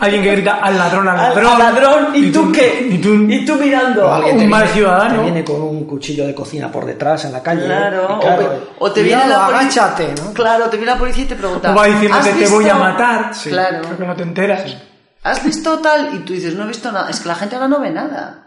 Alguien 0.00 0.22
que 0.22 0.30
grita 0.32 0.54
al 0.62 0.78
ladrón, 0.78 1.08
al 1.08 1.16
ladrón. 1.16 1.46
al 1.52 1.58
ladrón, 1.58 2.08
¿y, 2.14 2.30
tú 2.32 2.50
qué? 2.50 2.88
Y 2.90 2.98
tú, 2.98 3.14
¿Y 3.28 3.44
tú 3.44 3.54
mirando. 3.56 4.06
O 4.06 4.12
alguien 4.14 4.38
un 4.38 4.48
mal 4.48 4.62
viene- 4.62 4.74
ciudadano. 4.74 5.16
Te 5.16 5.22
viene 5.22 5.44
con 5.44 5.62
un 5.62 5.84
cuchillo 5.86 6.26
de 6.26 6.34
cocina 6.34 6.72
por 6.72 6.86
detrás 6.86 7.24
en 7.26 7.32
la 7.32 7.42
calle. 7.42 7.66
Claro, 7.66 8.16
y 8.16 8.20
claro, 8.24 8.62
o, 8.78 8.84
o 8.86 8.92
te 8.92 9.02
viene 9.02 9.26
la 9.28 9.46
policía. 9.46 9.60
agáchate, 9.84 10.14
¿no? 10.22 10.32
Claro, 10.32 10.64
te 10.70 10.76
viene 10.78 10.92
la 10.92 10.98
policía 10.98 11.24
y 11.24 11.26
te 11.26 11.36
pregunta. 11.36 11.72
o 11.72 11.74
va 11.74 11.86
diciéndote 11.86 12.30
"¿Has 12.30 12.38
te 12.38 12.48
voy 12.48 12.64
a 12.64 12.74
visto-?" 12.74 12.78
matar. 12.78 13.30
Claro. 13.44 13.82
Creo 13.82 13.98
que 13.98 14.06
no 14.06 14.16
te 14.16 14.22
enteras. 14.22 14.76
¿Has 15.22 15.44
visto 15.44 15.78
tal? 15.80 16.14
Y 16.14 16.18
tú 16.20 16.32
dices, 16.32 16.54
no 16.54 16.64
he 16.64 16.68
visto 16.68 16.90
nada. 16.90 17.10
Es 17.10 17.20
que 17.20 17.28
la 17.28 17.34
gente 17.34 17.56
ahora 17.56 17.68
no 17.68 17.78
ve 17.80 17.90
nada. 17.90 18.46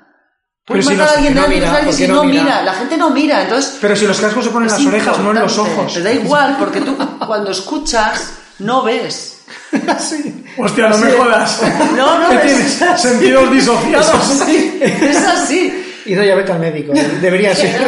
Puedes 0.65 0.85
si 0.85 0.93
matar 0.93 1.05
los- 1.07 1.13
a 1.13 1.17
alguien 1.17 1.35
no 1.35 1.47
mira, 1.47 1.67
alguien 1.67 1.85
¿por 1.85 1.95
qué 1.95 2.03
si 2.05 2.07
no 2.07 2.15
no 2.15 2.23
mira? 2.23 2.43
mira. 2.43 2.61
La 2.63 2.73
gente 2.73 2.97
no 2.97 3.09
mira, 3.11 3.41
entonces. 3.43 3.77
Pero 3.79 3.95
si 3.95 4.07
los 4.07 4.19
cascos 4.19 4.45
se 4.45 4.49
ponen 4.49 4.69
en 4.69 4.73
las 4.75 4.85
orejas, 4.87 5.19
no 5.19 5.31
en 5.31 5.39
los 5.39 5.57
ojos. 5.59 5.93
Te 5.93 6.01
da 6.01 6.11
igual, 6.11 6.55
porque 6.57 6.81
tú 6.81 6.97
cuando 7.27 7.51
escuchas, 7.51 8.33
no 8.59 8.81
ves. 8.81 9.42
Hostia, 10.57 10.89
no 10.89 10.97
me 10.97 11.12
jodas. 11.12 11.62
No, 11.95 12.19
no, 12.19 12.29
¿Qué 12.29 12.36
es 12.36 12.41
tienes? 12.43 12.81
así. 12.81 13.07
Sentidos 13.07 13.51
disociados. 13.51 14.07
Sí, 14.45 14.79
es 14.81 15.17
así. 15.27 15.86
Y 16.05 16.15
no, 16.15 16.23
ya 16.23 16.36
vete 16.36 16.51
al 16.51 16.59
médico. 16.59 16.93
Debería 17.21 17.55
ser. 17.55 17.81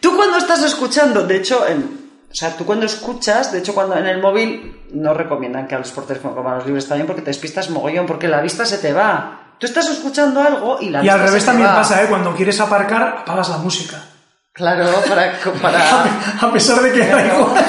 Tú 0.00 0.16
cuando 0.16 0.38
estás 0.38 0.62
escuchando, 0.62 1.26
de 1.26 1.36
hecho, 1.36 1.66
en- 1.68 2.02
o 2.30 2.34
sea, 2.34 2.56
tú 2.56 2.64
cuando 2.64 2.86
escuchas, 2.86 3.52
de 3.52 3.58
hecho, 3.58 3.74
cuando 3.74 3.96
en 3.96 4.06
el 4.06 4.20
móvil 4.20 4.80
no 4.92 5.12
recomiendan 5.14 5.68
que 5.68 5.74
hables 5.74 5.90
por 5.92 6.06
teléfono 6.06 6.34
con 6.34 6.44
manos 6.44 6.66
libres 6.66 6.88
también 6.88 7.06
porque 7.06 7.22
te 7.22 7.30
despistas 7.30 7.68
mogollón, 7.70 8.06
porque 8.06 8.26
la 8.26 8.40
vista 8.40 8.64
se 8.64 8.78
te 8.78 8.92
va. 8.92 9.54
Tú 9.58 9.66
estás 9.66 9.88
escuchando 9.90 10.40
algo 10.42 10.78
y 10.80 10.88
la 10.90 11.04
Y 11.04 11.08
al 11.08 11.18
vista 11.20 11.26
revés 11.26 11.42
se 11.42 11.46
te 11.46 11.52
también 11.52 11.70
pasa, 11.70 12.02
¿eh? 12.02 12.06
Cuando 12.08 12.34
quieres 12.34 12.58
aparcar, 12.58 13.18
apagas 13.22 13.48
la 13.50 13.58
música. 13.58 13.96
Claro, 14.52 14.90
para... 15.08 15.38
para... 15.60 16.04
A 16.40 16.52
pesar 16.52 16.80
de 16.82 16.92
que 16.92 16.98
da 17.06 17.26
igual. 17.26 17.64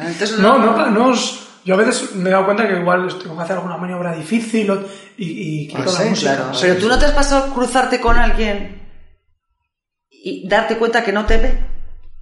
Entonces, 0.00 0.38
No, 0.38 0.58
no, 0.58 0.86
no 0.90 1.06
os- 1.08 1.43
Yo 1.64 1.74
a 1.74 1.78
veces 1.78 2.14
me 2.14 2.28
he 2.28 2.32
dado 2.32 2.44
cuenta 2.44 2.66
que 2.68 2.78
igual 2.78 3.08
tengo 3.22 3.36
que 3.36 3.42
hacer 3.42 3.56
alguna 3.56 3.76
maniobra 3.78 4.14
difícil 4.14 4.70
y, 5.16 5.62
y 5.64 5.68
quito 5.68 5.82
Ah, 5.82 5.86
la 5.86 5.92
sí, 5.92 6.08
música. 6.10 6.36
Claro, 6.36 6.52
pero 6.60 6.76
tú 6.76 6.88
no 6.88 6.98
te 6.98 7.06
has 7.06 7.12
pasado 7.12 7.52
cruzarte 7.54 8.00
con 8.00 8.18
alguien 8.18 8.82
y 10.10 10.46
darte 10.48 10.76
cuenta 10.76 11.02
que 11.02 11.12
no 11.12 11.24
te 11.24 11.38
ve. 11.38 11.58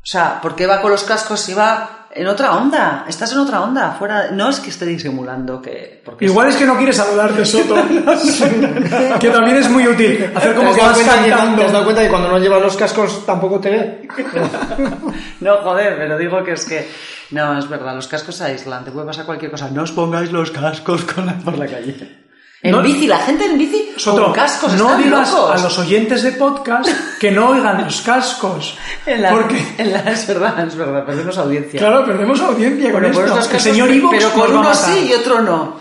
O 0.02 0.06
sea, 0.06 0.40
porque 0.42 0.66
va 0.66 0.80
con 0.80 0.90
los 0.90 1.04
cascos 1.04 1.48
y 1.48 1.54
va 1.54 2.08
en 2.14 2.26
otra 2.26 2.56
onda. 2.56 3.04
Estás 3.08 3.32
en 3.32 3.38
otra 3.38 3.62
onda. 3.62 3.92
Fuera. 3.98 4.30
No 4.32 4.48
es 4.50 4.58
que 4.60 4.70
esté 4.70 4.84
disimulando 4.84 5.62
que. 5.62 6.02
Porque 6.04 6.24
Igual 6.24 6.48
es 6.48 6.56
que 6.56 6.66
no 6.66 6.76
quieres 6.76 6.96
saludarte, 6.96 7.44
Soto. 7.46 7.74
que 9.20 9.30
también 9.30 9.56
es 9.58 9.70
muy 9.70 9.86
útil. 9.86 10.30
Hacer 10.34 10.54
como 10.56 10.70
¿Te 10.72 10.80
que 10.80 10.84
vas 10.86 10.98
que, 10.98 11.04
cantando. 11.04 11.56
te 11.60 11.66
has 11.66 11.72
dado 11.72 11.84
cuenta 11.84 12.02
que 12.02 12.08
cuando 12.08 12.28
no 12.28 12.38
llevas 12.38 12.62
los 12.62 12.76
cascos 12.76 13.24
tampoco 13.24 13.60
te 13.60 13.70
ve? 13.70 14.08
No, 15.40 15.56
joder, 15.58 15.96
pero 15.96 16.18
digo 16.18 16.42
que 16.44 16.52
es 16.52 16.64
que. 16.64 16.88
No, 17.32 17.58
es 17.58 17.68
verdad, 17.68 17.94
los 17.94 18.08
cascos 18.08 18.40
aíslan, 18.40 18.84
te 18.84 18.90
puede 18.90 19.06
pasar 19.06 19.24
cualquier 19.26 19.50
cosa. 19.50 19.68
No 19.70 19.82
os 19.82 19.92
pongáis 19.92 20.30
los 20.32 20.50
cascos 20.50 21.02
con 21.04 21.26
la- 21.26 21.34
por 21.38 21.56
la 21.58 21.66
calle. 21.66 22.18
En 22.64 22.70
No- 22.70 22.80
bici, 22.82 23.08
la 23.08 23.18
gente 23.18 23.44
en 23.44 23.58
bici 23.58 23.90
Soto, 23.96 24.24
con 24.26 24.32
cascos 24.34 24.72
no 24.74 24.84
están 24.90 25.02
digas 25.02 25.32
locos. 25.32 25.50
a 25.60 25.64
los 25.64 25.78
oyentes 25.80 26.22
de 26.22 26.32
podcast 26.32 26.88
que 27.18 27.32
no 27.32 27.48
oigan 27.48 27.82
los 27.84 28.02
cascos. 28.02 28.78
En 29.06 29.20
la- 29.22 29.30
Porque, 29.30 29.74
en 29.78 29.92
la- 29.92 29.98
es 30.12 30.26
verdad, 30.28 30.66
es 30.68 30.76
verdad, 30.76 31.04
perdemos 31.04 31.36
audiencia. 31.38 31.80
claro, 31.80 32.04
perdemos 32.06 32.40
audiencia 32.40 32.92
con 32.92 33.04
esto. 33.04 33.20
estos 33.24 33.38
El 33.38 33.44
cascos, 33.46 33.62
señor 33.62 33.90
Ivo 33.90 34.10
pero 34.12 34.30
con 34.32 34.56
uno 34.56 34.72
sí 34.74 35.08
y 35.10 35.12
otro 35.14 35.40
no. 35.42 35.80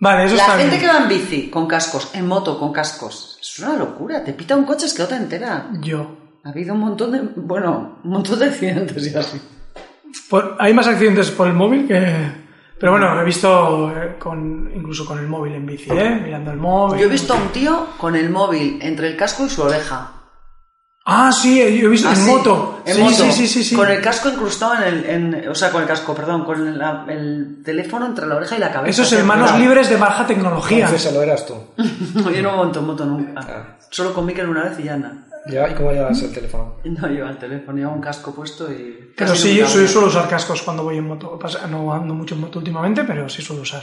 Vale, 0.00 0.24
eso 0.24 0.34
La 0.36 0.42
está 0.44 0.56
gente 0.58 0.76
bien. 0.78 0.80
que 0.80 0.96
va 0.96 1.02
en 1.02 1.08
bici 1.08 1.50
con 1.50 1.66
cascos, 1.66 2.08
en 2.14 2.26
moto 2.26 2.58
con 2.58 2.72
cascos, 2.72 3.38
es 3.40 3.58
una 3.58 3.76
locura. 3.76 4.24
Te 4.24 4.32
pita 4.32 4.56
un 4.56 4.64
coche 4.64 4.86
es 4.86 4.94
que 4.94 5.04
te 5.04 5.14
entera. 5.14 5.68
Yo. 5.80 6.16
Ha 6.44 6.48
habido 6.48 6.72
un 6.74 6.80
montón 6.80 7.12
de, 7.12 7.20
bueno, 7.36 8.00
un 8.02 8.10
montón 8.10 8.38
de 8.38 8.46
accidentes 8.46 9.06
y 9.06 9.14
así. 9.16 9.40
Por- 10.28 10.56
hay 10.58 10.72
más 10.74 10.86
accidentes 10.86 11.30
por 11.30 11.46
el 11.48 11.54
móvil 11.54 11.86
que... 11.86 12.42
Pero 12.78 12.92
bueno, 12.92 13.14
lo 13.14 13.20
he 13.20 13.24
visto 13.24 13.92
eh, 13.96 14.16
con, 14.18 14.70
incluso 14.74 15.04
con 15.06 15.18
el 15.18 15.28
móvil 15.28 15.54
en 15.54 15.64
bici, 15.66 15.88
¿eh? 15.92 16.20
Mirando 16.24 16.50
el 16.50 16.56
móvil. 16.58 17.00
Yo 17.00 17.06
he 17.06 17.10
visto 17.10 17.32
a 17.34 17.36
un 17.36 17.48
tío 17.50 17.86
con 17.96 18.16
el 18.16 18.28
móvil 18.28 18.78
entre 18.82 19.06
el 19.06 19.16
casco 19.16 19.46
y 19.46 19.50
su 19.50 19.62
oreja. 19.62 20.10
Ah, 21.04 21.30
sí, 21.32 21.58
yo 21.78 21.86
he 21.86 21.90
visto 21.90 22.10
en 22.12 22.26
moto. 22.26 22.82
En 22.86 22.94
sí, 22.96 23.02
moto. 23.02 23.14
sí, 23.24 23.32
sí, 23.32 23.46
sí, 23.48 23.64
sí. 23.64 23.76
Con 23.76 23.88
el 23.88 24.00
casco 24.00 24.28
incrustado 24.30 24.74
en 24.76 24.82
el, 24.82 25.04
en- 25.06 25.48
o 25.48 25.54
sea, 25.54 25.70
con 25.70 25.82
el 25.82 25.88
casco, 25.88 26.12
perdón, 26.14 26.44
con 26.44 26.76
la- 26.78 27.04
el 27.08 27.62
teléfono 27.64 28.06
entre 28.06 28.26
la 28.26 28.36
oreja 28.36 28.56
y 28.56 28.60
la 28.60 28.72
cabeza. 28.72 28.90
Eso 28.90 29.02
es 29.02 29.10
Qué 29.10 29.20
en 29.20 29.26
manos 29.26 29.50
putada. 29.50 29.64
libres 29.64 29.88
de 29.88 29.96
baja 29.96 30.26
tecnología. 30.26 30.84
Entonces 30.86 31.02
se 31.08 31.12
lo 31.12 31.22
eras 31.22 31.46
tú. 31.46 31.54
Yo 32.34 32.42
no 32.42 32.56
monto 32.56 32.80
en 32.80 32.86
moto 32.86 33.04
nunca. 33.04 33.76
Solo 33.90 34.12
con 34.12 34.26
Mikel 34.26 34.48
una 34.48 34.64
vez 34.64 34.78
y 34.80 34.84
ya 34.84 34.96
nada. 34.96 35.14
Ya, 35.46 35.68
¿Y 35.68 35.74
cómo 35.74 35.90
llevas 35.90 36.22
el 36.22 36.32
teléfono? 36.32 36.76
No 36.84 37.08
lleva 37.08 37.30
el 37.30 37.38
teléfono, 37.38 37.78
lleva 37.78 37.92
un 37.92 38.00
casco 38.00 38.34
puesto 38.34 38.70
y... 38.70 39.12
Pero 39.16 39.34
sí, 39.34 39.56
yo 39.56 39.66
suelo 39.66 40.06
usar 40.08 40.28
cascos 40.28 40.62
cuando 40.62 40.84
voy 40.84 40.98
en 40.98 41.06
moto. 41.06 41.38
No 41.70 41.92
ando 41.92 42.14
mucho 42.14 42.34
en 42.34 42.42
moto 42.42 42.58
últimamente, 42.58 43.04
pero 43.04 43.28
sí 43.28 43.42
suelo 43.42 43.62
usar. 43.62 43.82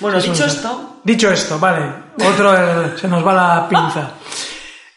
Bueno, 0.00 0.20
Sí 0.20 0.30
dicho 0.30 0.44
usar. 0.44 0.56
esto, 0.56 1.00
Dicho 1.04 1.30
esto, 1.30 1.58
vale. 1.58 1.92
Otro, 2.32 2.54
eh, 2.54 2.92
se 2.96 3.08
nos 3.08 3.26
va 3.26 3.34
la 3.34 3.68
pinza. 3.68 4.12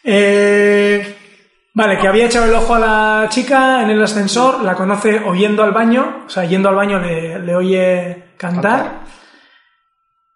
Eh, 0.04 1.17
vale, 1.74 1.98
que 2.00 2.08
había 2.08 2.26
echado 2.26 2.46
el 2.46 2.54
ojo 2.56 2.76
a 2.76 2.80
la 2.80 3.26
chica 3.30 3.82
en 3.84 3.89
el 3.89 4.02
ascensor, 4.02 4.63
la 4.63 4.76
conoce 4.76 5.20
oyendo 5.20 5.63
al 5.63 5.72
baño, 5.72 6.24
o 6.26 6.30
sea, 6.30 6.46
yendo 6.46 6.70
al 6.70 6.76
baño 6.76 7.00
le, 7.00 7.39
le 7.39 7.56
oye 7.56 8.24
cantar. 8.38 9.02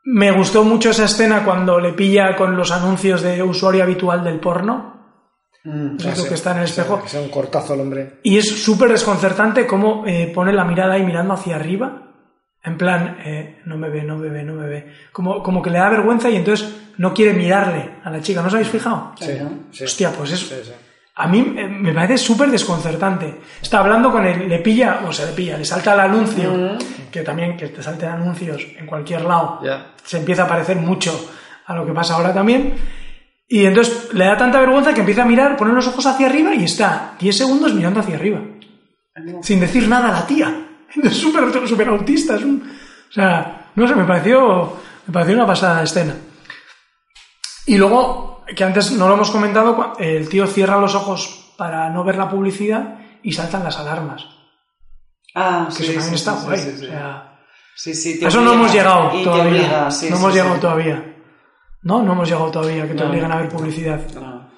Me 0.03 0.31
gustó 0.31 0.63
mucho 0.63 0.91
esa 0.91 1.05
escena 1.05 1.43
cuando 1.43 1.79
le 1.79 1.93
pilla 1.93 2.35
con 2.35 2.55
los 2.55 2.71
anuncios 2.71 3.21
de 3.23 3.41
usuario 3.41 3.83
habitual 3.83 4.23
del 4.23 4.39
porno. 4.39 4.94
Mm, 5.65 5.97
Es 5.99 6.17
lo 6.17 6.25
que 6.25 6.33
está 6.35 6.51
en 6.51 6.57
el 6.59 6.63
espejo. 6.63 7.01
Que 7.03 7.09
sea 7.09 7.21
un 7.21 7.29
cortazo 7.29 7.73
el 7.73 7.81
hombre. 7.81 8.19
Y 8.23 8.37
es 8.37 8.63
súper 8.63 8.89
desconcertante 8.91 9.67
cómo 9.67 10.03
eh, 10.07 10.31
pone 10.33 10.53
la 10.53 10.63
mirada 10.63 10.93
ahí 10.93 11.03
mirando 11.03 11.33
hacia 11.33 11.55
arriba. 11.57 12.01
En 12.63 12.77
plan, 12.77 13.17
eh, 13.25 13.61
no 13.65 13.77
me 13.77 13.89
ve, 13.89 14.01
no 14.03 14.17
me 14.17 14.29
ve, 14.29 14.43
no 14.43 14.53
me 14.53 14.67
ve. 14.67 14.93
Como, 15.11 15.43
como 15.43 15.61
que 15.61 15.69
le 15.69 15.77
da 15.79 15.89
vergüenza 15.89 16.29
y 16.29 16.37
entonces 16.37 16.75
no 16.97 17.13
quiere 17.13 17.33
mirarle 17.33 17.91
a 18.03 18.09
la 18.09 18.21
chica. 18.21 18.41
¿No 18.41 18.47
os 18.47 18.53
habéis 18.53 18.69
fijado? 18.69 19.11
Sí, 19.19 19.31
sí. 19.71 19.83
Hostia, 19.83 20.11
pues 20.11 20.31
es... 20.31 20.39
Sí, 20.39 20.55
sí. 20.63 20.71
A 21.17 21.27
mí 21.27 21.53
eh, 21.57 21.67
me 21.67 21.93
parece 21.93 22.17
súper 22.17 22.49
desconcertante. 22.51 23.39
Está 23.61 23.79
hablando 23.79 24.11
con 24.11 24.25
él, 24.25 24.49
le 24.49 24.59
pilla, 24.59 24.99
o 25.07 25.13
sea, 25.13 25.27
le 25.27 25.31
pilla, 25.31 25.57
le 25.57 25.63
salta 25.63 25.93
el 25.93 25.99
anuncio, 26.01 26.77
que 27.09 27.21
también 27.21 27.55
que 27.55 27.67
te 27.69 27.81
salten 27.81 28.09
anuncios 28.09 28.61
en 28.77 28.85
cualquier 28.85 29.21
lado, 29.21 29.61
Ya. 29.63 29.93
se 30.03 30.17
empieza 30.17 30.43
a 30.43 30.47
parecer 30.49 30.75
mucho 30.75 31.31
a 31.67 31.73
lo 31.73 31.85
que 31.85 31.93
pasa 31.93 32.15
ahora 32.15 32.33
también. 32.33 32.73
Y 33.47 33.65
entonces 33.65 34.13
le 34.13 34.25
da 34.25 34.37
tanta 34.37 34.59
vergüenza 34.59 34.93
que 34.93 35.01
empieza 35.01 35.21
a 35.21 35.25
mirar, 35.25 35.55
pone 35.55 35.73
los 35.73 35.87
ojos 35.87 36.05
hacia 36.05 36.25
arriba 36.27 36.53
y 36.55 36.63
está 36.63 37.13
10 37.19 37.37
segundos 37.37 37.73
mirando 37.73 37.99
hacia 37.99 38.15
arriba. 38.15 38.41
Sin 39.41 39.59
decir 39.59 39.87
nada 39.87 40.09
a 40.09 40.11
la 40.21 40.27
tía. 40.27 40.61
Es 41.03 41.17
súper 41.17 41.51
súper 41.67 41.89
autista. 41.89 42.35
Es 42.35 42.43
un, 42.43 42.61
o 43.09 43.13
sea, 43.13 43.69
no 43.75 43.87
sé, 43.87 43.95
me 43.95 44.05
pareció, 44.05 44.77
me 45.07 45.13
pareció 45.13 45.35
una 45.35 45.45
pasada 45.47 45.83
escena. 45.83 46.15
Y 47.67 47.77
luego, 47.77 48.43
que 48.55 48.63
antes 48.63 48.91
no 48.91 49.07
lo 49.07 49.15
hemos 49.15 49.31
comentado, 49.31 49.93
el 49.99 50.29
tío 50.29 50.47
cierra 50.47 50.77
los 50.79 50.95
ojos 50.95 51.53
para 51.57 51.89
no 51.89 52.03
ver 52.03 52.15
la 52.17 52.29
publicidad 52.29 52.99
y 53.23 53.31
saltan 53.33 53.63
las 53.63 53.77
alarmas. 53.77 54.25
Ah, 55.33 55.67
Que 55.69 55.83
sí, 55.83 55.83
eso 55.83 55.93
también 55.93 56.09
sí, 56.09 56.15
está 56.15 56.37
sí, 56.37 56.45
guay. 56.45 56.59
sí, 56.59 56.71
sí. 56.77 56.85
O 56.85 56.89
sea, 56.89 57.31
Sí, 57.77 57.93
sí, 57.93 58.19
te 58.19 58.25
a 58.25 58.27
eso 58.29 58.39
no 58.39 58.53
hemos 58.53 58.71
llegado 58.71 59.09
todavía. 59.21 59.43
obliga, 59.51 59.89
no 60.09 60.15
hemos 60.15 60.33
llegado 60.33 60.55
todavía. 60.55 61.14
No, 61.85 62.01
no 62.03 62.11
hemos 62.13 62.27
llegado 62.29 62.51
todavía, 62.51 62.87
que 62.87 62.93
te 62.93 63.03
No. 63.03 63.09
obligan 63.09 63.31
a 63.31 63.37
ver 63.37 63.49
publicidad. 63.49 63.99
No. 64.15 64.49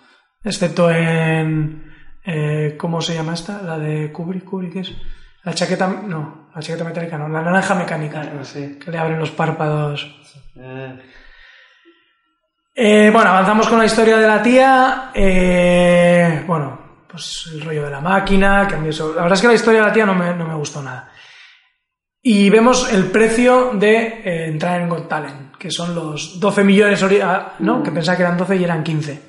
Excepto 0.44 0.90
en. 0.90 1.94
eh, 2.26 2.76
¿Cómo 2.78 3.00
se 3.02 3.13
llama 3.13 3.34
esta? 3.36 3.62
La 3.62 3.78
de 3.78 4.12
Kubrick, 4.12 4.44
Kubrick 4.44 4.76
es. 4.78 4.92
La 5.44 5.54
chaqueta. 5.54 5.88
No, 5.88 6.50
la 6.56 6.62
chaqueta 6.62 6.84
metálica 6.84 7.18
no, 7.18 7.28
la 7.30 7.42
naranja 7.42 7.76
mecánica. 7.76 8.22
Ah, 8.22 8.44
sí. 8.44 8.78
Que 8.84 8.92
le 8.92 8.98
abren 8.98 9.20
los 9.20 9.32
párpados. 9.32 10.04
Eh, 10.56 11.00
Eh, 12.80 13.10
bueno, 13.12 13.30
avanzamos 13.32 13.68
con 13.68 13.80
la 13.80 13.86
historia 13.86 14.18
de 14.18 14.28
la 14.28 14.42
tía. 14.42 15.10
Eh, 15.13 16.44
bueno, 16.46 16.80
pues 17.10 17.50
el 17.52 17.62
rollo 17.62 17.86
de 17.86 17.90
la 17.92 18.02
máquina. 18.02 18.66
mí 18.80 18.90
eso- 18.90 19.13
la 19.16 19.24
verdad 19.24 19.36
es 19.36 19.42
que 19.42 19.48
la 19.48 19.54
historia 19.56 19.80
de 19.82 19.88
la 19.88 19.94
tía 19.94 20.06
no 20.06 20.13
me, 20.13 20.34
no 20.36 20.48
me 20.48 20.54
gustó 20.56 20.82
nada. 20.84 21.10
Y 22.22 22.50
vemos 22.52 22.92
el 22.94 23.06
precio 23.06 23.72
de 23.74 24.22
entrar 24.50 24.82
en 24.82 24.90
Got 24.90 25.08
Talent, 25.08 25.47
que 25.58 25.72
son 25.72 25.96
los 25.96 26.39
12 26.39 26.63
millones, 26.63 27.04
ah, 27.24 27.54
¿no? 27.60 27.84
Que 27.84 27.91
pensaba 27.91 28.17
que 28.17 28.24
eran 28.24 28.38
12 28.38 28.56
y 28.56 28.63
eran 28.63 28.84
15. 28.84 29.22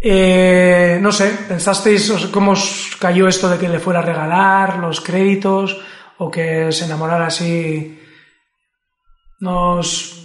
Eh, 0.00 0.98
no 1.00 1.10
sé, 1.10 1.30
¿pensasteis 1.48 2.28
cómo 2.30 2.52
os 2.52 2.96
cayó 3.00 3.26
esto 3.26 3.48
de 3.48 3.58
que 3.58 3.68
le 3.68 3.80
fuera 3.80 3.98
a 3.98 4.02
regalar 4.02 4.78
los 4.78 5.00
créditos 5.00 5.76
o 6.18 6.30
que 6.30 6.70
se 6.70 6.84
enamorara 6.84 7.26
así? 7.26 8.00
Nos 9.40 10.18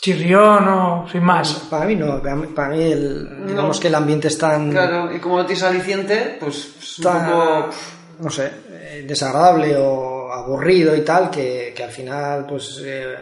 chirrió, 0.00 0.60
no, 0.60 1.06
sin 1.10 1.22
más. 1.22 1.68
Para 1.70 1.84
mí 1.86 1.94
no, 1.94 2.20
para 2.20 2.70
mí, 2.70 2.82
el, 2.82 3.46
digamos 3.46 3.78
que 3.78 3.86
el 3.86 3.94
ambiente 3.94 4.28
es 4.28 4.36
tan, 4.36 4.72
Claro, 4.72 5.14
y 5.14 5.20
como 5.20 5.38
no 5.38 5.46
tienes 5.46 5.62
aliciente, 5.62 6.38
pues 6.40 6.76
es 6.80 6.98
un 6.98 7.04
tan, 7.04 7.30
poco... 7.30 7.70
no 8.18 8.30
sé, 8.30 8.50
eh, 8.68 9.04
desagradable 9.06 9.76
o 9.76 10.32
aburrido 10.32 10.96
y 10.96 11.02
tal, 11.02 11.30
que, 11.30 11.72
que 11.76 11.84
al 11.84 11.90
final, 11.90 12.46
pues, 12.46 12.82
eh, 12.84 13.14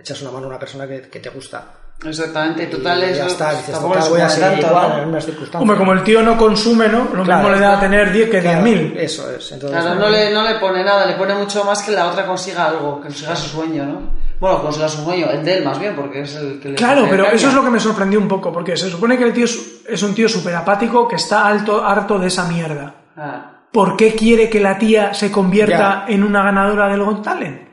echas 0.00 0.20
una 0.22 0.30
mano 0.32 0.46
a 0.46 0.48
una 0.48 0.58
persona 0.58 0.86
que, 0.86 1.02
que 1.02 1.20
te 1.20 1.30
gusta. 1.30 1.64
Exactamente, 2.02 2.62
Y 2.62 2.66
total 2.68 3.02
es 3.02 3.18
ya 3.18 3.26
está, 3.26 3.50
dices, 3.50 3.78
total, 3.78 4.08
voy 4.08 4.20
a 4.22 4.28
seguir 4.30 4.50
tanto, 4.52 4.66
igual 4.68 4.88
¿no? 4.88 5.02
en 5.02 5.08
unas 5.10 5.24
circunstancias. 5.26 5.60
Hombre, 5.62 5.76
como 5.76 5.92
el 5.92 6.02
tío 6.02 6.22
no 6.22 6.38
consume, 6.38 6.88
¿no? 6.88 7.08
Lo 7.12 7.24
Claro, 7.24 7.42
mismo 7.42 7.54
le 7.54 7.60
da 7.60 7.74
está. 7.74 7.80
tener 7.80 8.10
10 8.10 8.30
que 8.30 8.40
Claro, 8.40 8.64
10.000. 8.64 8.96
Eso 8.96 9.30
es. 9.30 9.52
Entonces, 9.52 9.78
Claro, 9.82 10.00
no 10.00 10.08
le, 10.08 10.32
no 10.32 10.42
le 10.42 10.54
pone 10.58 10.82
nada, 10.82 11.04
le 11.04 11.14
pone 11.16 11.34
mucho 11.34 11.62
más 11.64 11.82
que 11.82 11.92
la 11.92 12.06
otra 12.06 12.24
consiga 12.26 12.68
algo, 12.68 12.96
que 13.02 13.08
consiga 13.08 13.36
su 13.36 13.48
sueño, 13.50 13.84
¿no? 13.84 14.00
Bueno, 14.40 14.62
consiga 14.62 14.88
su 14.88 15.02
sueño, 15.04 15.26
el 15.30 15.44
de 15.44 15.58
él 15.58 15.64
más 15.66 15.78
bien, 15.78 15.94
porque 15.94 16.22
es 16.22 16.34
el 16.36 16.58
que 16.58 16.70
le 16.70 16.74
Claro, 16.76 17.06
pero 17.10 17.26
eso 17.26 17.48
es 17.48 17.54
lo 17.54 17.62
que 17.62 17.68
me 17.68 17.78
sorprendió 17.78 18.18
un 18.18 18.28
poco, 18.28 18.50
porque 18.50 18.78
se 18.78 18.88
supone 18.90 19.18
que 19.18 19.24
el 19.24 19.34
tío 19.34 19.44
es, 19.44 19.82
es 19.86 20.02
un 20.02 20.14
tío 20.14 20.26
súper 20.30 20.54
apático 20.54 21.06
que 21.06 21.16
está 21.16 21.46
alto, 21.46 21.84
harto 21.84 22.18
de 22.18 22.28
esa 22.28 22.44
mierda. 22.48 22.94
Ah, 23.18 23.58
¿Por 23.70 23.94
qué 23.98 24.14
quiere 24.14 24.48
que 24.48 24.58
la 24.58 24.78
tía 24.78 25.12
se 25.12 25.30
convierta 25.30 26.06
Ya. 26.08 26.14
en 26.14 26.24
una 26.24 26.42
ganadora 26.42 26.88
del 26.88 27.02
Got 27.04 27.22
Talent? 27.22 27.68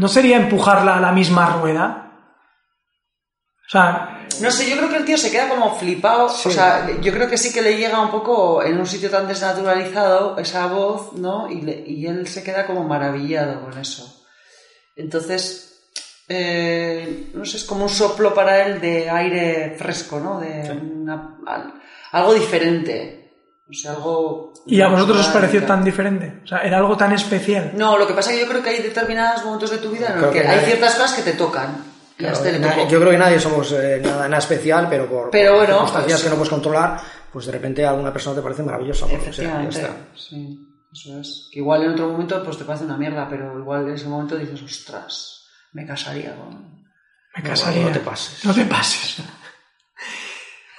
¿No 0.00 0.08
sería 0.08 0.36
empujarla 0.38 0.96
a 0.96 1.00
la 1.00 1.12
misma 1.12 1.44
rueda? 1.60 2.06
O 3.66 3.70
sea, 3.70 4.26
No 4.40 4.50
sé, 4.50 4.70
yo 4.70 4.76
creo 4.78 4.88
que 4.88 4.96
el 4.96 5.04
tío 5.04 5.18
se 5.18 5.30
queda 5.30 5.48
como 5.48 5.74
flipado. 5.76 6.24
O 6.26 6.28
sea, 6.54 6.88
yo 7.02 7.12
creo 7.12 7.28
que 7.28 7.36
sí 7.36 7.52
que 7.52 7.60
le 7.60 7.76
llega 7.76 8.00
un 8.00 8.10
poco 8.10 8.62
en 8.62 8.78
un 8.78 8.86
sitio 8.86 9.10
tan 9.10 9.28
desnaturalizado 9.28 10.38
esa 10.38 10.66
voz, 10.68 11.12
¿no? 11.12 11.50
Y, 11.50 11.60
le- 11.60 11.84
y 11.86 12.06
él 12.06 12.26
se 12.26 12.42
queda 12.42 12.64
como 12.66 12.82
maravillado 12.84 13.60
con 13.60 13.76
eso. 13.78 14.24
Entonces, 14.96 15.82
eh, 16.28 17.30
no 17.34 17.44
sé, 17.44 17.58
es 17.58 17.64
como 17.64 17.82
un 17.84 17.90
soplo 17.90 18.32
para 18.32 18.64
él 18.64 18.80
de 18.80 19.10
aire 19.10 19.76
fresco, 19.78 20.18
¿no? 20.18 20.40
De 20.40 20.70
una- 20.72 21.36
algo 22.12 22.32
diferente. 22.34 23.19
O 23.70 23.74
sea, 23.74 23.92
algo. 23.92 24.52
¿y 24.66 24.80
a 24.80 24.88
vosotros 24.88 25.20
os 25.20 25.26
pareció 25.28 25.64
tan 25.64 25.84
diferente? 25.84 26.40
O 26.44 26.46
sea, 26.46 26.58
era 26.62 26.78
algo 26.78 26.96
tan 26.96 27.12
especial. 27.12 27.72
No, 27.76 27.96
lo 27.96 28.06
que 28.06 28.14
pasa 28.14 28.30
es 28.32 28.36
que 28.38 28.42
yo 28.44 28.50
creo 28.50 28.62
que 28.62 28.70
hay 28.70 28.82
determinados 28.82 29.44
momentos 29.44 29.70
de 29.70 29.78
tu 29.78 29.90
vida 29.90 30.08
en 30.12 30.20
los 30.20 30.32
que, 30.32 30.40
que 30.42 30.48
hay 30.48 30.56
nadie- 30.58 30.66
ciertas 30.66 30.94
cosas 30.96 31.12
que 31.14 31.22
te 31.22 31.32
tocan. 31.36 31.84
Claro, 32.16 32.34
este 32.36 32.60
yo 32.90 32.98
creo 33.00 33.10
que 33.12 33.16
nadie 33.18 33.38
somos 33.40 33.72
eh, 33.72 33.98
nada, 34.02 34.24
nada 34.28 34.38
especial, 34.38 34.88
pero 34.90 35.08
por, 35.08 35.30
Pero 35.30 35.52
por 35.52 35.58
bueno, 35.60 35.72
circunstancias 35.74 36.12
pues- 36.20 36.22
que 36.24 36.28
no 36.30 36.34
puedes 36.36 36.50
controlar, 36.50 37.00
pues 37.32 37.46
de 37.46 37.52
repente 37.52 37.86
a 37.86 37.90
alguna 37.90 38.12
persona 38.12 38.36
te 38.36 38.42
parece 38.42 38.62
maravillosa. 38.62 39.06
sea, 39.06 39.14
ya 39.16 39.22
Efectivamente, 39.22 39.78
está. 39.80 39.96
sí, 40.16 40.58
eso 40.92 41.18
es. 41.20 41.48
Que 41.52 41.60
igual 41.60 41.84
en 41.84 41.92
otro 41.92 42.08
momento 42.08 42.42
pues 42.44 42.58
te 42.58 42.64
parece 42.64 42.84
una 42.84 42.98
mierda, 42.98 43.26
pero 43.30 43.58
igual 43.58 43.88
en 43.88 43.94
ese 43.94 44.06
momento 44.06 44.36
dices, 44.36 44.60
ostras, 44.62 45.44
me 45.72 45.86
casaría 45.86 46.34
con... 46.36 46.84
Me 47.36 47.42
casaría. 47.42 47.84
no 47.86 47.92
te 47.92 48.00
pases. 48.00 48.44
No 48.44 48.52
te 48.52 48.64
pases. 48.64 49.16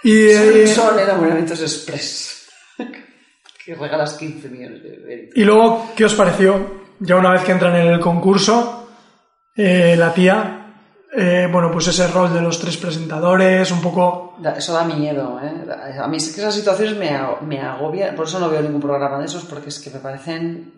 Y, 0.04 0.30
eh, 0.30 0.68
Son 0.68 0.98
enamoramientos 0.98 1.62
express. 1.62 2.41
que 3.66 3.76
regalas 3.76 4.14
15 4.16 4.50
millones 4.50 4.84
de 4.84 4.98
méritos. 5.06 5.38
y 5.38 5.44
luego, 5.44 5.92
¿qué 5.96 6.06
os 6.06 6.16
pareció? 6.16 6.82
Ya 7.00 7.16
una 7.16 7.32
vez 7.32 7.44
que 7.44 7.52
entran 7.52 7.76
en 7.76 7.88
el 7.88 8.00
concurso, 8.00 8.88
eh, 9.56 9.96
la 9.98 10.14
tía, 10.14 10.58
eh, 11.16 11.48
bueno, 11.52 11.70
pues 11.72 11.88
ese 11.88 12.08
rol 12.08 12.34
de 12.34 12.42
los 12.42 12.60
tres 12.60 12.78
presentadores, 12.78 13.72
un 13.72 13.82
poco... 13.82 14.36
Eso 14.56 14.74
da 14.74 14.84
miedo, 14.86 15.40
¿eh? 15.44 15.66
A 16.00 16.08
mí 16.08 16.18
es 16.18 16.34
que 16.34 16.42
esas 16.42 16.56
situaciones 16.56 16.96
me, 16.98 17.12
me 17.46 17.60
agobian, 17.62 18.16
por 18.16 18.26
eso 18.28 18.40
no 18.40 18.50
veo 18.50 18.62
ningún 18.62 18.82
programa 18.82 19.20
de 19.20 19.26
esos, 19.26 19.44
porque 19.46 19.70
es 19.70 19.80
que 19.80 19.90
me 19.90 20.00
parecen 20.00 20.74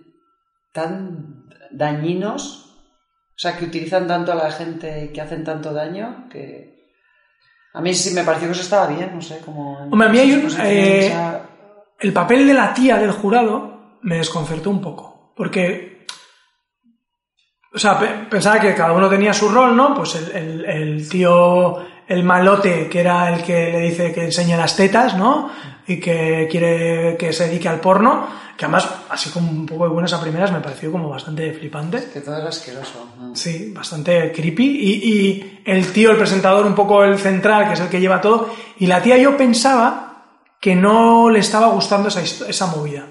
tan 0.73 1.45
dañinos, 1.71 2.69
o 3.35 3.37
sea, 3.37 3.57
que 3.57 3.65
utilizan 3.65 4.07
tanto 4.07 4.31
a 4.31 4.35
la 4.35 4.51
gente 4.51 5.05
y 5.05 5.13
que 5.13 5.21
hacen 5.21 5.43
tanto 5.43 5.73
daño, 5.73 6.27
que 6.31 6.73
a 7.73 7.81
mí 7.81 7.93
sí 7.93 8.13
me 8.13 8.23
pareció 8.23 8.47
que 8.47 8.53
eso 8.53 8.61
estaba 8.61 8.87
bien, 8.87 9.11
no 9.13 9.21
sé, 9.21 9.39
como... 9.39 9.77
Hombre, 9.79 10.07
a 10.07 10.11
mí 10.11 10.19
hay 10.19 10.31
un- 10.33 10.51
eh, 10.61 11.05
o 11.05 11.07
sea, 11.07 11.49
El 12.03 12.13
papel 12.13 12.45
de 12.45 12.53
la 12.53 12.73
tía 12.73 12.97
del 12.97 13.11
jurado 13.11 13.97
me 14.03 14.17
desconcertó 14.17 14.69
un 14.69 14.81
poco, 14.81 15.33
porque... 15.35 16.05
O 17.73 17.79
sea, 17.79 17.97
pe- 17.97 18.27
pensaba 18.29 18.59
que 18.59 18.75
cada 18.75 18.91
uno 18.91 19.09
tenía 19.09 19.33
su 19.33 19.49
rol, 19.49 19.75
¿no? 19.75 19.95
Pues 19.95 20.13
el, 20.15 20.31
el- 20.35 20.65
el 20.65 21.09
tío, 21.09 21.77
el 22.07 22.23
malote, 22.23 22.87
que 22.87 22.99
era 22.99 23.33
el 23.33 23.41
que 23.43 23.71
le 23.71 23.79
dice 23.79 24.13
que 24.13 24.25
enseñe 24.25 24.55
las 24.55 24.75
tetas, 24.75 25.15
¿no? 25.17 25.49
Y 25.87 25.99
que 25.99 26.47
quiere 26.51 27.15
que 27.17 27.33
se 27.33 27.47
dedique 27.47 27.67
al 27.67 27.79
porno, 27.79 28.27
que 28.55 28.65
además, 28.65 28.87
así 29.09 29.31
como 29.31 29.49
un 29.49 29.65
poco 29.65 29.85
de 29.85 29.89
buenas 29.89 30.13
a 30.13 30.21
primeras, 30.21 30.51
me 30.51 30.59
pareció 30.59 30.91
como 30.91 31.09
bastante 31.09 31.51
flipante. 31.53 32.09
Que 32.13 32.21
todo 32.21 32.37
era 32.37 32.49
asqueroso. 32.49 33.09
¿no? 33.19 33.35
Sí, 33.35 33.71
bastante 33.73 34.31
creepy. 34.31 34.63
Y, 34.65 34.91
y 35.11 35.61
el 35.65 35.91
tío, 35.91 36.11
el 36.11 36.17
presentador, 36.17 36.65
un 36.67 36.75
poco 36.75 37.03
el 37.03 37.17
central, 37.17 37.67
que 37.67 37.73
es 37.73 37.79
el 37.79 37.89
que 37.89 37.99
lleva 37.99 38.21
todo. 38.21 38.49
Y 38.77 38.85
la 38.85 39.01
tía, 39.01 39.17
yo 39.17 39.35
pensaba 39.35 40.12
que 40.63 40.75
no 40.77 41.29
le 41.29 41.39
estaba 41.39 41.67
gustando 41.67 42.07
esa, 42.07 42.21
esa 42.21 42.67
movida. 42.67 43.05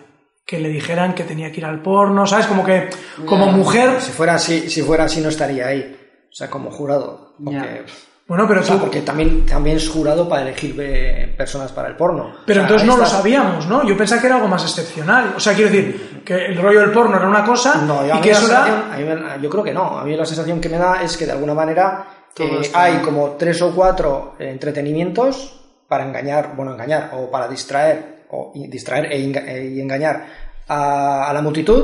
Que 0.46 0.58
le 0.58 0.70
dijeran 0.70 1.14
que 1.14 1.24
tenía 1.24 1.52
que 1.52 1.58
ir 1.60 1.66
al 1.66 1.82
porno, 1.82 2.26
¿sabes? 2.26 2.46
Como 2.46 2.64
que, 2.64 2.88
como 3.26 3.46
mujer. 3.52 4.00
Si 4.00 4.10
fuera 4.10 4.36
así, 4.36 4.70
si 4.70 4.80
fuera 4.80 5.04
así 5.04 5.20
no 5.20 5.28
estaría 5.28 5.66
ahí. 5.66 5.94
O 6.30 6.34
sea, 6.34 6.48
como 6.48 6.70
jurado. 6.70 7.34
Porque. 7.44 7.84
Bueno, 8.26 8.46
pero 8.48 8.60
o 8.60 8.64
sea, 8.64 8.76
tú. 8.76 8.80
porque 8.82 9.02
también, 9.02 9.44
también 9.44 9.76
es 9.76 9.86
jurado 9.90 10.26
para 10.26 10.40
elegir 10.42 10.74
eh, 10.80 11.34
personas 11.36 11.72
para 11.72 11.88
el 11.88 11.96
porno. 11.96 12.36
Pero 12.46 12.60
O 12.60 12.62
sea, 12.62 12.62
entonces 12.62 12.88
no 12.88 12.96
lo 12.96 13.04
sabíamos, 13.04 13.66
¿no? 13.66 13.86
Yo 13.86 13.98
pensaba 13.98 14.18
que 14.22 14.28
era 14.28 14.36
algo 14.36 14.48
más 14.48 14.62
excepcional. 14.62 15.34
O 15.36 15.40
sea, 15.40 15.52
quiero 15.52 15.70
decir, 15.70 16.22
que 16.24 16.46
el 16.46 16.56
rollo 16.56 16.80
del 16.80 16.90
porno 16.92 17.16
era 17.18 17.28
una 17.28 17.44
cosa 17.44 17.82
No, 17.86 18.06
yo, 18.06 18.14
a 18.14 18.16
y 18.16 18.20
mí 18.20 18.22
que 18.22 18.30
la 18.32 18.38
eso 18.38 18.46
sensación- 18.46 18.76
era. 18.86 18.94
a 18.94 18.96
mí 18.96 19.04
me- 19.04 19.42
yo 19.42 19.50
creo 19.50 19.62
que 19.62 19.74
no. 19.74 19.98
A 19.98 20.04
mí 20.04 20.16
la 20.16 20.24
sensación 20.24 20.58
que 20.58 20.70
me 20.70 20.78
da 20.78 21.02
es 21.02 21.18
que 21.18 21.26
de 21.26 21.32
alguna 21.32 21.52
manera 21.52 22.06
eh, 22.38 22.70
hay 22.72 22.96
como 23.02 23.32
tres 23.32 23.60
o 23.60 23.72
cuatro 23.74 24.36
entretenimientos 24.38 25.58
para 25.92 26.04
engañar, 26.08 26.54
bueno, 26.56 26.72
engañar 26.72 27.10
o 27.12 27.30
para 27.30 27.46
distraer 27.48 28.24
o 28.30 28.52
y 28.54 28.66
distraer 28.76 29.04
e 29.12 29.18
enga- 29.20 29.44
e- 29.46 29.68
y 29.74 29.80
engañar 29.80 30.16
a, 30.68 31.28
a 31.28 31.32
la 31.36 31.42
multitud. 31.42 31.82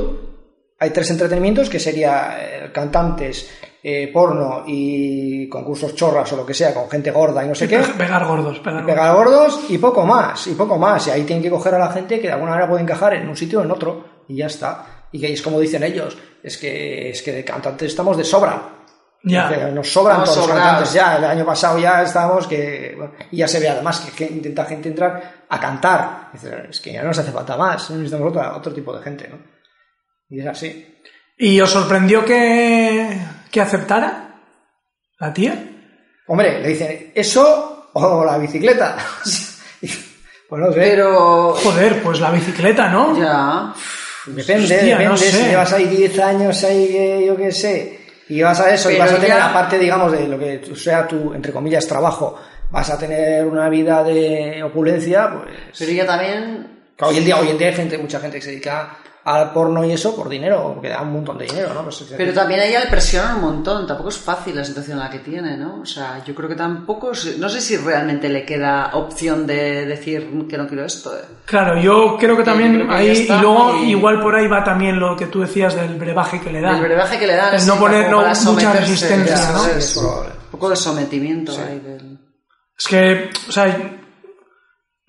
Hay 0.81 0.89
tres 0.91 1.11
entretenimientos 1.11 1.69
que 1.69 1.77
sería 1.79 2.13
eh, 2.39 2.71
cantantes, 2.73 3.35
eh, 3.83 4.09
porno 4.11 4.63
y 4.65 5.47
concursos 5.49 5.93
chorras 5.93 6.31
o 6.33 6.37
lo 6.37 6.45
que 6.45 6.53
sea 6.53 6.73
con 6.73 6.89
gente 6.89 7.11
gorda 7.11 7.43
y 7.45 7.49
no 7.49 7.55
sé 7.55 7.67
qué. 7.67 7.77
Pe- 7.79 7.93
Pegar 8.05 8.25
gordos, 8.25 8.57
pegar 8.59 8.81
gordos. 8.83 8.95
Pegar 8.95 9.15
gordos 9.15 9.51
y 9.69 9.77
poco 9.77 10.05
más, 10.05 10.47
y 10.47 10.53
poco 10.55 10.77
más. 10.77 11.05
Y 11.07 11.11
ahí 11.11 11.23
tienen 11.23 11.43
que 11.43 11.49
coger 11.51 11.75
a 11.75 11.79
la 11.79 11.91
gente 11.91 12.19
que 12.19 12.27
de 12.27 12.33
alguna 12.33 12.51
manera 12.51 12.69
puede 12.69 12.81
encajar 12.83 13.13
en 13.13 13.27
un 13.29 13.35
sitio 13.35 13.59
o 13.59 13.63
en 13.63 13.71
otro, 13.71 13.91
y 14.27 14.37
ya 14.37 14.47
está. 14.47 14.71
Y 15.11 15.19
que 15.19 15.31
es 15.33 15.41
como 15.41 15.59
dicen 15.59 15.83
ellos, 15.83 16.17
es 16.41 16.57
que, 16.57 17.09
es 17.11 17.21
que 17.21 17.31
de 17.33 17.43
cantantes 17.43 17.89
estamos 17.89 18.15
de 18.17 18.23
sobra. 18.23 18.78
Ya. 19.23 19.49
Que 19.49 19.71
nos 19.71 19.91
sobran 19.91 20.17
Estamos 20.21 20.35
todos 20.35 20.47
los 20.47 20.57
cantantes 20.57 20.93
ya. 20.93 21.17
El 21.17 21.25
año 21.25 21.45
pasado 21.45 21.77
ya 21.77 22.01
estábamos 22.03 22.47
que. 22.47 22.93
bueno, 22.97 23.13
y 23.31 23.37
ya 23.37 23.47
se 23.47 23.59
ve 23.59 23.69
además 23.69 23.99
que, 23.99 24.11
que 24.11 24.33
intenta 24.33 24.65
gente 24.65 24.89
entrar 24.89 25.45
a 25.49 25.59
cantar. 25.59 26.29
Es 26.69 26.79
que 26.79 26.93
ya 26.93 27.01
no 27.01 27.09
nos 27.09 27.19
hace 27.19 27.31
falta 27.31 27.57
más, 27.57 27.89
necesitamos 27.89 28.29
otro, 28.29 28.55
otro 28.55 28.73
tipo 28.73 28.95
de 28.95 29.03
gente, 29.03 29.27
¿no? 29.27 29.37
Y 30.29 30.39
es 30.39 30.47
así. 30.47 31.01
¿Y 31.37 31.59
os 31.59 31.69
sorprendió 31.69 32.23
que, 32.23 33.17
que 33.51 33.61
aceptara 33.61 34.41
la 35.19 35.33
tía? 35.33 35.53
Hombre, 36.27 36.61
le 36.61 36.67
dicen, 36.67 37.11
¿eso 37.15 37.89
o 37.93 38.23
la 38.23 38.37
bicicleta? 38.37 38.97
pues 39.81 40.61
no 40.61 40.71
sé. 40.71 40.79
Pero... 40.79 41.53
Joder, 41.53 42.03
pues 42.03 42.19
la 42.19 42.31
bicicleta, 42.31 42.89
¿no? 42.89 43.17
Ya... 43.17 43.73
Depende, 44.25 44.63
Hostia, 44.63 44.77
depende. 44.77 45.05
no 45.05 45.17
sé. 45.17 45.31
Si 45.31 45.43
llevas 45.43 45.73
ahí 45.73 45.85
10 45.85 46.19
años, 46.19 46.63
ahí, 46.63 46.87
que 46.87 47.25
yo 47.25 47.37
qué 47.37 47.51
sé, 47.51 47.98
y 48.29 48.41
vas 48.41 48.59
a 48.61 48.73
eso, 48.73 48.89
y 48.91 48.97
vas 48.97 49.11
a 49.11 49.15
tener, 49.15 49.29
ya- 49.37 49.49
aparte, 49.49 49.77
digamos, 49.77 50.11
de 50.11 50.27
lo 50.27 50.39
que 50.39 50.61
sea 50.75 51.07
tu, 51.07 51.33
entre 51.33 51.51
comillas, 51.51 51.85
trabajo, 51.87 52.39
vas 52.71 52.89
a 52.89 52.97
tener 52.97 53.45
una 53.45 53.67
vida 53.69 54.03
de 54.03 54.61
opulencia, 54.63 55.29
pues. 55.33 55.55
Pero 55.77 55.91
ella 55.91 56.05
también... 56.05 56.67
que 56.95 57.05
hoy 57.05 57.17
en 57.17 57.25
día, 57.25 57.37
hoy 57.37 57.49
en 57.49 57.57
día 57.57 57.67
hay 57.69 57.73
gente, 57.75 57.97
mucha 57.97 58.19
gente 58.19 58.37
que 58.37 58.43
se 58.43 58.51
dedica 58.51 58.97
al 59.25 59.51
porno 59.51 59.83
y 59.85 59.91
eso 59.91 60.15
por 60.15 60.27
dinero, 60.29 60.71
porque 60.73 60.89
da 60.89 61.01
un 61.01 61.11
montón 61.13 61.37
de 61.37 61.45
dinero, 61.45 61.73
¿no? 61.73 61.83
Pues, 61.83 62.03
Pero 62.17 62.33
también 62.33 62.61
a 62.61 62.65
ella 62.65 62.79
le 62.79 62.87
presionan 62.89 63.35
un 63.35 63.41
montón, 63.41 63.85
tampoco 63.85 64.09
es 64.09 64.17
fácil 64.17 64.55
la 64.55 64.63
situación 64.63 64.97
en 64.97 65.03
la 65.03 65.09
que 65.09 65.19
tiene, 65.19 65.55
¿no? 65.57 65.81
O 65.81 65.85
sea, 65.85 66.23
yo 66.25 66.33
creo 66.33 66.47
que 66.49 66.55
tampoco, 66.55 67.11
es- 67.11 67.37
no 67.37 67.47
sé 67.49 67.61
si 67.61 67.77
realmente 67.77 68.29
le 68.29 68.45
queda 68.45 68.91
opción 68.93 69.45
de 69.45 69.85
decir 69.85 70.47
que 70.49 70.57
no 70.57 70.67
quiero 70.67 70.85
esto. 70.85 71.15
¿eh? 71.15 71.21
Claro, 71.45 71.79
yo 71.79 72.17
creo 72.17 72.35
que 72.37 72.43
también 72.43 72.75
creo 72.75 72.87
que 72.87 72.93
ahí, 72.95 73.09
y 73.29 73.41
luego 73.41 73.75
y- 73.83 73.89
igual 73.91 74.21
por 74.21 74.35
ahí 74.35 74.47
va 74.47 74.63
también 74.63 74.99
lo 74.99 75.15
que 75.15 75.27
tú 75.27 75.41
decías 75.41 75.75
del 75.75 75.95
brebaje 75.99 76.39
que 76.41 76.51
le 76.51 76.61
dan. 76.61 76.75
El 76.77 76.81
brebaje 76.83 77.19
que 77.19 77.27
le 77.27 77.35
dan 77.35 77.53
El 77.53 77.59
sí, 77.59 77.67
no 77.67 77.75
poner 77.77 78.09
no, 78.09 78.21
mucha 78.45 78.73
resistencia, 78.73 79.35
ya, 79.35 79.51
¿no? 79.51 79.65
es 79.65 79.75
es 79.75 79.97
probable. 79.99 80.29
Un 80.45 80.51
poco 80.51 80.69
de 80.69 80.75
sometimiento 80.75 81.51
ahí 81.51 81.79
del... 81.79 82.17
Es 82.77 82.87
que, 82.87 83.29
o 83.47 83.51
sea, 83.51 83.99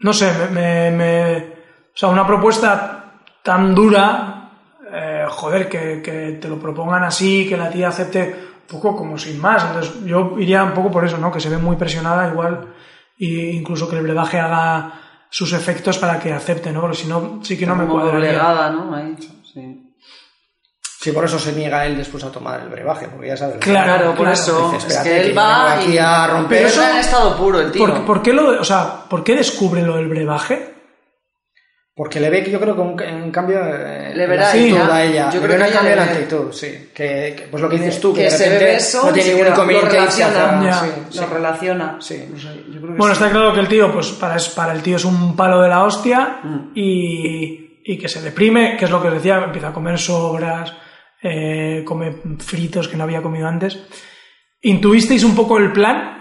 no 0.01 0.13
sé, 0.13 0.31
me, 0.53 0.91
me- 0.91 0.91
me- 0.91 1.37
o 1.93 1.97
sea, 1.97 2.09
una 2.09 2.27
propuesta 2.27 3.00
tan 3.43 3.75
dura, 3.75 4.51
eh, 4.93 5.25
joder, 5.29 5.69
que, 5.69 6.03
que 6.03 6.39
te 6.41 6.49
lo 6.49 6.59
propongan 6.59 7.05
así, 7.05 7.49
que 7.49 7.57
la 7.57 7.71
tía 7.71 7.89
acepte 7.89 8.51
un 8.63 8.67
poco 8.81 8.97
como 8.97 9.19
sin 9.19 9.41
más. 9.41 9.65
Entonces, 9.65 10.05
yo 10.05 10.37
iría 10.39 10.63
un 10.65 10.73
poco 10.75 10.91
por 10.91 11.05
eso, 11.05 11.19
¿no? 11.19 11.33
Que 11.33 11.41
se 11.41 11.49
ve 11.49 11.59
muy 11.59 11.77
presionada 11.77 12.29
igual, 12.29 12.75
e 13.19 13.53
incluso 13.53 13.89
que 13.89 13.97
el 13.97 14.03
brebaje 14.03 14.39
haga 14.39 14.93
sus 15.29 15.53
efectos 15.53 15.99
para 15.99 16.19
que 16.19 16.33
acepte, 16.33 16.73
¿no? 16.73 16.81
Porque 16.81 16.97
si 16.97 17.09
no, 17.09 17.41
sí 17.43 17.57
que 17.57 17.67
no 17.67 17.77
me 17.77 17.87
como 17.87 18.01
cuadraría. 18.03 18.33
doblegada, 18.33 18.71
¿no? 18.71 18.95
Ahí, 18.95 19.17
sí. 19.53 19.87
Sí, 21.03 21.13
por 21.13 21.25
eso 21.25 21.39
se 21.39 21.53
niega 21.53 21.87
él 21.87 21.97
después 21.97 22.23
a 22.25 22.31
tomar 22.31 22.61
el 22.61 22.69
brebaje, 22.69 23.09
porque 23.09 23.29
ya 23.29 23.37
sabes. 23.37 23.57
Claro, 23.57 23.95
Claro, 23.95 24.15
por 24.15 24.29
eso. 24.29 24.71
Dice, 24.73 24.89
es 24.89 24.99
que 24.99 25.21
él 25.21 25.29
que 25.29 25.35
va 25.35 25.73
aquí 25.73 25.93
y... 25.93 25.99
a 25.99 26.27
romper. 26.27 26.59
Pero 26.59 26.69
eso 26.69 26.91
en 26.91 26.97
estado 26.99 27.37
puro, 27.39 27.59
el 27.59 27.73
tío. 27.73 27.87
¿Por, 27.87 28.05
por 28.05 28.23
qué 28.23 28.35
lo, 28.35 28.61
o 28.61 28.65
sea, 28.65 29.05
¿por 29.09 29.25
qué 29.25 29.35
descubre 29.35 29.81
lo 29.81 29.97
del 29.97 30.09
brebaje? 30.09 30.75
Porque 31.95 32.21
le 32.21 32.31
ve 32.31 32.43
que 32.43 32.51
yo 32.51 32.61
creo 32.61 32.75
que 32.75 32.81
un, 32.81 33.01
en 33.03 33.31
cambio 33.31 33.59
eh, 33.63 34.13
Le 34.15 34.27
verá 34.27 34.43
la 34.45 34.49
actitud 34.49 34.77
ella. 34.77 34.95
a 34.95 35.05
ella. 35.05 35.31
Yo 35.31 35.41
Le 35.41 35.47
creo 35.47 35.59
que 35.59 35.65
un 35.67 35.73
cambio 35.73 35.93
en 35.93 35.99
actitud, 35.99 36.53
sí. 36.53 36.67
Que, 36.95 37.35
que, 37.37 37.49
pues 37.51 37.63
lo 37.63 37.69
que 37.69 37.77
dices 37.77 38.01
tú, 38.01 38.13
que, 38.15 38.21
que 38.21 38.25
de 38.25 38.31
se 38.31 38.45
repente 38.45 38.65
ve 38.65 38.75
eso, 38.77 39.07
no 39.07 39.13
tiene 39.13 39.29
ningún 39.31 39.45
lo 39.47 39.51
inconveniente 39.53 39.97
y 39.97 40.11
se 40.11 40.25
relaciona, 40.31 40.65
Ya. 40.65 40.81
sí, 40.81 40.87
lo 41.07 41.13
sí. 41.13 41.25
relaciona. 41.35 41.97
Sí. 42.01 42.25
No 42.31 42.39
sé, 42.39 42.49
yo 42.69 42.81
creo 42.81 42.93
que 42.93 42.99
Bueno, 42.99 43.15
sí. 43.15 43.23
está 43.23 43.31
claro 43.31 43.53
que 43.53 43.61
el 43.61 43.69
tío, 43.69 43.93
pues 43.93 44.07
para, 44.13 44.37
es- 44.37 44.49
para 44.49 44.73
el 44.73 44.83
tío 44.83 44.97
es 44.97 45.05
un 45.05 45.37
palo 45.37 45.61
de 45.61 45.69
la 45.69 45.85
hostia 45.85 46.41
Mm. 46.43 46.71
y, 46.75 47.81
y 47.85 47.99
que 47.99 48.09
se 48.09 48.23
deprime, 48.23 48.77
que 48.79 48.85
es 48.87 48.91
lo 48.91 49.03
que 49.03 49.09
os 49.09 49.15
decía, 49.15 49.43
empieza 49.45 49.69
a 49.69 49.73
comer 49.75 49.99
sobras, 49.99 50.73
eh, 51.23 51.83
come 51.85 52.15
fritos 52.39 52.89
que 52.89 52.97
no 52.97 53.05
había 53.05 53.21
comido 53.21 53.47
antes. 53.47 53.79
¿Intuisteis 54.63 55.25
un 55.25 55.35
poco 55.35 55.59
el 55.59 55.73
plan? 55.73 56.20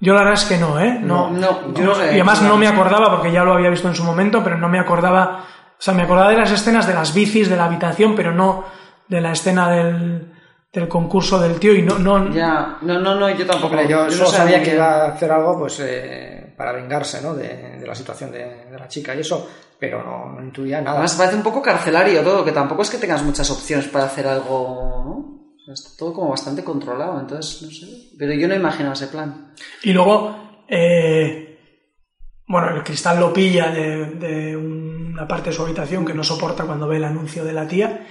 Yo 0.00 0.14
la 0.14 0.20
verdad 0.20 0.34
es 0.42 0.44
que 0.46 0.56
no, 0.56 0.80
¿eh? 0.80 0.98
No, 1.02 1.30
No, 1.30 1.74
yo 1.74 1.84
no 1.84 1.94
sé. 1.94 2.06
y 2.06 2.08
además 2.14 2.40
no 2.42 2.56
me 2.56 2.66
acordaba, 2.66 3.10
porque 3.10 3.30
ya 3.32 3.44
lo 3.44 3.52
había 3.52 3.68
visto 3.70 3.86
en 3.88 3.94
su 3.94 4.02
momento, 4.02 4.42
pero 4.42 4.56
no 4.56 4.68
me 4.68 4.78
acordaba, 4.80 5.44
o 5.78 5.82
sea, 5.82 5.92
me 5.94 6.02
acordaba 6.02 6.30
de 6.30 6.38
las 6.38 6.50
escenas 6.50 6.86
de 6.86 6.94
las 6.94 7.12
bicis, 7.12 7.50
de 7.50 7.56
la 7.56 7.66
habitación, 7.66 8.14
pero 8.16 8.32
no 8.32 8.64
de 9.08 9.20
la 9.20 9.32
escena 9.32 9.70
del, 9.70 10.32
del 10.72 10.88
concurso 10.88 11.38
del 11.38 11.58
tío 11.60 11.74
y 11.74 11.82
no, 11.82 11.98
no, 11.98 12.30
Ya, 12.30 12.78
no, 12.80 12.98
no, 12.98 13.14
no, 13.14 13.28
yo 13.28 13.46
tampoco. 13.46 13.80
Yo 13.82 14.04
no 14.06 14.10
solo 14.10 14.30
sabía 14.30 14.62
que 14.62 14.74
iba 14.74 14.86
a 15.04 15.08
hacer 15.08 15.30
algo 15.32 15.58
pues 15.58 15.78
eh, 15.80 16.54
para 16.56 16.72
vengarse 16.72 17.20
¿no? 17.20 17.34
de, 17.34 17.76
de 17.78 17.86
la 17.86 17.94
situación 17.94 18.30
de, 18.32 18.66
de 18.70 18.78
la 18.78 18.88
chica 18.88 19.14
y 19.14 19.20
eso, 19.20 19.50
pero 19.78 20.02
no, 20.02 20.32
no 20.32 20.42
intuía 20.42 20.78
nada. 20.80 20.92
Además 20.92 21.14
parece 21.14 21.36
un 21.36 21.42
poco 21.42 21.60
carcelario 21.60 22.22
todo, 22.22 22.42
que 22.44 22.52
tampoco 22.52 22.82
es 22.82 22.90
que 22.90 22.98
tengas 22.98 23.22
muchas 23.22 23.50
opciones 23.50 23.86
para 23.88 24.04
hacer 24.06 24.26
algo, 24.26 25.02
¿no? 25.04 25.39
Está 25.72 25.90
todo 25.96 26.12
como 26.12 26.30
bastante 26.30 26.64
controlado, 26.64 27.20
entonces, 27.20 27.62
no 27.62 27.70
sé. 27.70 28.10
Pero 28.18 28.32
yo 28.34 28.48
no 28.48 28.54
imaginaba 28.54 28.94
ese 28.94 29.08
plan. 29.08 29.52
Y 29.82 29.92
luego, 29.92 30.64
eh, 30.68 31.58
bueno, 32.46 32.76
el 32.76 32.82
cristal 32.82 33.20
lo 33.20 33.32
pilla 33.32 33.70
de, 33.70 34.06
de 34.06 34.56
una 34.56 35.26
parte 35.26 35.50
de 35.50 35.56
su 35.56 35.62
habitación 35.62 36.04
que 36.04 36.14
no 36.14 36.24
soporta 36.24 36.64
cuando 36.64 36.88
ve 36.88 36.96
el 36.96 37.04
anuncio 37.04 37.44
de 37.44 37.52
la 37.52 37.66
tía. 37.66 38.06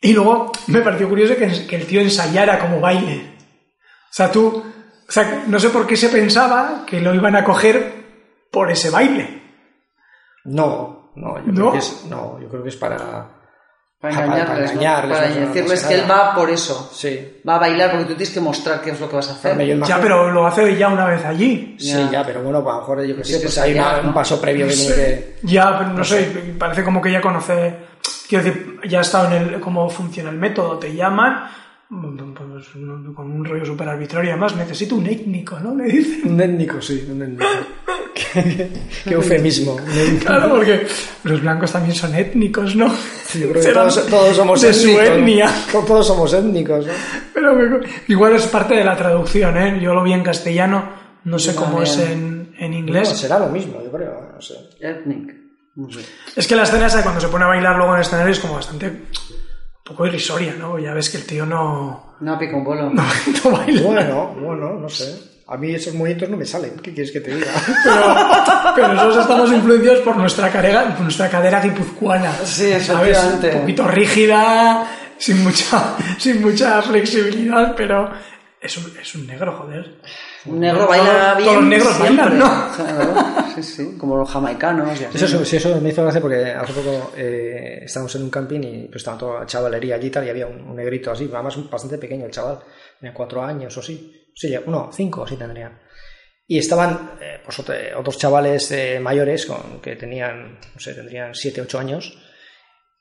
Y 0.00 0.12
luego 0.12 0.52
me 0.68 0.80
pareció 0.80 1.08
curioso 1.08 1.36
que, 1.36 1.66
que 1.66 1.76
el 1.76 1.86
tío 1.86 2.00
ensayara 2.00 2.58
como 2.58 2.80
baile. 2.80 3.36
O 3.80 4.12
sea, 4.12 4.30
tú, 4.30 4.62
o 5.08 5.12
sea, 5.12 5.44
no 5.46 5.58
sé 5.58 5.70
por 5.70 5.86
qué 5.86 5.96
se 5.96 6.08
pensaba 6.08 6.84
que 6.86 7.00
lo 7.00 7.14
iban 7.14 7.36
a 7.36 7.44
coger 7.44 8.46
por 8.50 8.70
ese 8.70 8.90
baile. 8.90 9.42
No, 10.44 11.12
no, 11.16 11.38
yo, 11.44 11.52
¿No? 11.52 11.54
Creo 11.54 11.72
que 11.72 11.78
es, 11.78 12.06
no, 12.08 12.40
yo 12.40 12.48
creo 12.48 12.62
que 12.62 12.68
es 12.68 12.76
para... 12.76 13.37
Para 14.00 14.14
engañarles, 14.14 14.46
para 14.46 14.58
¿no? 14.60 14.70
engañarles, 14.70 15.16
Para 15.18 15.28
no 15.28 15.34
sé, 15.34 15.40
no 15.40 15.46
decirles 15.48 15.80
sé 15.80 15.88
que 15.88 15.94
él 15.96 16.04
va 16.08 16.34
por 16.34 16.50
eso. 16.50 16.90
Sí. 16.94 17.40
Va 17.48 17.56
a 17.56 17.58
bailar 17.58 17.90
porque 17.90 18.04
tú 18.04 18.14
tienes 18.14 18.30
que 18.32 18.40
mostrar 18.40 18.80
qué 18.80 18.90
es 18.90 19.00
lo 19.00 19.08
que 19.08 19.16
vas 19.16 19.28
a 19.28 19.32
hacer. 19.32 19.58
Ya, 19.86 20.00
pero 20.00 20.30
lo 20.30 20.46
hace 20.46 20.76
ya 20.76 20.88
una 20.88 21.04
vez 21.06 21.24
allí. 21.24 21.74
Sí, 21.80 21.88
Ya. 21.88 22.08
ya, 22.10 22.24
pero 22.24 22.40
bueno, 22.42 22.62
pues 22.62 22.72
a 22.74 22.76
lo 22.76 22.80
mejor 22.82 23.04
yo 23.04 23.16
que 23.16 23.24
sé, 23.24 23.40
pues 23.40 23.58
hay 23.58 23.74
una- 23.74 24.00
¿no? 24.02 24.08
un 24.08 24.14
paso 24.14 24.40
previo 24.40 24.68
tiene 24.68 24.94
que... 24.94 25.36
Ya, 25.42 25.76
pero 25.78 25.90
no, 25.90 26.04
sé, 26.04 26.54
parece 26.56 26.84
como 26.84 27.02
que 27.02 27.10
ya 27.10 27.20
conoce, 27.20 27.74
quiero 28.28 28.44
decir, 28.44 28.80
ya 28.88 28.98
ha 28.98 29.02
estado 29.02 29.26
en 29.34 29.54
el, 29.54 29.60
cómo 29.60 29.90
funciona 29.90 30.30
el 30.30 30.36
método, 30.36 30.78
te 30.78 30.94
llaman, 30.94 31.48
pues, 31.88 32.68
con 33.14 33.30
un 33.32 33.44
rollo 33.44 33.64
súper 33.64 33.88
arbitrario, 33.88 34.30
además 34.32 34.54
necesito 34.56 34.96
un 34.96 35.06
étnico, 35.06 35.58
¿no? 35.60 35.74
Le 35.74 35.84
dicen. 35.84 36.32
Un 36.32 36.40
étnico, 36.40 36.80
sí, 36.82 37.06
un 37.10 37.22
étnico. 37.22 37.44
qué, 38.14 38.70
qué 39.04 39.14
eufemismo. 39.14 39.76
Claro, 40.24 40.50
porque 40.50 40.86
los 41.24 41.40
blancos 41.40 41.72
también 41.72 41.94
son 41.94 42.14
étnicos, 42.14 42.76
¿no? 42.76 42.88
Yo 43.34 43.50
creo 43.50 43.62
que 43.62 43.72
todos, 43.72 44.06
todos 44.06 44.36
somos 44.36 44.60
de 44.62 44.72
su 44.74 44.88
étnicos. 44.90 45.08
etnia. 45.08 45.50
To- 45.72 45.80
Todos 45.84 46.06
somos 46.06 46.32
étnicos, 46.34 46.86
¿no? 46.86 46.92
Pero 47.34 47.54
me- 47.54 47.86
igual 48.08 48.34
es 48.34 48.46
parte 48.46 48.74
de 48.74 48.84
la 48.84 48.96
traducción, 48.96 49.56
¿eh? 49.56 49.78
Yo 49.82 49.94
lo 49.94 50.02
vi 50.02 50.12
en 50.12 50.22
castellano, 50.22 50.90
no 51.24 51.38
sé 51.38 51.52
Yo 51.54 51.60
cómo 51.60 51.82
es 51.82 51.96
en, 51.98 52.52
en 52.58 52.70
No, 52.72 52.78
inglés. 52.78 53.08
será 53.08 53.38
lo 53.38 53.48
mismo, 53.48 53.82
yo 53.82 53.90
creo, 53.90 54.30
no 54.34 54.40
sé. 54.42 54.54
Ethnic. 54.80 55.34
No 55.76 55.90
sé. 55.90 56.00
Es 56.36 56.46
que 56.46 56.56
la 56.56 56.64
escena 56.64 56.86
esa 56.86 57.02
cuando 57.02 57.20
se 57.20 57.28
pone 57.28 57.44
a 57.44 57.48
bailar 57.48 57.76
luego 57.76 57.92
en 57.92 57.96
el 58.00 58.02
escenario 58.02 58.32
es 58.32 58.40
como 58.40 58.54
bastante, 58.54 59.04
poco 59.88 60.06
irrisoria, 60.06 60.54
¿no? 60.58 60.78
Ya 60.78 60.92
ves 60.92 61.08
que 61.08 61.16
el 61.16 61.24
tío 61.24 61.46
no, 61.46 62.14
No, 62.20 62.38
pica 62.38 62.56
un 62.56 62.64
bolo. 62.64 62.90
no, 62.94 63.02
no 63.02 63.50
baila. 63.50 63.82
Bueno, 63.82 64.36
bueno, 64.40 64.74
no 64.74 64.88
sé. 64.88 65.38
A 65.46 65.56
mí 65.56 65.74
esos 65.74 65.94
movimientos 65.94 66.28
no 66.28 66.36
me 66.36 66.44
salen. 66.44 66.72
¿Qué 66.82 66.92
quieres 66.92 67.10
que 67.10 67.20
te 67.20 67.34
diga? 67.34 67.46
Pero, 67.84 68.14
pero 68.74 68.88
nosotros 68.88 69.18
estamos 69.22 69.50
influenciados 69.50 70.00
por 70.00 70.16
nuestra 70.16 70.50
cadera, 70.50 70.94
por 70.94 71.00
nuestra 71.00 71.28
cadera 71.30 71.60
guipuzcoana. 71.60 72.32
Sí, 72.44 72.70
¿sabes? 72.80 73.16
efectivamente. 73.16 73.50
Un 73.54 73.60
poquito 73.62 73.88
rígida, 73.88 74.86
sin 75.16 75.42
mucha, 75.42 75.96
sin 76.18 76.42
mucha 76.42 76.82
flexibilidad, 76.82 77.74
pero 77.74 78.10
es 78.60 78.76
un, 78.76 78.96
es 78.98 79.14
un 79.14 79.26
negro, 79.26 79.52
joder. 79.56 79.94
Un 80.46 80.60
negro 80.60 80.86
Todos- 80.86 80.88
baila 80.90 81.32
todos 81.32 81.36
bien. 81.38 81.54
los 81.54 81.64
negros 81.64 81.94
siempre. 81.96 82.24
bailan, 82.24 82.38
¿no? 82.38 82.74
Claro, 82.76 83.14
sí, 83.54 83.62
sí, 83.62 83.96
como 83.98 84.16
los 84.16 84.30
jamaicanos 84.30 85.00
y 85.00 85.04
así. 85.04 85.24
Eso, 85.24 85.44
sí, 85.44 85.56
eso 85.56 85.80
me 85.80 85.90
hizo 85.90 86.02
gracia 86.02 86.20
porque 86.20 86.44
hace 86.50 86.72
poco 86.72 87.12
eh, 87.16 87.80
estábamos 87.84 88.14
en 88.16 88.22
un 88.24 88.30
camping 88.30 88.60
y 88.62 88.82
pues 88.86 88.96
estaba 88.96 89.18
toda 89.18 89.40
la 89.40 89.46
chavalería 89.46 89.94
allí 89.96 90.08
y 90.08 90.10
tal 90.10 90.26
y 90.26 90.30
había 90.30 90.46
un, 90.46 90.60
un 90.60 90.76
negrito 90.76 91.10
así, 91.10 91.28
además 91.32 91.56
bastante 91.70 91.98
pequeño 91.98 92.26
el 92.26 92.30
chaval, 92.32 92.58
tenía 92.98 93.14
cuatro 93.14 93.42
años 93.44 93.76
o 93.76 93.82
sí, 93.82 94.30
sí, 94.34 94.54
no, 94.66 94.90
cinco 94.92 95.24
así 95.24 95.36
tendría. 95.36 95.80
Y 96.46 96.58
estaban 96.58 97.12
eh, 97.20 97.40
pues, 97.44 97.58
otro- 97.58 97.74
otros 97.98 98.16
chavales 98.18 98.70
eh, 98.72 98.98
mayores 99.00 99.44
con, 99.46 99.80
que 99.80 99.96
tenían, 99.96 100.58
no 100.74 100.80
sé, 100.80 100.94
tendrían 100.94 101.34
siete, 101.34 101.60
ocho 101.60 101.78
años 101.78 102.16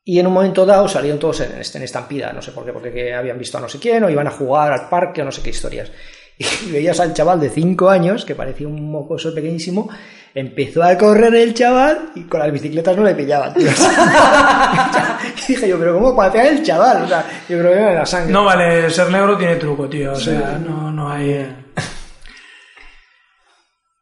y 0.08 0.20
en 0.20 0.28
un 0.28 0.32
momento 0.32 0.66
dado 0.66 0.88
salieron 0.88 1.20
todos 1.20 1.42
en, 1.42 1.52
en 1.52 1.84
estampida, 1.84 2.32
no 2.32 2.42
sé 2.42 2.54
por 2.54 2.64
qué, 2.64 2.72
porque 2.72 2.94
que 2.94 3.14
habían 3.14 3.38
visto 3.38 3.58
a 3.58 3.62
no 3.62 3.68
sé 3.68 3.78
quién 3.78 4.06
o 4.06 4.10
iban 4.10 4.26
a 4.26 4.32
jugar 4.32 4.72
al 4.72 4.88
parque 4.88 5.22
o 5.22 5.26
no 5.26 5.34
sé 5.34 5.42
qué 5.42 5.50
historias. 5.50 5.92
Y 6.68 6.72
veías 6.72 7.00
al 7.02 7.14
chaval 7.14 7.42
de 7.42 7.50
5 7.50 7.90
años, 7.90 8.24
que 8.24 8.36
parecía 8.36 8.68
un 8.68 8.90
mocoso 8.90 9.34
pequeñísimo, 9.36 9.90
empezó 10.34 10.84
a 10.84 10.98
correr 10.98 11.36
el 11.36 11.54
chaval 11.54 12.12
y 12.16 12.24
con 12.24 12.40
las 12.40 12.52
bicicletas 12.54 12.96
no 12.96 13.04
le 13.04 13.16
pillaban, 13.16 13.54
tío. 13.54 13.68
y 15.36 15.52
dije 15.52 15.68
yo, 15.68 15.78
pero 15.78 15.96
¿cómo 15.96 16.16
patea 16.16 16.48
el 16.48 16.64
chaval? 16.64 17.04
O 17.04 17.08
sea, 17.08 17.26
yo 17.50 17.60
creo 17.60 17.72
que 17.72 17.78
era 17.78 17.94
la 17.94 18.06
sangre. 18.06 18.32
No 18.32 18.46
vale, 18.46 18.90
ser 18.90 19.10
negro 19.10 19.36
tiene 19.36 19.56
truco, 19.56 19.90
tío. 19.90 20.14
O 20.14 20.16
sea, 20.16 20.58
no, 20.64 20.90
no 20.90 21.10
hay. 21.10 21.54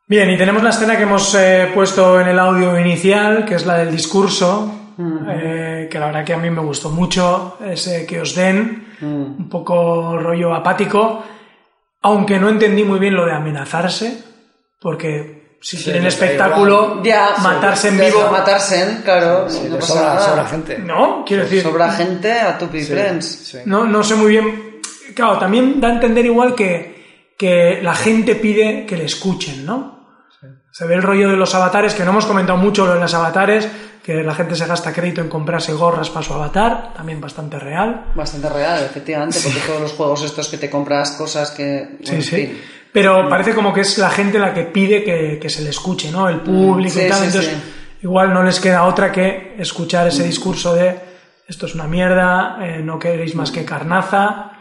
Bien, 0.07 0.29
y 0.29 0.37
tenemos 0.37 0.61
la 0.61 0.69
escena 0.69 0.97
que 0.97 1.03
hemos 1.03 1.33
eh, 1.33 1.71
puesto 1.73 2.19
en 2.21 2.27
el 2.27 2.37
audio 2.37 2.79
inicial, 2.79 3.43
que 3.43 3.55
es 3.55 3.65
la 3.65 3.77
del 3.77 3.91
discurso, 3.91 4.84
eh, 4.97 5.87
que 5.89 5.99
la 5.99 6.07
verdad 6.07 6.25
que 6.25 6.33
a 6.33 6.37
mí 6.37 6.49
me 6.49 6.61
gustó 6.61 6.89
mucho, 6.89 7.57
ese 7.65 8.05
que 8.05 8.21
os 8.21 8.35
den, 8.35 8.87
un 9.01 9.49
poco 9.49 10.17
rollo 10.17 10.53
apático, 10.53 11.23
aunque 12.01 12.39
no 12.39 12.49
entendí 12.49 12.83
muy 12.83 12.99
bien 12.99 13.15
lo 13.15 13.25
de 13.25 13.33
amenazarse, 13.33 14.23
porque 14.79 15.57
si 15.61 15.77
quieren 15.77 16.03
les 16.03 16.19
da 16.19 16.25
espectáculo, 16.25 17.01
Ya, 17.03 17.35
matarse 17.41 17.89
en 17.89 17.97
vivo, 17.99 18.29
Matarse, 18.31 19.01
claro. 19.03 19.49
Sí, 19.49 19.61
no 19.63 19.75
le 19.75 19.75
pasa 19.77 19.93
sobra, 19.93 20.13
nada. 20.13 20.29
sobra 20.29 20.45
gente. 20.45 20.77
¿no? 20.77 21.23
Quiero 21.25 21.43
decir, 21.43 21.63
Sobra 21.63 21.91
gente 21.91 22.31
a 22.31 22.57
tu 22.57 22.67
friends. 22.67 23.25
Sí. 23.25 23.57
No, 23.65 23.85
no 23.85 24.03
sé 24.03 24.15
muy 24.15 24.29
bien. 24.29 24.79
Claro, 25.15 25.39
también 25.39 25.81
da 25.81 25.87
a 25.87 25.93
entender 25.93 26.25
igual 26.25 26.53
que, 26.53 27.33
que 27.37 27.79
la 27.81 27.95
gente 27.95 28.35
pide 28.35 28.85
que 28.85 28.97
le 28.97 29.05
escuchen, 29.05 29.65
¿no? 29.65 29.94
Se 30.77 30.85
ve 30.85 30.95
el 30.95 31.03
rollo 31.03 31.29
de 31.29 31.37
los 31.37 31.55
avatares, 31.55 31.93
que 31.93 32.03
no 32.03 32.11
hemos 32.11 32.25
comentado 32.25 32.57
mucho 32.57 32.85
lo 32.85 32.95
de 32.95 32.99
los 32.99 33.13
avatares, 33.13 33.65
que 34.03 34.15
la 34.23 34.35
gente 34.35 34.55
se 34.57 34.65
gasta 34.67 34.91
crédito 34.91 35.21
en 35.21 35.29
comprarse 35.29 35.71
gorras 35.71 36.09
para 36.09 36.25
su 36.25 36.33
avatar, 36.33 36.91
también 36.93 37.21
bastante 37.21 37.57
real. 37.57 38.07
Bastante 38.13 38.49
real, 38.49 38.83
efectivamente, 38.83 39.39
porque 39.41 39.59
todos 39.65 39.79
los 39.79 39.93
juegos 39.93 40.23
estos 40.25 40.49
que 40.49 40.57
te 40.57 40.69
compras 40.69 41.11
cosas 41.11 41.51
que... 41.51 41.97
Sí, 42.03 42.15
en 42.15 42.21
sí. 42.21 42.35
fin. 42.35 42.61
Pero 42.91 43.29
parece 43.29 43.55
como 43.55 43.73
que 43.73 43.79
es 43.81 43.97
la 43.99 44.09
gente 44.09 44.37
la 44.37 44.53
que 44.53 44.63
pide 44.63 45.01
que, 45.01 45.39
que 45.41 45.49
se 45.49 45.61
le 45.61 45.69
escuche, 45.69 46.11
¿no? 46.11 46.27
El 46.27 46.41
público 46.41 46.99
Sí, 46.99 47.05
y 47.05 47.09
tal. 47.09 47.19
sí, 47.19 47.25
Entonces, 47.27 47.51
sí. 47.53 47.73
igual 48.01 48.33
no 48.33 48.43
les 48.43 48.59
queda 48.59 48.83
otra 48.83 49.13
que 49.13 49.55
escuchar 49.57 50.07
ese 50.07 50.25
discurso 50.25 50.75
de 50.75 50.99
esto 51.47 51.67
es 51.67 51.75
una 51.75 51.85
mierda, 51.87 52.57
eh, 52.61 52.81
no 52.83 52.99
queréis 52.99 53.33
más 53.33 53.49
que 53.49 53.63
carnaza. 53.63 54.51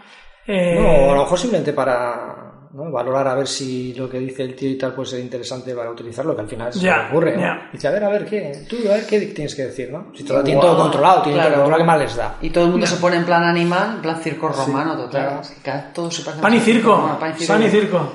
eh, 0.47 0.79
No, 0.81 1.11
a 1.11 1.15
lo 1.17 1.23
mejor 1.23 1.41
simplemente 1.41 1.73
para 1.73 2.44
¿no? 2.75 2.91
valorar 2.91 3.27
a 3.29 3.35
ver 3.35 3.47
si 3.47 3.95
lo 3.95 4.11
que 4.11 4.19
dice 4.19 4.43
el 4.43 4.55
tío 4.55 4.69
y 4.71 4.77
tal 4.77 4.93
puede 4.95 5.09
ser 5.11 5.21
interesante 5.21 5.75
para 5.75 5.91
utilizarlo, 5.91 6.35
que 6.35 6.43
al 6.43 6.49
final 6.49 6.73
se 6.73 6.83
le 6.83 6.91
ocurre. 7.09 7.35
¿no? 7.37 7.41
ya. 7.41 7.71
Dice, 7.73 7.89
a 7.89 7.91
ver, 7.93 8.05
a 8.05 8.09
ver, 8.09 8.27
¿qué? 8.27 8.65
Tú, 8.69 8.77
a 8.89 8.95
ver, 8.95 9.07
¿qué 9.07 9.21
tienes 9.21 9.55
que 9.55 9.63
decir, 9.67 9.91
no? 9.93 10.13
Si 10.15 10.25
todo, 10.25 10.43
tienen 10.43 10.61
todo 10.61 10.77
controlado, 10.77 11.23
tienen 11.23 11.41
Claro. 11.41 11.55
todo 11.55 11.63
controlado, 11.65 11.83
¿qué 11.83 11.87
más 11.87 11.99
les 12.01 12.17
da? 12.17 12.37
Y 12.43 12.51
todo 12.51 12.65
el 12.65 12.71
mundo 12.73 12.87
se 12.87 12.97
pone 12.97 13.17
en 13.17 13.25
plan 13.25 13.45
animal, 13.45 13.95
en 13.97 14.03
plan 14.03 14.21
circo 14.21 14.49
romano, 14.49 14.97
total. 14.97 15.11
claro. 15.27 15.41
Es 15.41 15.51
que 15.51 15.63
cada- 15.63 15.93
todo 15.93 16.11
se 16.11 16.23
parece 16.23 16.43
Pan 16.43 16.55
y 16.55 16.61
circo 16.61 16.97
romano, 16.97 17.19
pan 17.19 17.31
y 17.31 17.35
circo. 17.39 17.53
pan 17.53 17.63
y 17.63 17.71
circo. 17.71 18.13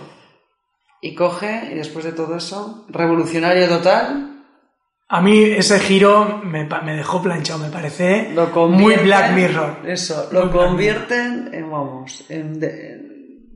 Y 1.01 1.15
coge, 1.15 1.69
y 1.71 1.75
después 1.75 2.03
de 2.05 2.11
todo 2.11 2.35
eso, 2.35 2.85
revolucionario 2.89 3.67
total, 3.69 4.25
A 5.11 5.21
mí 5.21 5.41
ese 5.43 5.79
giro 5.79 6.39
me, 6.43 6.65
me 6.83 6.95
dejó 6.95 7.19
planchado, 7.19 7.57
me 7.59 7.69
parece 7.69 8.29
lo 8.35 8.45
muy. 8.67 8.95
Black 8.97 9.31
Mirror. 9.33 9.77
Eso, 9.87 10.27
lo 10.31 10.51
convierten 10.51 11.49
en, 11.51 11.71
vamos, 11.71 12.25
en 12.29 12.59
de, 12.59 12.97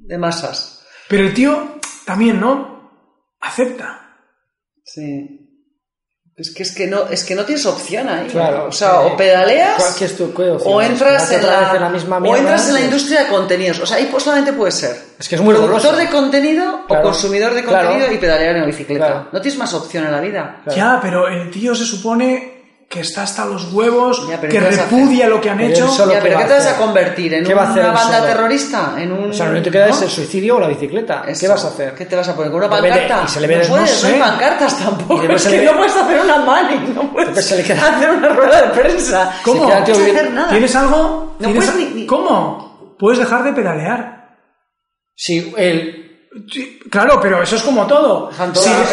de 0.08 0.18
masas. 0.18 0.83
Pero 1.14 1.28
el 1.28 1.34
tío 1.36 1.80
también, 2.06 2.40
¿no? 2.40 2.90
Acepta. 3.40 4.00
Sí. 4.84 5.40
Es 6.36 6.50
que, 6.56 6.64
es 6.64 6.72
que 6.74 6.88
no, 6.88 7.04
es 7.10 7.24
que 7.24 7.36
no 7.36 7.46
tienes 7.46 7.64
opción 7.68 8.10
ahí. 8.10 8.26
Claro, 8.28 8.66
O 8.66 8.72
sea, 8.72 9.02
o 9.02 9.16
pedaleas 9.16 9.76
¿Cuál- 9.78 9.94
qué 10.00 10.06
es 10.06 10.18
tu- 10.18 10.34
qué 10.34 10.50
opción 10.50 10.74
o 10.74 10.82
entras, 10.82 11.30
¿Quedarte 11.30 11.36
en 11.46 11.52
la, 11.54 11.60
vez 11.60 11.76
en 11.76 11.82
la 11.82 11.90
misma 11.90 12.18
o 12.18 12.20
mierda? 12.22 12.40
entras 12.40 12.68
en 12.70 12.74
la 12.74 12.82
industria 12.82 13.24
de 13.24 13.28
contenidos. 13.30 13.80
O 13.82 13.86
sea, 13.86 13.98
ahí 13.98 14.08
pues 14.10 14.24
solamente 14.24 14.54
puede 14.54 14.72
ser 14.72 14.98
Es 15.20 15.30
que 15.30 15.36
es 15.36 15.42
muy 15.42 15.54
productor 15.54 15.92
doloroso. 15.92 15.98
de 16.04 16.10
contenido 16.10 16.86
Claro. 16.88 17.02
o 17.02 17.06
consumidor 17.12 17.54
de 17.54 17.64
Claro. 17.64 17.90
contenido 17.90 18.12
y 18.12 18.18
pedalear 18.18 18.56
en 18.56 18.62
la 18.62 18.66
bicicleta. 18.68 19.06
Claro. 19.06 19.28
No 19.32 19.42
tienes 19.42 19.60
más 19.60 19.74
opción 19.76 20.06
en 20.06 20.12
la 20.12 20.20
vida. 20.22 20.62
Claro. 20.64 20.76
Ya, 20.78 21.00
pero 21.00 21.28
el 21.28 21.52
tío 21.52 21.76
se 21.76 21.86
supone 21.86 22.63
que 22.94 23.00
está 23.00 23.24
hasta 23.24 23.44
los 23.46 23.74
huevos, 23.74 24.28
Ya, 24.30 24.40
que 24.40 24.48
¿qué 24.50 24.60
vas 24.60 24.78
a 24.78 24.84
repudia 24.84 25.28
lo 25.28 25.42
que 25.42 25.50
han 25.50 25.58
Pero 25.58 25.70
hecho. 25.74 25.86
él 25.86 25.90
solo- 25.90 26.12
Ya, 26.14 26.20
¿qué 26.20 26.28
pero 26.28 26.40
¿qué 26.40 26.46
te 26.46 26.54
vas 26.54 26.68
a 26.68 26.78
convertir? 26.78 27.34
¿En 27.34 27.44
¿Qué 27.44 27.54
va 27.56 27.64
a 27.64 27.72
hacer 27.72 27.84
una 27.86 27.94
banda 27.94 28.18
solo? 28.20 28.28
terrorista? 28.32 28.94
¿En 28.98 29.12
un... 29.12 29.30
O 29.32 29.34
sea, 29.34 29.50
único 29.50 29.64
que 29.64 29.72
queda 29.72 29.88
¿no? 29.88 30.02
el 30.02 30.10
suicidio 30.10 30.56
o 30.58 30.60
la 30.60 30.68
bicicleta. 30.68 31.24
¿Qué 31.40 31.48
vas 31.48 31.66
a 31.66 31.68
hacer? 31.70 31.96
¿Qué 31.96 32.06
te 32.06 32.16
vas 32.16 32.30
a 32.30 32.36
poner? 32.36 32.52
¿Con 32.52 32.60
una 32.62 32.70
pancarta? 32.70 33.24
y 33.26 33.28
se 33.30 33.42
le 33.42 33.48
ve- 33.48 33.56
no 33.58 33.62
no 33.64 33.70
puedes, 33.70 34.04
no 34.04 34.10
hay 34.10 34.20
pancartas 34.20 34.78
tampoco. 34.78 35.24
Es 35.24 35.42
se 35.42 35.50
que 35.50 35.58
le- 35.58 35.66
no 35.66 35.78
puedes 35.78 35.96
hacer 35.96 36.22
una 36.22 36.38
mani, 36.38 36.94
no 36.94 37.12
puedes 37.12 37.46
se 37.46 37.58
le 37.58 37.64
queda- 37.64 37.96
hacer 37.96 38.12
una 38.12 38.30
rueda 38.30 38.62
de 38.62 38.68
prensa. 38.70 39.34
¿Cómo? 39.44 39.64
No 39.70 39.84
puedes 39.86 39.98
hacer 40.12 40.32
nada. 40.32 40.50
¿Tienes 40.50 40.76
algo? 40.76 41.36
No 41.40 41.48
¿Tienes 41.48 41.66
puedes 41.66 41.70
a- 41.70 41.90
ni- 41.90 42.02
ni- 42.02 42.06
¿Cómo? 42.06 42.96
Puedes 43.00 43.18
dejar 43.20 43.44
de 43.44 43.54
pedalear. 43.54 44.38
Sí, 45.16 45.54
el, 45.58 46.00
Sí, 46.52 46.80
claro, 46.90 47.20
pero 47.22 47.44
eso 47.44 47.56
es 47.58 47.62
como 47.62 47.86
todo. 47.86 48.32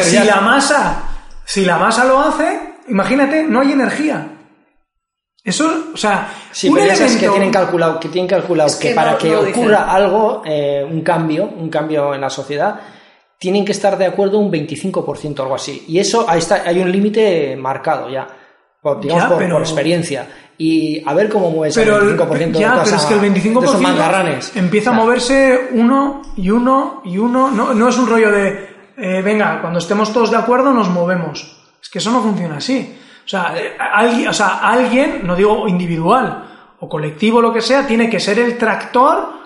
Si, 0.03 0.19
la 0.19 0.43
masa, 0.43 1.05
si 1.47 1.65
la 1.65 1.79
masa 1.79 2.05
lo 2.05 2.21
hace, 2.21 2.70
imagínate, 2.91 3.45
no 3.45 3.61
hay 3.61 3.73
energía. 3.73 4.37
Eso, 5.43 5.71
o 5.95 5.97
sea, 5.97 6.29
Sí, 6.53 6.69
un 6.69 6.75
pero 6.75 6.87
ya 6.89 6.97
sabes 6.97 7.13
que 7.13 7.19
elemento- 7.25 7.33
tienen 7.35 7.51
calculado 7.53 7.99
que 8.01 8.09
tienen 8.11 8.29
calculado 8.29 8.69
Es 8.69 8.77
que, 8.77 8.89
que 8.91 8.95
para 8.95 9.13
no- 9.13 9.19
que 9.19 9.31
no 9.31 9.43
dicen. 9.43 9.63
ocurra 9.63 9.91
algo, 9.91 10.43
eh, 10.45 10.87
un 10.89 11.01
cambio, 11.01 11.45
un 11.47 11.71
cambio 11.71 12.15
en 12.15 12.21
la 12.21 12.29
sociedad, 12.29 12.79
tienen 13.39 13.65
que 13.65 13.73
estar 13.73 13.97
de 13.97 14.05
acuerdo 14.05 14.39
un 14.39 14.51
25% 14.51 15.41
o 15.41 15.43
algo 15.45 15.55
así. 15.55 15.83
Y 15.89 15.99
eso 15.99 16.27
ahí 16.29 16.41
está, 16.41 16.63
hay 16.67 16.79
un 16.81 16.93
límite 16.93 17.57
marcado 17.57 18.11
ya, 18.11 18.27
por, 18.83 19.01
digamos 19.01 19.23
Ya, 19.25 19.29
por, 19.31 19.39
pero- 19.39 19.55
por 19.55 19.63
experiencia. 19.63 20.27
Y 20.59 21.03
a 21.09 21.15
ver 21.15 21.31
cómo 21.31 21.51
mueves 21.51 21.75
pero 21.75 21.97
el 21.97 22.03
el, 22.11 22.19
25% 22.19 22.59
de 22.59 22.61
ya, 22.61 22.73
toda 22.73 22.85
pero 22.85 22.97
es 22.97 23.03
que 23.07 23.15
el 23.15 23.21
25% 23.21 23.61
de 23.61 23.67
esos 23.67 23.81
mangarranes. 23.81 24.53
empieza 24.57 24.91
a 24.91 24.93
moverse 24.93 25.69
uno 25.73 26.21
y 26.37 26.51
uno 26.51 27.01
y 27.07 27.17
uno. 27.17 27.51
No, 27.51 27.73
no 27.73 27.89
es 27.89 27.97
un 27.97 28.07
rollo 28.07 28.31
de, 28.31 28.69
eh, 28.99 29.23
venga, 29.23 29.63
cuando 29.63 29.79
estemos 29.79 30.13
todos 30.13 30.31
de 30.31 30.37
acuerdo 30.37 30.75
nos 30.75 30.91
movemos. 30.91 31.57
Es 31.83 31.89
que 31.89 31.99
eso 31.99 32.11
no 32.11 32.23
funciona 32.23 32.57
así. 32.57 32.99
O 33.25 33.29
sea, 33.29 33.55
eh, 33.57 33.77
alguien, 33.79 34.29
o 34.29 34.33
sea, 34.33 34.59
alguien, 34.59 35.21
no 35.25 35.37
digo 35.37 35.67
individual 35.69 36.47
o 36.81 36.89
colectivo, 36.89 37.41
lo 37.41 37.53
que 37.53 37.61
sea, 37.61 37.87
tiene 37.87 38.09
que 38.11 38.19
ser 38.21 38.39
el 38.39 38.57
tractor 38.59 39.41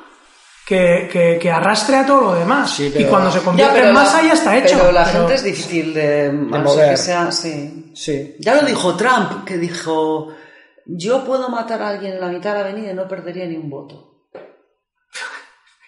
que, 0.67 1.09
que- 1.13 1.39
que 1.41 1.51
arrastre 1.51 1.97
a 1.97 2.07
todo 2.07 2.21
lo 2.23 2.35
demás. 2.35 2.71
Sí, 2.71 2.87
y 2.87 2.91
pero- 2.91 3.11
cuando 3.11 3.31
se 3.31 3.41
convierte 3.41 3.81
en 3.81 3.87
la- 3.89 3.93
masa 3.93 4.23
ya 4.23 4.33
está 4.33 4.57
hecho. 4.57 4.77
Pero 4.79 4.93
la 4.93 5.05
Pero- 5.05 5.19
gente 5.21 5.35
es 5.35 5.45
difícil 5.45 5.93
de, 5.93 6.27
a 6.29 6.33
no 6.33 6.51
ser 6.57 6.63
mover. 6.63 6.91
que 6.91 6.97
sea, 6.97 7.31
sí. 7.33 7.93
Sí. 7.95 8.37
Ya 8.41 8.55
lo 8.55 8.63
dijo 8.67 8.95
Trump, 8.97 9.45
que 9.45 9.59
dijo, 9.59 10.29
yo 10.87 11.25
puedo 11.25 11.49
matar 11.51 11.83
a 11.83 11.89
alguien 11.91 12.15
en 12.15 12.21
la 12.21 12.29
mitad 12.29 12.55
de 12.55 12.61
la 12.63 12.69
avenida 12.71 12.93
y 12.93 12.95
no 12.95 13.07
perdería 13.07 13.47
ni 13.47 13.57
un 13.57 13.69
voto. 13.69 14.14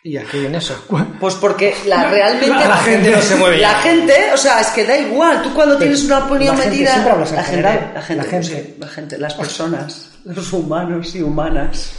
¿Y 0.08 0.16
aquí 0.16 0.46
en 0.46 0.54
eso? 0.54 0.74
Pues 1.20 1.34
porque 1.34 1.74
la 1.86 2.08
realmente 2.08 2.48
La- 2.48 2.68
la 2.68 2.76
gente 2.76 3.10
no 3.10 3.20
se 3.22 3.34
mueve 3.36 3.58
La 3.58 3.74
gente, 3.80 4.14
o 4.32 4.36
sea, 4.36 4.60
es 4.60 4.68
que 4.68 4.84
da 4.84 4.96
igual. 4.96 5.42
Tú 5.42 5.52
cuando 5.52 5.76
tienes 5.76 6.04
una 6.04 6.18
opinión 6.26 6.56
metida, 6.56 6.96
la 6.98 7.14
la 7.32 7.42
gente, 7.42 7.62
La 7.92 8.02
gente. 8.02 8.74
la 8.78 8.86
gente, 8.88 9.18
las 9.18 9.34
personas, 9.42 10.10
los 10.24 10.52
humanos 10.52 11.14
y 11.16 11.22
humanas. 11.22 11.90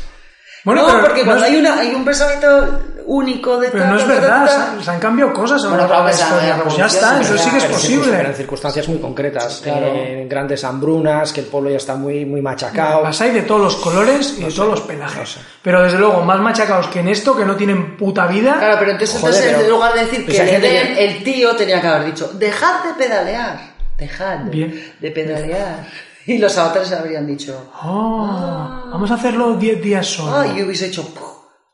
Bueno, 0.68 0.82
no, 0.82 0.88
pero 0.88 1.02
porque 1.06 1.20
no 1.22 1.26
cuando 1.28 1.46
es- 1.46 1.52
hay 1.52 1.58
una 1.60 1.80
hay 1.80 1.96
un 1.96 2.04
pensamiento 2.06 2.80
único 3.10 3.58
de 3.58 3.70
Pero 3.70 3.86
no 3.88 3.96
es 3.96 4.04
ta, 4.06 4.10
verdad, 4.10 4.46
ta, 4.46 4.48
se, 4.52 4.58
ta. 4.58 4.72
han- 4.72 4.84
se 4.84 4.92
han 4.92 5.00
cambiado 5.00 5.32
cosas 5.32 5.62
a 5.62 5.64
lo 5.64 5.70
Bueno, 5.76 5.88
largo 5.88 6.06
de 6.08 6.12
la 6.14 6.20
historia. 6.20 6.60
Pues 6.62 6.76
ya 6.76 6.86
está, 6.88 7.22
ya, 7.22 7.38
sí 7.38 7.50
que 7.52 7.58
es 7.58 7.64
posible. 7.64 8.20
en 8.20 8.36
circunstancias 8.36 8.88
muy 8.90 8.98
concretas, 9.00 9.62
Claro. 9.64 9.86
eh, 9.88 10.24
en 10.24 10.28
grandes 10.28 10.62
hambrunas, 10.66 11.32
que 11.32 11.40
el 11.40 11.46
pueblo 11.46 11.70
ya 11.70 11.78
está 11.78 11.96
muy, 11.96 12.26
muy 12.26 12.42
machacado. 12.42 13.02
Las 13.04 13.22
hay 13.22 13.32
de 13.32 13.44
todos 13.44 13.62
los 13.62 13.76
colores 13.78 14.36
y 14.38 14.44
de 14.44 14.52
todos 14.52 14.68
los 14.72 14.82
pelajes. 14.82 15.38
Pero 15.62 15.82
desde 15.84 15.98
luego, 16.00 16.22
más 16.24 16.40
machacados 16.42 16.88
que 16.88 17.00
en 17.00 17.08
esto, 17.08 17.34
que 17.38 17.46
no 17.46 17.56
tienen 17.56 17.96
puta 17.96 18.28
vida. 18.28 18.58
Claro, 18.60 18.76
pero 18.78 18.92
entonces, 18.92 19.22
Joder, 19.22 19.36
entonces, 19.36 19.54
pero- 19.56 19.64
en 19.66 19.72
lugar 19.72 19.94
de 19.94 20.00
decir 20.02 20.26
pues 20.26 20.36
que 20.36 20.42
hay 20.42 20.48
le 20.48 20.52
gente 20.54 20.68
den, 20.68 20.96
que- 20.96 21.06
el 21.06 21.24
tío 21.24 21.56
tenía 21.56 21.80
que 21.80 21.88
haber 21.88 22.06
dicho, 22.08 22.30
dejad 22.34 22.84
de 22.84 22.94
pedalear, 23.06 23.58
dejad 23.98 24.40
Bien. 24.52 24.94
de 25.00 25.12
pedalear. 25.12 26.07
Y 26.34 26.38
los 26.38 26.58
avatares 26.58 26.92
habrían 26.92 27.26
dicho, 27.26 27.72
Oh, 27.84 28.28
vamos 28.92 29.10
a 29.12 29.16
hacerlo 29.16 29.54
10 29.56 29.82
días 29.82 30.06
solo. 30.06 30.36
ah, 30.36 30.48
y 30.48 30.62
hubiese 30.62 30.88
hecho, 30.88 31.08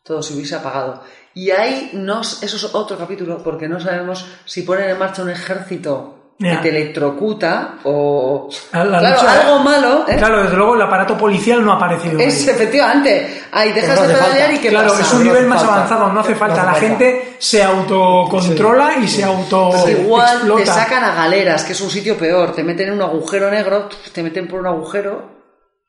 todo 0.03 0.21
se 0.21 0.33
hubiese 0.35 0.55
apagado. 0.55 1.01
Y 1.33 1.49
ahí 1.49 1.89
nos, 1.93 2.43
eso 2.43 2.57
es 2.57 2.75
otro 2.75 2.97
capítulo, 2.97 3.41
porque 3.43 3.67
no 3.67 3.79
sabemos 3.79 4.25
si 4.45 4.61
ponen 4.61 4.91
en 4.91 4.99
marcha 4.99 5.23
un 5.23 5.31
ejército 5.31 6.12
Que 6.39 6.57
te 6.57 6.69
electrocuta 6.69 7.75
o... 7.85 8.49
La- 8.73 8.83
la 8.83 8.99
claro, 8.99 9.15
lucha- 9.21 9.41
algo 9.41 9.59
malo, 9.59 10.05
¿eh? 10.09 10.15
Claro, 10.17 10.43
desde 10.43 10.57
luego 10.57 10.75
el 10.75 10.81
aparato 10.81 11.17
policial 11.17 11.63
no 11.63 11.71
ha 11.71 11.75
aparecido. 11.75 12.19
ahí. 12.19 12.25
Es 12.25 12.45
efectivamente, 12.47 13.43
ahí 13.51 13.71
dejas 13.71 13.97
Pues 13.97 14.01
no 14.01 14.07
de 14.07 14.13
pedalear 14.21 14.53
y 14.53 14.57
qué 14.57 14.69
Claro, 14.69 14.89
pasa. 14.89 15.01
es 15.03 15.13
un 15.13 15.19
No 15.19 15.23
nivel 15.25 15.47
más 15.47 15.59
falta. 15.61 15.75
avanzado, 15.75 16.11
no 16.11 16.19
hace 16.19 16.35
falta. 16.35 16.55
hace 16.55 16.65
La 16.65 16.71
falta. 16.73 16.87
gente 16.87 17.35
se 17.39 17.63
autocontrola 17.63 18.95
y 19.01 19.07
se 19.07 19.23
auto 19.23 19.69
Pues 19.71 19.99
igual 19.99 20.53
te 20.57 20.65
sacan 20.65 21.03
a 21.03 21.13
galeras, 21.15 21.63
que 21.63 21.73
es 21.73 21.81
un 21.81 21.89
sitio 21.89 22.17
peor. 22.17 22.53
Te 22.53 22.63
meten 22.63 22.87
en 22.89 22.93
un 22.95 23.01
agujero 23.03 23.49
negro, 23.49 23.87
te 24.11 24.21
meten 24.23 24.47
por 24.47 24.59
un 24.59 24.67
agujero, 24.67 25.29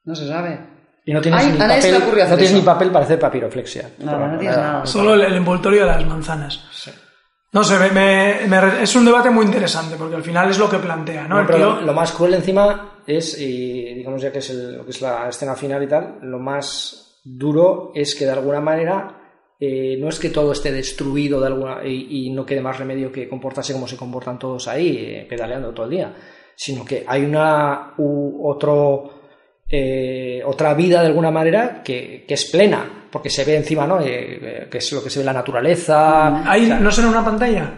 no 0.04 0.14
se 0.14 0.28
sabe. 0.28 0.72
Y 1.06 1.12
no 1.12 1.20
tienes, 1.20 1.40
Ay, 1.42 1.48
ni, 1.52 1.58
papel, 1.58 2.00
no 2.00 2.36
tienes 2.36 2.52
ni 2.52 2.60
papel 2.62 2.90
para 2.90 3.04
hacer 3.04 3.18
papiroflexia. 3.18 3.90
Nada, 3.98 4.26
no 4.28 4.38
tienes 4.38 4.56
nada. 4.56 4.86
Solo 4.86 5.14
el, 5.14 5.22
el 5.22 5.34
envoltorio 5.34 5.80
de 5.80 5.86
las 5.86 6.06
manzanas. 6.06 6.60
No 7.54 7.62
sé, 7.64 7.78
me- 7.78 7.90
me- 7.90 8.46
me- 8.48 8.82
es 8.82 8.94
un 8.96 9.04
debate 9.04 9.30
muy 9.30 9.46
interesante 9.46 9.94
porque 9.96 10.16
al 10.16 10.22
final 10.22 10.50
es 10.50 10.58
lo 10.58 10.68
que 10.68 10.78
plantea, 10.78 11.26
¿no? 11.28 11.36
Pero 11.46 11.58
tío- 11.58 11.74
lo, 11.76 11.80
lo 11.86 11.92
más 11.94 12.12
cruel 12.12 12.34
encima 12.34 12.98
es, 13.06 13.38
y 13.40 13.94
digamos 13.94 14.20
ya 14.20 14.30
que 14.32 14.38
es 14.40 14.50
el- 14.50 14.76
lo 14.78 14.84
que 14.84 14.90
es 14.90 15.00
la 15.00 15.28
escena 15.28 15.54
final 15.54 15.82
y 15.82 15.86
tal, 15.86 16.18
lo 16.22 16.38
más 16.38 17.20
duro 17.24 17.92
es 17.94 18.14
que 18.14 18.26
de 18.26 18.32
alguna 18.32 18.60
manera 18.60 19.20
eh, 19.60 19.96
no 20.00 20.08
es 20.08 20.18
que 20.18 20.30
todo 20.30 20.50
esté 20.52 20.72
destruido 20.72 21.40
de 21.40 21.46
alguna 21.46 21.78
y, 21.86 22.26
y 22.26 22.30
no 22.30 22.44
quede 22.44 22.60
más 22.60 22.76
remedio 22.76 23.10
que 23.12 23.28
comportarse 23.28 23.72
como 23.72 23.86
se 23.86 23.96
comportan 23.96 24.36
todos 24.38 24.66
ahí, 24.68 24.96
eh, 24.98 25.26
pedaleando 25.30 25.70
todo 25.72 25.84
el 25.86 25.90
día, 25.92 26.12
sino 26.56 26.84
que 26.84 27.04
hay 27.06 27.24
una 27.24 27.94
u- 27.96 28.46
otro 28.50 29.23
eh, 29.76 30.42
otra 30.44 30.72
vida 30.74 31.00
de 31.00 31.08
alguna 31.08 31.32
manera 31.32 31.82
que, 31.82 32.24
que 32.28 32.34
es 32.34 32.44
plena, 32.44 33.06
porque 33.10 33.28
se 33.28 33.44
ve 33.44 33.56
encima, 33.56 33.86
¿no? 33.86 34.00
Eh, 34.00 34.06
eh, 34.06 34.68
que 34.70 34.78
es 34.78 34.92
lo 34.92 35.02
que 35.02 35.10
se 35.10 35.18
ve 35.18 35.22
en 35.22 35.26
la 35.26 35.32
naturaleza. 35.32 36.48
Ahí 36.48 36.64
O 36.64 36.66
sea, 36.66 36.78
no 36.78 36.92
será 36.92 37.08
una 37.08 37.24
pantalla. 37.24 37.72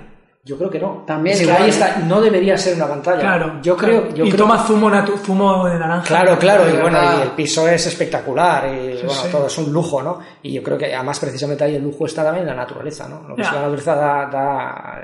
Yo 0.46 0.56
creo 0.56 0.70
que 0.70 0.78
no. 0.78 1.02
También 1.04 1.34
Es 1.34 1.40
que 1.40 1.46
igual, 1.48 1.62
ahí 1.64 1.70
está, 1.70 1.98
no 1.98 2.20
debería 2.20 2.56
ser 2.56 2.76
una 2.76 2.86
pantalla. 2.86 3.18
Claro. 3.20 3.58
Yo 3.62 3.76
creo, 3.76 4.08
yo 4.14 4.24
y 4.24 4.30
creo 4.30 4.44
toma 4.44 4.64
zumo, 4.64 4.88
natu- 4.88 5.18
zumo 5.18 5.66
de 5.66 5.76
naranja. 5.76 6.04
Claro, 6.06 6.38
claro, 6.38 6.62
y 6.72 6.80
bueno, 6.80 6.98
y 7.18 7.22
el 7.22 7.30
piso 7.30 7.66
es 7.68 7.84
espectacular, 7.88 8.64
y 8.68 8.92
bueno, 9.04 9.10
sí. 9.10 9.28
todo 9.32 9.48
es 9.48 9.58
un 9.58 9.72
lujo, 9.72 10.00
¿no? 10.04 10.20
Y 10.42 10.52
yo 10.52 10.62
creo 10.62 10.78
que 10.78 10.94
además 10.94 11.18
precisamente 11.18 11.64
ahí 11.64 11.74
el 11.74 11.82
lujo 11.82 12.06
está 12.06 12.22
también 12.22 12.42
en 12.48 12.54
la 12.54 12.62
naturaleza, 12.62 13.08
¿no? 13.08 13.26
Lo 13.28 13.34
que 13.34 13.42
es 13.42 13.48
la 13.48 13.54
naturaleza 13.54 13.94
da, 13.96 14.26
da, 14.30 15.00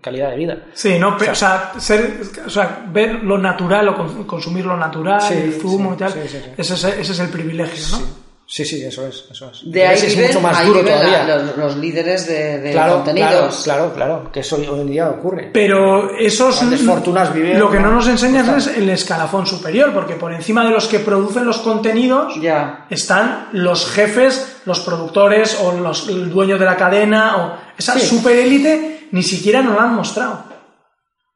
calidad 0.00 0.30
de 0.30 0.36
vida. 0.36 0.56
Sí, 0.74 0.98
no, 0.98 1.16
o 1.16 1.34
sea, 1.34 1.72
ser, 1.78 2.20
o 2.44 2.50
sea, 2.50 2.84
ver 2.90 3.22
lo 3.22 3.38
natural 3.38 3.88
o 3.90 3.94
con- 3.96 4.24
consumir 4.24 4.66
lo 4.66 4.76
natural, 4.76 5.20
Sí, 5.20 5.34
el 5.34 5.52
zumo 5.60 5.94
y 5.94 5.96
tal. 5.96 6.12
Ese, 6.18 6.74
es, 6.74 6.84
ese 6.84 7.12
es 7.12 7.20
el 7.20 7.28
privilegio, 7.28 7.98
¿no? 7.98 8.31
Sí, 8.46 8.64
sí, 8.66 8.84
eso 8.84 9.06
es, 9.06 9.24
eso 9.30 9.50
es. 9.50 9.60
De 9.64 9.86
ahí 9.86 9.94
es 9.96 10.08
viven, 10.14 10.26
mucho 10.26 10.40
más 10.42 10.58
ahí 10.58 10.66
duro 10.66 10.82
la- 10.82 10.90
todavía. 10.92 11.36
los, 11.36 11.56
los 11.56 11.76
líderes 11.76 12.26
de, 12.26 12.58
de 12.58 12.72
claro, 12.72 12.94
contenidos. 12.96 13.62
claro, 13.64 13.92
claro, 13.92 13.94
claro, 13.94 14.32
que 14.32 14.40
eso 14.40 14.56
hoy 14.56 14.66
en 14.80 14.86
día 14.90 15.08
ocurre. 15.08 15.50
Pero 15.54 16.14
esos 16.18 16.58
Grandes 16.58 16.82
fortunas 16.82 17.32
viven, 17.32 17.58
lo 17.58 17.70
que 17.70 17.78
no 17.80 17.88
¿no? 17.88 17.94
nos 17.96 18.08
enseñan 18.08 18.58
es 18.58 18.66
el 18.66 18.90
escalafón 18.90 19.46
superior, 19.46 19.92
porque 19.94 20.14
por 20.16 20.34
encima 20.34 20.64
de 20.64 20.70
los 20.70 20.86
que 20.86 20.98
producen 20.98 21.46
los 21.46 21.58
contenidos 21.58 22.34
Ya. 22.42 22.86
están 22.90 23.48
los 23.52 23.86
jefes, 23.90 24.56
los 24.66 24.80
productores 24.80 25.58
o 25.62 25.72
los 25.72 26.08
el 26.08 26.28
dueño 26.28 26.58
de 26.58 26.64
la 26.66 26.76
cadena 26.76 27.36
o 27.38 27.56
esa 27.78 27.98
Sí. 27.98 28.06
superélite 28.06 29.08
ni 29.12 29.22
siquiera 29.22 29.62
nos 29.62 29.76
la 29.76 29.84
han 29.84 29.94
mostrado. 29.94 30.51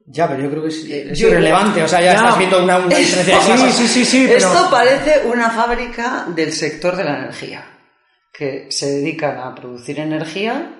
Ya, 0.09 0.25
pero 0.27 0.41
yo 0.43 0.49
creo 0.49 0.61
que 0.63 0.69
es, 0.69 0.85
es 0.85 1.19
yo- 1.19 1.27
irrelevante, 1.27 1.83
o 1.83 1.87
sea, 1.87 1.99
ya, 1.99 2.13
Ya. 2.13 2.19
estás 2.19 2.37
viendo 2.37 2.63
una, 2.63 2.77
una 2.77 2.95
diferencia 2.97 3.55
de 3.57 3.71
Sí, 3.71 3.87
sí, 3.87 4.05
sí, 4.05 4.23
pero 4.25 4.37
Esto 4.47 4.69
parece 4.71 5.23
una 5.27 5.49
fábrica 5.49 6.25
del 6.33 6.53
sector 6.53 6.95
de 6.95 7.03
la 7.03 7.17
energía, 7.19 7.65
que 8.31 8.67
se 8.71 8.85
dedican 8.89 9.37
a 9.37 9.53
producir 9.53 9.99
energía 9.99 10.71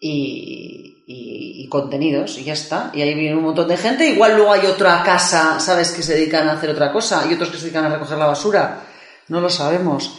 y, 0.00 1.04
y- 1.06 1.62
y 1.64 1.68
contenidos, 1.68 2.38
y 2.38 2.44
ya 2.44 2.52
está. 2.54 2.90
Y 2.92 3.02
ahí 3.02 3.14
viene 3.14 3.36
un 3.36 3.44
montón 3.44 3.68
de 3.68 3.76
gente. 3.76 4.08
Igual 4.08 4.36
luego 4.36 4.52
hay 4.52 4.66
otra 4.66 5.02
casa, 5.04 5.58
¿sabes?, 5.60 5.92
que 5.92 6.02
se 6.02 6.14
dedican 6.14 6.48
a 6.48 6.52
hacer 6.52 6.70
otra 6.70 6.92
cosa, 6.92 7.24
y 7.30 7.34
otros 7.34 7.50
que 7.50 7.56
se 7.58 7.64
dedican 7.64 7.84
a 7.84 7.88
recoger 7.90 8.18
la 8.18 8.26
basura. 8.26 8.80
No 9.28 9.40
lo 9.40 9.48
sabemos. 9.48 10.18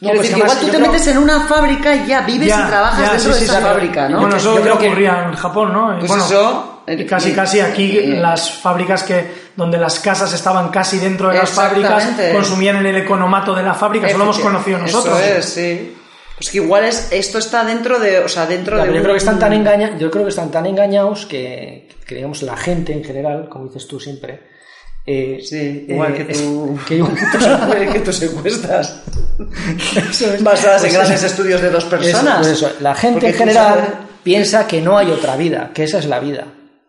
No, 0.00 0.10
pues 0.10 0.20
decir 0.22 0.34
que 0.36 0.40
igual 0.42 0.58
tú 0.60 0.66
te 0.66 0.76
creo- 0.76 0.86
metes 0.92 1.06
en 1.08 1.18
una 1.18 1.40
fábrica 1.40 1.94
y 1.96 2.06
ya 2.06 2.20
vives 2.20 2.48
Ya, 2.48 2.64
y 2.64 2.68
trabajas 2.68 3.00
ya, 3.00 3.12
dentro 3.14 3.32
sí, 3.32 3.40
de 3.40 3.44
sí, 3.46 3.50
esa 3.50 3.56
sí. 3.58 3.62
fábrica, 3.64 4.08
¿no? 4.08 4.20
Bueno, 4.20 4.36
eso 4.36 4.54
Yo 4.54 4.62
creo 4.62 4.78
que- 4.78 4.86
ocurría 4.88 5.24
en 5.24 5.32
Japón, 5.34 5.72
¿no? 5.72 5.96
Pues 5.98 6.08
bueno, 6.08 6.24
eso, 6.26 6.77
y 6.88 7.02
eh, 7.02 7.06
casi 7.06 7.32
casi 7.32 7.60
aquí 7.60 7.98
eh, 7.98 8.06
las 8.20 8.50
fábricas 8.52 9.02
que 9.02 9.48
donde 9.56 9.78
las 9.78 9.98
casas 10.00 10.32
estaban 10.32 10.68
casi 10.70 10.98
dentro 10.98 11.28
de 11.30 11.38
las 11.38 11.50
fábricas 11.50 12.08
consumían 12.32 12.76
en 12.76 12.86
el 12.86 12.96
economato 12.96 13.54
de 13.54 13.62
la 13.62 13.74
fábrica, 13.74 14.06
eso 14.06 14.18
lo 14.18 14.24
hemos 14.24 14.38
conocido 14.38 14.78
nosotros. 14.78 15.18
Eso 15.20 15.38
es, 15.38 15.44
sí. 15.44 15.94
Pues 16.36 16.50
que 16.50 16.58
igual 16.58 16.84
es, 16.84 17.08
esto 17.10 17.38
está 17.38 17.64
dentro 17.64 17.98
de, 17.98 18.20
o 18.20 18.28
sea, 18.28 18.46
dentro 18.46 18.76
Ya, 18.76 18.82
de 18.84 18.88
pero 18.90 18.94
yo 18.94 18.98
un- 19.00 19.02
creo 19.04 19.14
que 19.14 19.18
están 19.18 19.38
tan 19.40 19.52
engaña, 19.52 19.98
yo 19.98 20.08
creo 20.10 20.22
que 20.22 20.30
están 20.30 20.50
tan 20.52 20.66
engañados 20.66 21.26
que, 21.26 21.88
que 22.06 22.14
digamos 22.14 22.42
la 22.42 22.56
gente 22.56 22.92
en 22.92 23.02
general, 23.02 23.48
como 23.48 23.64
dices 23.66 23.88
tú 23.88 23.98
siempre, 23.98 24.40
eh, 25.04 25.40
Sí, 25.42 25.86
igual 25.88 26.14
eh, 26.14 26.26
que 26.26 26.34
tú, 26.34 26.78
que 26.86 27.88
que 27.92 28.00
tus 28.00 28.22
encuestas 28.22 29.00
Eso 30.10 30.32
es. 30.34 30.42
basadas 30.44 30.84
en 30.84 30.90
Pues 30.90 30.94
grandes 30.94 31.22
estudios 31.24 31.60
de 31.60 31.70
dos 31.70 31.84
eso, 31.84 31.90
personas. 31.90 32.36
pues 32.38 32.48
eso. 32.52 32.70
La 32.80 32.94
gente 32.94 33.14
Porque 33.14 33.28
en 33.30 33.34
general 33.34 33.74
sabes- 33.78 33.90
piensa 34.22 34.66
que 34.68 34.80
no 34.80 34.96
hay 34.98 35.10
otra 35.10 35.34
vida, 35.36 35.70
que 35.74 35.84
esa 35.84 35.98
es 35.98 36.06
la 36.06 36.20
vida. 36.20 36.46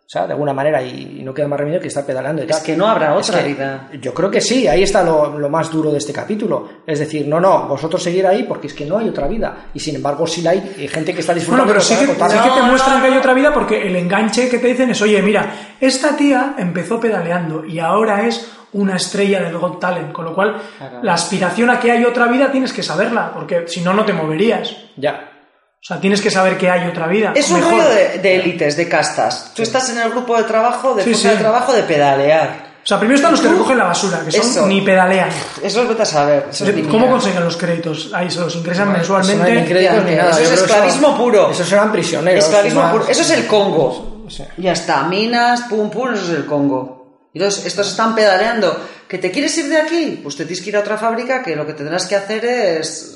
O 0.09 0.11
sea, 0.11 0.25
de 0.25 0.33
alguna 0.33 0.53
manera, 0.53 0.81
y, 0.81 1.21
no 1.23 1.35
queda 1.35 1.47
más 1.47 1.59
remedio 1.59 1.79
que 1.79 1.87
estar 1.87 2.03
pedaleando. 2.03 2.43
Y 2.43 2.49
es 2.49 2.59
que 2.61 2.75
no 2.75 2.87
habrá 2.87 3.13
otra 3.13 3.43
vida. 3.43 3.89
Yo 4.01 4.11
creo 4.11 4.31
que 4.31 4.41
sí, 4.41 4.67
ahí 4.67 4.81
está 4.81 5.03
lo, 5.03 5.47
más 5.51 5.69
duro 5.69 5.91
de 5.91 5.99
este 5.99 6.11
capítulo. 6.11 6.67
Es 6.83 6.97
decir, 6.97 7.27
no, 7.27 7.39
no, 7.39 7.67
vosotros 7.67 8.01
seguir 8.01 8.25
ahí 8.25 8.41
porque 8.41 8.65
es 8.65 8.73
que 8.73 8.87
no 8.87 8.97
hay 8.97 9.07
otra 9.07 9.27
vida. 9.27 9.67
Y 9.71 9.79
sin 9.79 9.93
embargo, 9.93 10.25
sí 10.25 10.41
la 10.41 10.49
hay, 10.49 10.61
gente 10.91 11.13
que 11.13 11.19
está 11.19 11.35
disfrutando. 11.35 11.65
Bueno, 11.65 11.79
pero 11.79 11.81
sí 11.81 11.93
que, 11.93 12.11
te 12.11 12.63
muestran 12.63 13.01
que 13.01 13.07
hay 13.07 13.17
otra 13.19 13.35
vida 13.35 13.53
porque 13.53 13.85
el 13.85 13.95
enganche 13.97 14.49
que 14.49 14.57
te 14.57 14.69
dicen 14.69 14.89
es, 14.89 14.99
oye, 15.03 15.21
mira, 15.21 15.75
esta 15.79 16.17
tía 16.17 16.55
empezó 16.57 16.99
pedaleando 16.99 17.63
y 17.63 17.77
ahora 17.77 18.25
es 18.25 18.51
una 18.73 18.95
estrella 18.95 19.43
del 19.43 19.59
Got 19.59 19.79
Talent, 19.79 20.11
con 20.11 20.25
lo 20.25 20.33
cual 20.33 20.59
la 21.03 21.13
aspiración 21.13 21.69
a 21.69 21.79
que 21.79 21.91
hay 21.91 22.03
otra 22.03 22.25
vida 22.25 22.51
tienes 22.51 22.73
que 22.73 22.81
saberla, 22.81 23.31
porque 23.31 23.67
si 23.67 23.81
no, 23.81 23.93
no 23.93 24.03
te 24.05 24.13
moverías. 24.13 24.75
Ya. 24.97 25.38
O 25.81 25.85
sea, 25.89 25.99
tienes 25.99 26.21
que 26.21 26.29
saber 26.29 26.57
que 26.57 26.69
hay 26.69 26.87
otra 26.89 27.07
vida. 27.07 27.31
Es 27.35 27.49
un 27.51 27.61
rollo 27.61 27.87
de, 27.87 28.35
élites, 28.35 28.75
de 28.75 28.89
castas. 28.89 29.53
Tú 29.55 29.63
estás 29.63 29.89
en 29.89 29.99
el 29.99 30.09
grupo 30.09 30.35
de 30.35 30.43
trabajo, 30.43 30.93
de 30.93 31.03
sí, 31.03 31.27
de 31.27 31.37
trabajo 31.37 31.71
de 31.71 31.83
pedalear. 31.83 32.69
O 32.83 32.87
sea, 32.89 32.99
primero 32.99 33.15
están 33.15 33.31
los 33.31 33.41
que 33.41 33.47
recogen 33.47 33.77
la 33.77 33.85
basura, 33.85 34.21
que 34.25 34.31
son 34.31 34.67
ni 34.67 34.81
pedalean. 34.81 35.29
Eso 35.63 35.83
es 35.83 35.89
vete 35.89 36.01
a 36.01 36.05
saber. 36.05 36.49
¿Cómo 36.89 37.09
consiguen 37.09 37.43
los 37.43 37.55
créditos? 37.55 38.11
Ahí 38.13 38.29
se 38.29 38.39
los 38.39 38.55
ingresan 38.55 38.91
mensualmente. 38.91 39.59
Eso, 39.59 40.39
es 40.39 40.51
esclavismo 40.51 41.17
puro. 41.17 41.51
Esos 41.51 41.67
serán 41.67 41.91
prisioneros. 41.91 42.43
Esclavismo 42.43 42.91
puro. 42.91 43.07
Eso 43.07 43.21
es 43.21 43.29
el 43.31 43.47
Congo. 43.47 44.25
Ya 44.57 44.73
está. 44.73 45.03
Minas, 45.03 45.61
pum, 45.61 45.89
pum, 45.89 46.13
eso 46.13 46.23
es 46.23 46.37
el 46.37 46.45
Congo. 46.45 47.29
Entonces, 47.33 47.65
estos 47.65 47.89
están 47.89 48.15
pedaleando. 48.15 48.77
¿Que 49.07 49.17
te 49.17 49.31
quieres 49.31 49.57
ir 49.57 49.69
de 49.69 49.77
aquí? 49.77 50.19
Pues 50.21 50.35
te 50.35 50.45
tienes 50.45 50.61
que 50.61 50.69
ir 50.69 50.77
a 50.77 50.81
otra 50.81 50.97
fábrica 50.97 51.41
que 51.41 51.55
lo 51.55 51.65
que 51.65 51.73
tendrás 51.73 52.05
que 52.05 52.15
hacer 52.15 52.45
es 52.45 53.15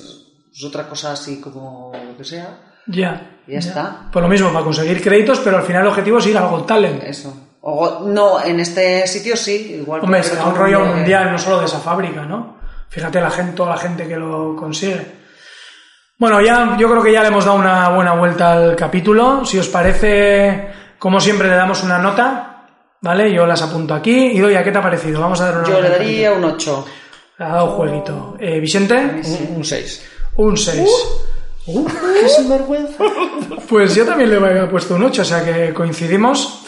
pues 0.50 0.64
otra 0.66 0.88
cosa 0.88 1.14
así 1.14 1.42
como 1.42 1.92
lo 2.14 2.18
que 2.18 2.24
sea. 2.24 2.60
Ya. 2.88 3.40
Y 3.48 3.54
ya, 3.54 3.60
está. 3.60 4.10
Pues 4.12 4.24
lo 4.24 4.30
mismo, 4.30 4.52
para 4.52 4.64
conseguir 4.64 5.02
créditos, 5.02 5.40
pero 5.40 5.58
al 5.58 5.64
final 5.64 5.82
el 5.82 5.88
objetivo 5.90 6.20
es 6.20 6.28
ir 6.28 6.38
al 6.38 6.48
Got 6.48 6.68
Talent. 6.68 7.04
Eso. 7.04 7.58
O, 7.62 8.02
no, 8.06 8.44
en 8.44 8.60
este 8.60 9.08
sitio 9.08 9.36
sí, 9.36 9.78
igual. 9.82 10.02
Hombre, 10.02 10.24
será 10.24 10.46
un 10.46 10.56
rollo 10.56 10.82
mundial, 10.82 11.32
no 11.32 11.38
solo 11.38 11.60
de 11.60 11.66
esa 11.66 11.80
fábrica, 11.80 12.24
¿no? 12.24 12.58
Fíjate 12.90 13.22
la 13.22 13.32
gente, 13.32 13.54
toda 13.54 13.72
la 13.72 13.78
gente 13.78 14.08
que 14.08 14.18
lo 14.18 14.56
consigue. 14.56 15.24
Bueno, 16.18 16.42
ya 16.42 16.78
yo 16.78 16.90
creo 16.90 17.02
que 17.02 17.12
ya 17.12 17.22
le 17.22 17.30
hemos 17.30 17.46
dado 17.46 17.58
una 17.58 17.90
buena 17.90 18.14
vuelta 18.14 18.54
al 18.54 18.76
capítulo. 18.76 19.46
Si 19.46 19.58
os 19.58 19.68
parece, 19.68 20.70
como 21.00 21.20
siempre, 21.20 21.48
le 21.48 21.56
damos 21.56 21.84
una 21.84 21.98
nota, 21.98 22.68
¿vale? 23.02 23.34
Yo 23.34 23.48
las 23.48 23.62
apunto 23.62 23.94
aquí. 23.94 24.28
Y 24.28 24.40
doy, 24.40 24.56
¿a 24.56 24.64
qué 24.64 24.72
te 24.72 24.78
ha 24.78 24.84
parecido? 24.84 25.22
Vamos 25.22 25.42
a 25.42 25.46
dar 25.46 25.58
una 25.60 25.68
Yo 25.68 25.82
le 25.82 25.90
daría 25.90 26.34
un 26.34 26.44
8. 26.44 26.86
Ha 27.40 27.48
dado 27.48 27.68
jueguito. 27.70 28.38
Eh, 28.40 28.60
¿Vicente? 28.60 29.22
Un 29.56 29.64
6. 29.64 30.10
Un 30.36 30.58
6. 30.58 30.90
Uh, 31.66 31.88
¡Qué 32.22 32.30
sinvergüenza! 32.30 33.04
Pues 33.70 33.96
yo 33.96 34.06
también 34.06 34.30
le 34.30 34.36
había 34.36 34.70
puesto 34.70 34.96
un 34.96 35.04
8, 35.04 35.22
o 35.22 35.26
sea 35.26 35.44
que 35.44 35.74
coincidimos. 35.74 36.64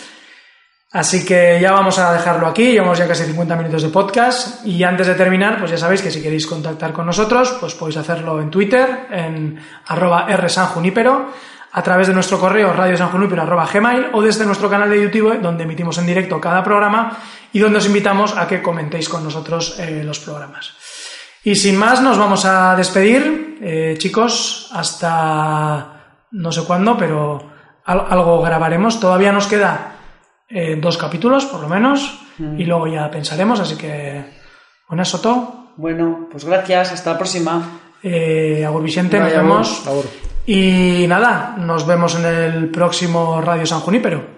Así 0.92 1.26
que 1.26 1.60
ya 1.62 1.74
vamos 1.74 2.00
a 2.00 2.14
dejarlo 2.14 2.48
aquí, 2.48 2.72
llevamos 2.72 2.98
ya 2.98 3.08
casi 3.08 3.26
50 3.26 3.56
minutos 3.58 3.84
de 3.84 3.90
podcast 3.90 4.66
y 4.66 4.82
antes 4.84 5.08
de 5.08 5.16
terminar, 5.16 5.60
pues 5.60 5.72
ya 5.72 5.78
sabéis 5.78 6.02
que 6.02 6.10
si 6.10 6.22
queréis 6.22 6.48
contactar 6.48 6.94
con 6.94 7.06
nosotros, 7.06 7.58
pues 7.60 7.76
podéis 7.76 7.98
hacerlo 7.98 8.40
en 8.40 8.50
Twitter, 8.50 9.08
en 9.12 9.60
arroba 9.88 10.26
rsanjunipero, 10.38 11.32
a 11.74 11.84
través 11.84 12.08
de 12.08 12.14
nuestro 12.14 12.40
correo 12.40 12.72
radiosanjunipero 12.72 13.42
arroba 13.42 13.68
gmail 13.68 14.08
o 14.14 14.22
desde 14.22 14.46
nuestro 14.46 14.70
canal 14.70 14.90
de 14.90 15.02
YouTube 15.02 15.42
donde 15.42 15.66
emitimos 15.66 15.98
en 15.98 16.06
directo 16.06 16.40
cada 16.40 16.64
programa 16.64 17.18
y 17.52 17.60
donde 17.60 17.80
os 17.80 17.86
invitamos 17.86 18.38
a 18.38 18.48
que 18.48 18.62
comentéis 18.62 19.10
con 19.10 19.22
nosotros 19.22 19.78
eh, 19.78 20.02
los 20.02 20.20
programas. 20.20 20.74
Y 21.46 21.56
sin 21.56 21.78
más, 21.78 22.02
nos 22.02 22.18
vamos 22.18 22.44
a 22.44 22.76
despedir, 22.76 23.60
eh, 23.62 23.94
chicos, 24.00 24.68
hasta 24.74 26.24
no 26.32 26.52
sé 26.52 26.64
cuándo, 26.64 26.98
pero 26.98 27.40
algo 27.86 28.42
grabaremos. 28.42 29.00
Todavía 29.00 29.32
nos 29.32 29.46
queda 29.46 29.96
eh, 30.50 30.76
dos 30.82 30.98
capítulos, 30.98 31.46
por 31.46 31.62
lo 31.62 31.70
menos, 31.70 32.20
y 32.40 32.66
luego 32.66 32.88
ya 32.88 33.12
pensaremos, 33.12 33.60
así 33.60 33.76
que 33.78 34.26
con 34.88 35.00
eso 35.00 35.22
todo. 35.22 35.68
Bueno, 35.78 36.28
pues 36.32 36.46
gracias, 36.46 36.92
hasta 36.94 37.12
la 37.12 37.18
próxima. 37.20 37.80
Eh, 38.02 38.66
Agur 38.66 38.82
Vicente, 38.82 39.20
nos 39.20 39.32
vemos. 39.32 39.84
Y 40.48 41.06
nada, 41.08 41.56
nos 41.60 41.86
vemos 41.86 42.16
en 42.16 42.26
el 42.26 42.72
próximo 42.72 43.40
Radio 43.40 43.68
San 43.68 43.82
Junípero. 43.82 44.35